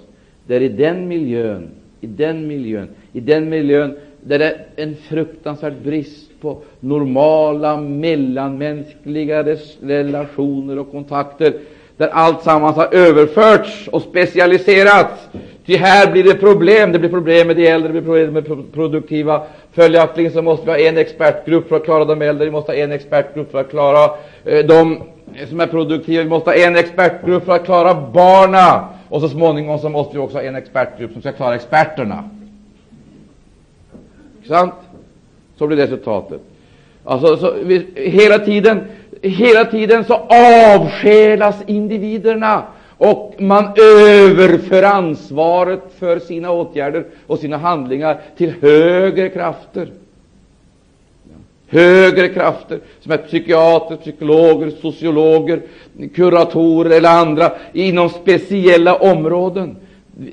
det 0.46 0.56
är 0.56 0.60
i 0.60 0.68
den 0.68 1.08
miljön, 1.08 1.70
i 2.00 2.06
den 2.06 2.46
miljön, 2.46 2.88
i 3.12 3.20
den 3.20 3.48
miljön 3.48 3.96
där 4.20 4.38
det 4.38 4.44
är 4.44 4.56
en 4.76 4.96
fruktansvärd 5.08 5.74
brist 5.84 6.40
på 6.40 6.58
normala 6.80 7.76
mellanmänskliga 7.76 9.44
relationer 9.80 10.78
och 10.78 10.90
kontakter, 10.90 11.52
där 11.96 12.08
allt 12.08 12.42
sammans 12.42 12.76
har 12.76 12.94
överförts 12.94 13.88
och 13.88 14.02
specialiserats. 14.02 15.28
Ty 15.66 15.76
här 15.76 16.12
blir 16.12 16.24
det 16.24 16.34
problem. 16.34 16.92
Det 16.92 16.98
blir 16.98 17.10
problem 17.10 17.46
med 17.46 17.56
de 17.56 17.66
äldre, 17.66 17.88
det 17.88 17.92
blir 17.92 18.02
problem 18.02 18.32
med 18.32 18.72
produktiva. 18.74 19.42
Följaktligen 19.72 20.32
så 20.32 20.42
måste 20.42 20.66
vi 20.66 20.72
ha 20.72 20.78
en 20.78 20.98
expertgrupp 20.98 21.68
för 21.68 21.76
att 21.76 21.84
klara 21.84 22.04
de 22.04 22.22
äldre, 22.22 22.44
vi 22.44 22.50
måste 22.50 22.72
ha 22.72 22.76
en 22.76 22.92
expertgrupp 22.92 23.50
för 23.50 23.60
att 23.60 23.70
klara 23.70 24.10
eh, 24.44 24.66
de 24.66 25.02
som 25.48 25.60
är 25.60 25.66
produktiva. 25.66 26.22
Vi 26.22 26.28
måste 26.28 26.50
ha 26.50 26.54
en 26.54 26.76
expertgrupp 26.76 27.44
för 27.44 27.52
att 27.52 27.64
klara 27.64 27.94
barna 27.94 28.88
och 29.08 29.20
så 29.20 29.28
småningom 29.28 29.78
så 29.78 29.88
måste 29.88 30.16
vi 30.16 30.22
också 30.22 30.36
ha 30.36 30.42
en 30.42 30.56
expertgrupp 30.56 31.12
som 31.12 31.20
ska 31.20 31.32
klara 31.32 31.54
experterna. 31.54 32.24
Sant? 34.48 34.74
Så 35.56 35.66
blir 35.66 35.76
resultatet. 35.76 36.40
Alltså, 37.04 37.36
så 37.36 37.54
vi, 37.62 37.86
hela 37.94 38.38
tiden, 38.38 38.80
hela 39.22 39.64
tiden 39.64 40.04
så 40.04 40.14
avskelas 40.74 41.56
individerna 41.66 42.62
och 42.98 43.34
man 43.38 43.64
överför 43.76 44.82
ansvaret 44.82 45.82
för 45.98 46.18
sina 46.18 46.50
åtgärder 46.50 47.06
och 47.26 47.38
sina 47.38 47.56
handlingar 47.56 48.20
till 48.36 48.54
högre 48.60 49.28
krafter 49.28 49.88
högre 51.68 52.28
krafter 52.28 52.80
som 53.00 53.12
är 53.12 53.16
psykiater, 53.16 53.96
psykologer, 53.96 54.70
sociologer, 54.70 55.62
kuratorer 56.14 56.90
eller 56.90 57.20
andra 57.20 57.52
inom 57.72 58.08
speciella 58.08 58.94
områden. 58.96 59.76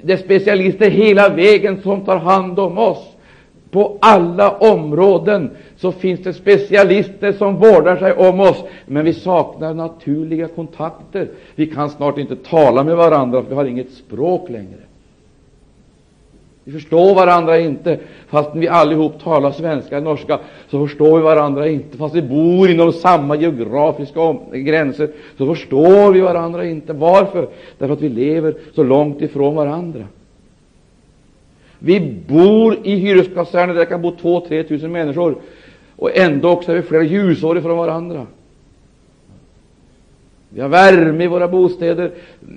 Det 0.02 0.14
är 0.14 0.18
specialister 0.18 0.90
hela 0.90 1.30
vägen 1.30 1.82
som 1.82 2.06
tar 2.06 2.18
hand 2.18 2.60
om 2.60 2.78
oss. 2.78 3.12
På 3.72 3.98
alla 4.02 4.52
områden 4.52 5.52
så 5.78 5.92
finns 5.92 6.20
det 6.20 6.34
specialister 6.34 7.32
som 7.32 7.56
vårdar 7.56 7.98
sig 7.98 8.14
om 8.14 8.40
oss, 8.40 8.64
men 8.86 9.06
vi 9.06 9.14
saknar 9.14 9.74
naturliga 9.74 10.48
kontakter. 10.48 11.30
Vi 11.56 11.68
kan 11.68 11.90
snart 11.90 12.18
inte 12.18 12.36
tala 12.36 12.84
med 12.84 12.96
varandra, 12.98 13.42
för 13.42 13.50
vi 13.50 13.56
har 13.56 13.66
inget 13.66 13.92
språk 13.92 14.50
längre. 14.50 14.80
Vi 16.68 16.72
förstår 16.72 17.16
varandra 17.16 17.60
inte, 17.60 18.00
fastän 18.28 18.60
vi 18.60 18.68
allihop 18.68 19.24
talar 19.24 19.52
svenska 19.52 19.98
eller 19.98 20.06
norska, 20.06 20.40
så 20.70 20.88
förstår 20.88 21.18
vi 21.18 21.24
varandra 21.24 21.68
inte. 21.68 21.98
Fast 21.98 22.16
vi 22.16 22.22
bor 22.22 22.70
inom 22.70 22.92
samma 22.94 23.36
geografiska 23.36 24.36
gränser, 24.52 25.10
så 25.38 25.56
förstår 25.56 26.12
vi 26.12 26.20
varandra 26.20 26.66
inte. 26.66 26.94
Varför? 26.94 27.48
Därför 27.78 27.94
att 27.94 28.02
vi 28.02 28.10
lever 28.10 28.56
så 28.76 28.84
långt 28.84 29.22
ifrån 29.22 29.56
varandra. 29.56 30.04
Vi 31.80 32.00
bor 32.28 32.78
i 32.84 32.96
hyreskaserner 32.96 33.74
där 33.74 33.80
det 33.80 33.86
kan 33.86 34.02
bo 34.02 34.12
2-3 34.12 34.64
tusen 34.64 34.92
människor, 34.92 35.36
och 35.96 36.18
ändå 36.18 36.50
också 36.50 36.72
är 36.72 36.76
vi 36.76 36.82
flera 36.82 37.04
ljusår 37.04 37.58
ifrån 37.58 37.78
varandra. 37.78 38.26
Vi 40.50 40.62
har 40.62 40.70
värme 40.70 41.24
i 41.24 41.28
våra 41.28 41.48
bostäder, 41.48 42.12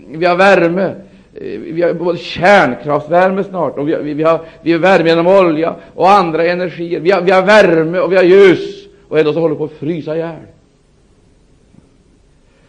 vi 0.08 0.26
har 0.26 0.36
värme 0.36 0.94
Eh, 1.34 1.58
vi 1.60 1.82
har 1.82 1.92
både 1.92 2.18
kärnkraftsvärme 2.18 3.44
snart, 3.44 3.78
och 3.78 3.88
vi 3.88 3.94
har, 3.94 4.00
vi 4.00 4.22
har, 4.22 4.40
vi 4.62 4.72
har 4.72 4.78
värme 4.78 5.08
genom 5.08 5.26
olja 5.26 5.76
och 5.94 6.10
andra 6.10 6.44
energier. 6.44 7.00
Vi 7.00 7.10
har, 7.10 7.22
vi 7.22 7.30
har 7.30 7.42
värme 7.42 7.98
och 7.98 8.12
vi 8.12 8.16
har 8.16 8.24
ljus, 8.24 8.86
och 9.08 9.18
ändå 9.18 9.32
så 9.32 9.40
håller 9.40 9.54
vi 9.54 9.58
på 9.58 9.64
att 9.64 9.72
frysa 9.72 10.16
ihjäl. 10.16 10.36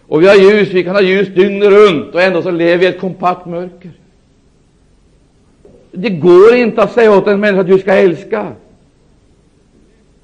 Och 0.07 0.21
vi 0.21 0.27
har 0.27 0.35
ljus, 0.35 0.69
vi 0.69 0.83
kan 0.83 0.95
ha 0.95 1.01
ljus 1.01 1.27
dygnet 1.27 1.69
runt, 1.69 2.15
och 2.15 2.21
ändå 2.21 2.41
så 2.41 2.51
lever 2.51 2.77
vi 2.77 2.85
i 2.85 2.89
ett 2.89 2.99
kompakt 2.99 3.45
mörker. 3.45 3.91
Det 5.91 6.09
går 6.09 6.55
inte 6.55 6.83
att 6.83 6.93
säga 6.93 7.17
åt 7.17 7.27
en 7.27 7.39
människa 7.39 7.61
att 7.61 7.67
du 7.67 7.79
ska 7.79 7.93
älska. 7.93 8.47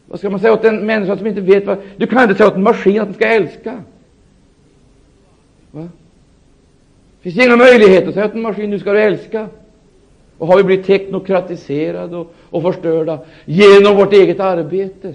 Vad 0.08 0.20
ska 0.20 0.30
man 0.30 0.40
säga 0.40 0.54
åt 0.54 0.66
en 0.66 0.86
människa 0.86 1.18
som 1.18 1.28
inte 1.28 1.42
vet 1.42 1.66
vad... 1.66 1.78
Du 1.98 2.08
kan 2.08 2.24
inte 2.24 2.36
säga 2.36 2.48
åt 2.48 2.56
en 2.56 2.64
maskin 2.64 3.02
att 3.02 3.08
den 3.08 3.14
ska 3.14 3.28
älska. 3.28 3.84
Va? 5.72 5.90
Det 7.26 7.32
finns 7.32 7.46
inga 7.46 7.58
möjligheter 7.58 8.08
att 8.08 8.14
säga 8.14 8.28
till 8.28 8.38
en 8.38 8.44
maskin 8.44 8.70
nu 8.70 8.80
ska 8.80 8.94
du 8.94 9.00
älska. 9.00 9.48
Och 10.38 10.48
har 10.48 10.58
vi 10.58 10.64
blivit 10.64 10.86
teknokratiserade 10.86 12.18
och, 12.18 12.34
och 12.50 12.62
förstörda 12.62 13.20
genom 13.46 13.98
vårt 13.98 14.14
eget 14.14 14.40
arbete. 14.40 15.14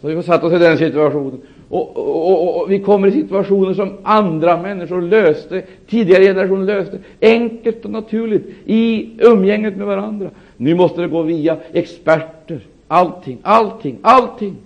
Så 0.00 0.08
vi 0.08 0.14
har 0.14 0.22
satt 0.22 0.44
oss 0.44 0.52
i 0.52 0.58
den 0.58 0.78
situationen. 0.78 1.40
Och, 1.68 1.96
och, 1.96 2.30
och, 2.30 2.62
och, 2.62 2.70
vi 2.70 2.78
kommer 2.78 3.08
i 3.08 3.12
situationer 3.12 3.74
som 3.74 3.92
andra 4.02 4.62
människor 4.62 5.02
löste, 5.02 5.62
tidigare 5.88 6.24
generationer 6.24 6.66
löste, 6.66 6.98
enkelt 7.20 7.84
och 7.84 7.90
naturligt 7.90 8.46
i 8.64 9.10
umgänget 9.18 9.76
med 9.76 9.86
varandra. 9.86 10.30
Nu 10.56 10.74
måste 10.74 11.00
det 11.00 11.08
gå 11.08 11.22
via 11.22 11.56
experter. 11.72 12.60
Allting, 12.88 13.38
allting, 13.42 13.98
allting. 14.02 14.56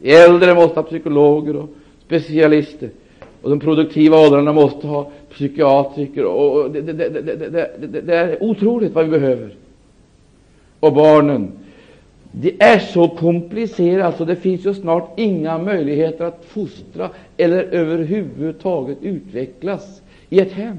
De 0.00 0.14
äldre 0.14 0.54
måste 0.54 0.74
ha 0.74 0.82
psykologer 0.82 1.56
och 1.56 1.68
specialister. 2.06 2.90
Och 3.42 3.50
de 3.50 3.60
produktiva 3.60 4.18
åldrarna 4.18 4.52
måste 4.52 4.86
ha 4.86 5.10
psykiatriker. 5.30 6.24
Och 6.24 6.70
det, 6.70 6.80
det, 6.80 7.08
det, 7.08 8.00
det, 8.00 8.16
är 8.16 8.42
otroligt 8.42 8.92
vad 8.92 9.04
vi 9.04 9.10
behöver. 9.10 9.54
Och 10.80 10.92
barnen, 10.92 11.52
det 12.32 12.62
är 12.62 12.78
så 12.78 13.08
komplicerat 13.08 14.16
så 14.18 14.24
det 14.24 14.36
finns 14.36 14.66
ju 14.66 14.74
snart 14.74 15.18
inga 15.18 15.58
möjligheter 15.58 16.24
att 16.24 16.44
fostra 16.44 17.10
eller 17.36 17.62
överhuvudtaget 17.62 18.98
utvecklas 19.02 20.02
i 20.28 20.40
ett 20.40 20.52
hem. 20.52 20.78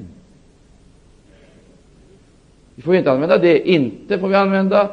Vi 2.76 2.82
får 2.82 2.96
inte 2.96 3.12
använda 3.12 3.38
det, 3.38 3.70
inte 3.70 4.20
får 4.20 4.28
vi 4.28 4.36
använda 4.36 4.90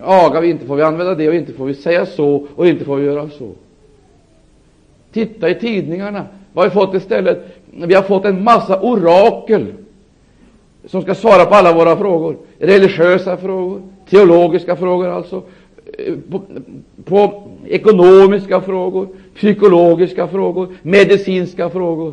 aga, 0.00 0.44
inte 0.44 0.66
får 0.66 0.76
vi 0.76 0.82
använda 0.82 1.14
det 1.14 1.28
och 1.28 1.34
inte 1.34 1.52
får 1.52 1.66
vi 1.66 1.74
säga 1.74 2.06
så 2.06 2.46
och 2.54 2.66
inte 2.66 2.84
får 2.84 2.96
vi 2.96 3.06
göra 3.06 3.30
så. 3.30 3.50
Titta 5.12 5.50
i 5.50 5.54
tidningarna. 5.54 6.26
Vad 6.52 6.64
har 6.64 6.70
vi 6.70 6.74
fått 6.74 6.94
istället? 6.94 7.46
Vi 7.70 7.94
har 7.94 8.02
fått 8.02 8.24
en 8.24 8.44
massa 8.44 8.80
orakel 8.80 9.66
som 10.86 11.02
ska 11.02 11.14
svara 11.14 11.44
på 11.44 11.54
alla 11.54 11.72
våra 11.72 11.96
frågor. 11.96 12.36
Religiösa 12.58 13.36
frågor, 13.36 13.82
teologiska 14.10 14.76
frågor 14.76 15.08
alltså, 15.08 15.42
eh, 15.98 16.14
på, 16.30 16.42
på 17.04 17.42
ekonomiska 17.66 18.60
frågor, 18.60 19.08
psykologiska 19.34 20.28
frågor, 20.28 20.68
medicinska 20.82 21.70
frågor. 21.70 22.12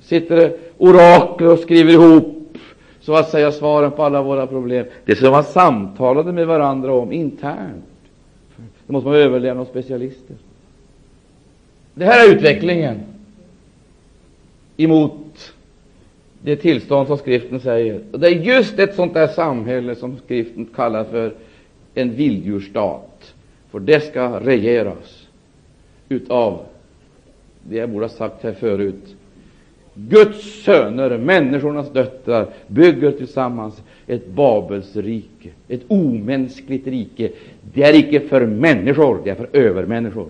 Sitter 0.00 0.36
det 0.36 0.56
orakel 0.78 1.46
och 1.46 1.58
skriver 1.58 1.92
ihop 1.92 2.36
så 3.00 3.14
att 3.14 3.30
säga 3.30 3.52
svaren 3.52 3.90
på 3.90 4.02
alla 4.02 4.22
våra 4.22 4.46
problem. 4.46 4.86
Det 5.04 5.16
som 5.16 5.30
man 5.30 5.44
samtalade 5.44 6.32
med 6.32 6.46
varandra 6.46 6.92
om 6.92 7.12
internt. 7.12 7.84
Det 8.86 8.92
måste 8.92 9.08
man 9.08 9.16
överlämna 9.16 9.62
åt 9.62 9.68
specialister. 9.68 10.36
Det 11.94 12.04
här 12.04 12.28
är 12.28 12.34
utvecklingen 12.34 13.00
emot 14.76 15.52
det 16.42 16.56
tillstånd 16.56 17.06
som 17.06 17.18
skriften 17.18 17.60
säger. 17.60 18.00
Och 18.12 18.20
det 18.20 18.28
är 18.28 18.34
just 18.34 18.78
ett 18.78 18.94
sånt 18.94 19.14
där 19.14 19.26
samhälle 19.26 19.94
som 19.94 20.16
skriften 20.24 20.66
kallar 20.74 21.04
för 21.04 21.34
en 21.94 22.14
vilddjursstat. 22.14 23.34
För 23.70 23.80
det 23.80 24.00
ska 24.00 24.40
regeras 24.40 25.26
utav 26.08 26.60
det 27.62 27.76
jag 27.76 27.90
borde 27.90 28.04
ha 28.04 28.10
sagt 28.10 28.42
här 28.42 28.52
förut. 28.52 29.16
Guds 29.94 30.62
söner, 30.64 31.18
människornas 31.18 31.92
döttrar, 31.92 32.46
bygger 32.66 33.12
tillsammans 33.12 33.82
ett 34.06 34.28
Babels 34.28 34.96
rike, 34.96 35.48
ett 35.68 35.82
omänskligt 35.88 36.86
rike. 36.86 37.30
Det 37.74 37.82
är 37.82 37.94
icke 37.94 38.20
för 38.20 38.46
människor, 38.46 39.20
det 39.24 39.30
är 39.30 39.34
för 39.34 39.48
övermänniskor. 39.52 40.28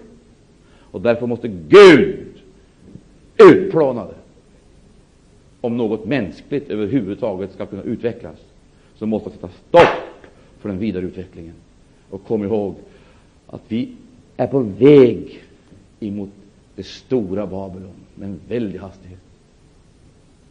Och 0.91 1.01
därför 1.01 1.27
måste 1.27 1.49
Gud 1.49 2.27
utplåna 3.37 4.05
det. 4.05 4.15
Om 5.61 5.77
något 5.77 6.05
mänskligt 6.05 6.71
överhuvudtaget 6.71 7.53
ska 7.53 7.67
kunna 7.67 7.83
utvecklas, 7.83 8.37
så 8.97 9.07
måste 9.07 9.29
det 9.31 9.35
sätta 9.35 9.49
stopp 9.69 10.27
för 10.59 10.69
den 10.69 10.79
vidare 10.79 11.05
utvecklingen. 11.05 11.55
Och 12.11 12.25
kom 12.25 12.45
ihåg 12.45 12.75
att 13.47 13.63
vi 13.69 13.93
är 14.37 14.47
på 14.47 14.59
väg 14.59 15.43
emot 16.01 16.31
det 16.77 16.87
stora 16.87 17.47
Babylon 17.47 17.93
med 18.15 18.29
en 18.29 18.41
väldig 18.49 18.79
hastighet. 18.79 19.21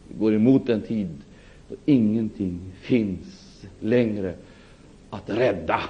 Vi 0.08 0.18
går 0.18 0.34
emot 0.34 0.68
en 0.68 0.82
tid 0.82 1.08
då 1.68 1.76
ingenting 1.84 2.60
finns 2.80 3.62
längre 3.80 4.34
att 5.10 5.30
rädda. 5.30 5.80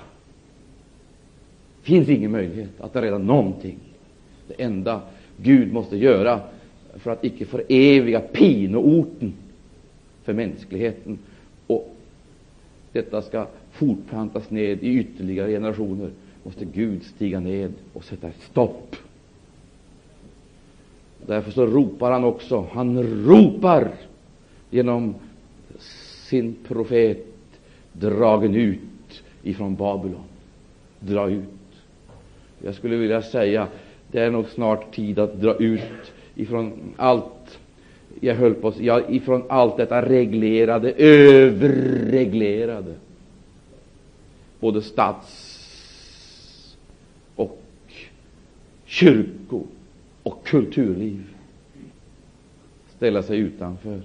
Det 1.81 1.87
finns 1.87 2.09
ingen 2.09 2.31
möjlighet 2.31 2.81
att 2.81 2.97
rädda 2.97 3.19
någonting. 3.19 3.79
Det 4.57 4.63
enda 4.63 5.01
Gud 5.37 5.73
måste 5.73 5.97
göra 5.97 6.41
för 6.95 7.11
att 7.11 7.25
icke 7.25 7.45
föreviga 7.45 8.21
pinoorten 8.21 9.33
för 10.23 10.33
mänskligheten 10.33 11.19
och 11.67 11.97
detta 12.93 13.23
ska 13.23 13.47
fortplantas 13.73 14.51
ned 14.51 14.83
i 14.83 14.99
ytterligare 14.99 15.51
generationer, 15.51 16.11
måste 16.43 16.65
Gud 16.65 17.03
stiga 17.03 17.41
ned 17.41 17.73
och 17.93 18.05
sätta 18.05 18.29
ett 18.29 18.43
stopp. 18.51 18.97
Därför 21.27 21.51
så 21.51 21.67
ropar 21.67 22.11
han 22.11 22.25
också, 22.25 22.67
han 22.73 23.03
ropar 23.25 23.91
genom 24.71 25.15
sin 26.29 26.57
profet, 26.69 27.27
dragen 27.93 28.55
ut 28.55 29.23
ifrån 29.43 29.75
Babylon. 29.77 30.25
Dra 31.01 31.31
ut. 31.31 31.45
Jag 32.65 32.75
skulle 32.75 32.97
vilja 32.97 33.23
säga 33.23 33.69
det 34.11 34.21
är 34.21 34.31
nog 34.31 34.49
snart 34.49 34.95
tid 34.95 35.19
att 35.19 35.41
dra 35.41 35.55
ut 35.55 36.13
ifrån 36.35 36.95
allt 36.97 37.59
jag 38.21 38.35
höll 38.35 38.55
på 38.55 38.73
ja, 38.81 39.09
ifrån 39.09 39.45
allt 39.49 39.77
detta 39.77 40.09
reglerade, 40.09 40.93
överreglerade, 40.93 42.95
både 44.61 44.83
stats 44.83 45.57
och 47.35 47.63
kyrko 48.85 49.63
och 50.23 50.45
kulturliv. 50.45 51.23
Ställa 52.97 53.23
sig 53.23 53.39
utanför 53.39 54.01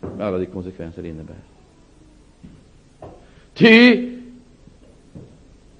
med 0.00 0.20
alla 0.20 0.38
de 0.38 0.46
konsekvenser 0.46 1.02
det 1.02 1.08
innebär. 1.08 1.36
Ty 3.54 4.10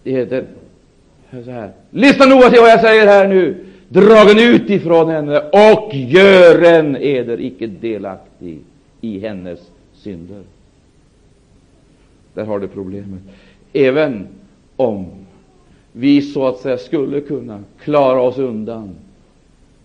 det 0.03 0.11
heter 0.11 0.47
så 1.31 1.51
här. 1.51 1.72
Lyssna 1.91 2.26
noga 2.26 2.51
till 2.51 2.61
vad 2.61 2.70
jag 2.70 2.81
säger 2.81 3.07
här 3.07 3.29
nu. 3.29 3.64
Dragen 3.89 4.39
ut 4.39 4.70
ifrån 4.70 5.11
henne 5.11 5.39
och 5.39 5.95
gören 5.95 6.97
eder 6.97 7.41
icke 7.41 7.66
delaktig 7.66 8.59
i 9.01 9.18
hennes 9.18 9.61
synder. 9.95 10.43
Där 12.35 12.45
har 12.45 12.59
du 12.59 12.68
problemet. 12.68 13.20
Även 13.72 14.26
om 14.76 15.07
vi 15.93 16.22
så 16.22 16.47
att 16.47 16.57
säga 16.57 16.79
skulle 16.79 17.20
kunna 17.20 17.62
klara 17.85 18.20
oss 18.20 18.39
undan 18.39 18.95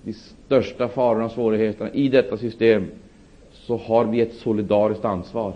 de 0.03 0.13
största 0.13 0.87
farorna 0.87 1.25
och 1.25 1.31
svårigheterna 1.31 1.89
i 1.93 2.09
detta 2.09 2.37
system, 2.37 2.85
så 3.51 3.77
har 3.77 4.05
vi 4.05 4.21
ett 4.21 4.33
solidariskt 4.33 5.05
ansvar 5.05 5.53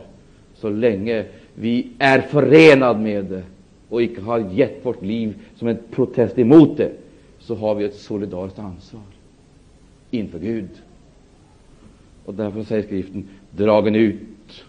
så 0.55 0.69
länge 0.69 1.25
vi 1.55 1.87
är 1.99 2.21
förenade 2.21 2.99
med 2.99 3.25
det 3.25 3.43
och 3.89 4.01
icke 4.01 4.21
har 4.21 4.39
gett 4.39 4.85
vårt 4.85 5.01
liv 5.01 5.35
som 5.55 5.67
en 5.67 5.77
protest 5.91 6.39
emot 6.39 6.77
det, 6.77 6.91
så 7.39 7.55
har 7.55 7.75
vi 7.75 7.85
ett 7.85 7.95
solidariskt 7.95 8.59
ansvar 8.59 9.01
inför 10.11 10.39
Gud. 10.39 10.69
Och 12.25 12.33
därför 12.33 12.63
säger 12.63 12.83
skriften, 12.83 13.29
dragen 13.51 13.95
ut, 13.95 14.63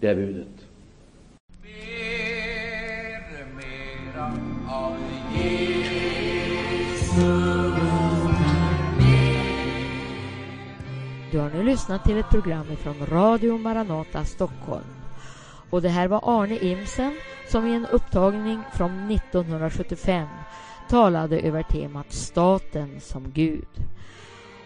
det 0.00 0.08
är 0.08 0.14
budet. 0.14 0.46
Mer, 1.62 3.46
mera 3.56 4.32
av 4.68 4.96
Jesus. 5.36 6.24
Du 11.32 11.38
har 11.38 11.50
nu 11.50 11.62
lyssnat 11.62 12.04
till 12.04 12.18
ett 12.18 12.30
program 12.30 12.66
från 12.76 13.06
Radio 13.06 13.58
Maranata 13.58 14.24
Stockholm. 14.24 14.93
Och 15.70 15.82
det 15.82 15.88
här 15.88 16.08
var 16.08 16.20
Arne 16.24 16.58
Imsen 16.58 17.16
som 17.48 17.66
i 17.66 17.74
en 17.74 17.86
upptagning 17.86 18.60
från 18.72 19.10
1975 19.10 20.28
talade 20.88 21.40
över 21.40 21.62
temat 21.62 22.12
Staten 22.12 23.00
som 23.00 23.30
Gud. 23.30 23.68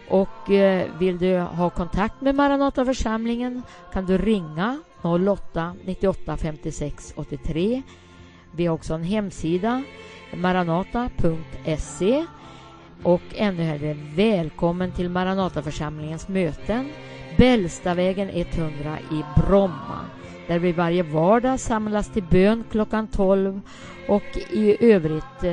Och 0.09 0.51
eh, 0.51 0.87
vill 0.99 1.17
du 1.17 1.39
ha 1.39 1.69
kontakt 1.69 2.21
med 2.21 2.35
Maranataförsamlingen 2.35 3.61
kan 3.93 4.05
du 4.05 4.17
ringa 4.17 4.79
08 5.01 5.75
98 5.85 6.37
56 6.37 7.13
83. 7.15 7.81
Vi 8.51 8.65
har 8.65 8.75
också 8.75 8.93
en 8.93 9.03
hemsida, 9.03 9.83
maranata.se 10.35 12.25
och 13.03 13.21
ännu 13.35 13.63
hellre 13.63 13.97
välkommen 14.15 14.91
till 14.91 15.09
Maranataförsamlingens 15.09 16.27
möten 16.27 16.89
Bällstavägen 17.37 18.29
100 18.29 18.99
i 19.11 19.23
Bromma 19.35 19.99
där 20.49 20.59
vi 20.59 20.71
varje 20.71 21.03
vardag 21.03 21.59
samlas 21.59 22.09
till 22.09 22.23
bön 22.23 22.63
klockan 22.71 23.07
12 23.07 23.61
och 24.07 24.37
i 24.51 24.77
övrigt 24.93 25.43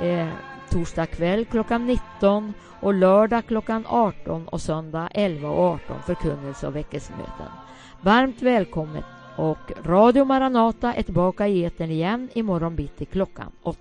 eh, 0.00 0.28
torsdag 0.70 1.06
kväll 1.06 1.44
klockan 1.44 1.86
19 1.86 2.52
och 2.80 2.94
lördag 2.94 3.46
klockan 3.46 3.84
18 3.88 4.48
och 4.48 4.60
söndag 4.60 5.08
11 5.14 5.50
och 5.50 5.64
18 5.64 5.96
förkunnelse 6.06 6.66
och 6.66 6.76
väckelsemöten. 6.76 7.46
Varmt 8.00 8.42
välkommet 8.42 9.04
och 9.36 9.72
Radio 9.84 10.24
Maranata 10.24 10.94
är 10.94 11.02
tillbaka 11.02 11.48
i 11.48 11.64
etern 11.64 11.90
igen 11.90 12.28
imorgon 12.34 12.76
bitti 12.76 13.04
klockan 13.04 13.52
8. 13.62 13.78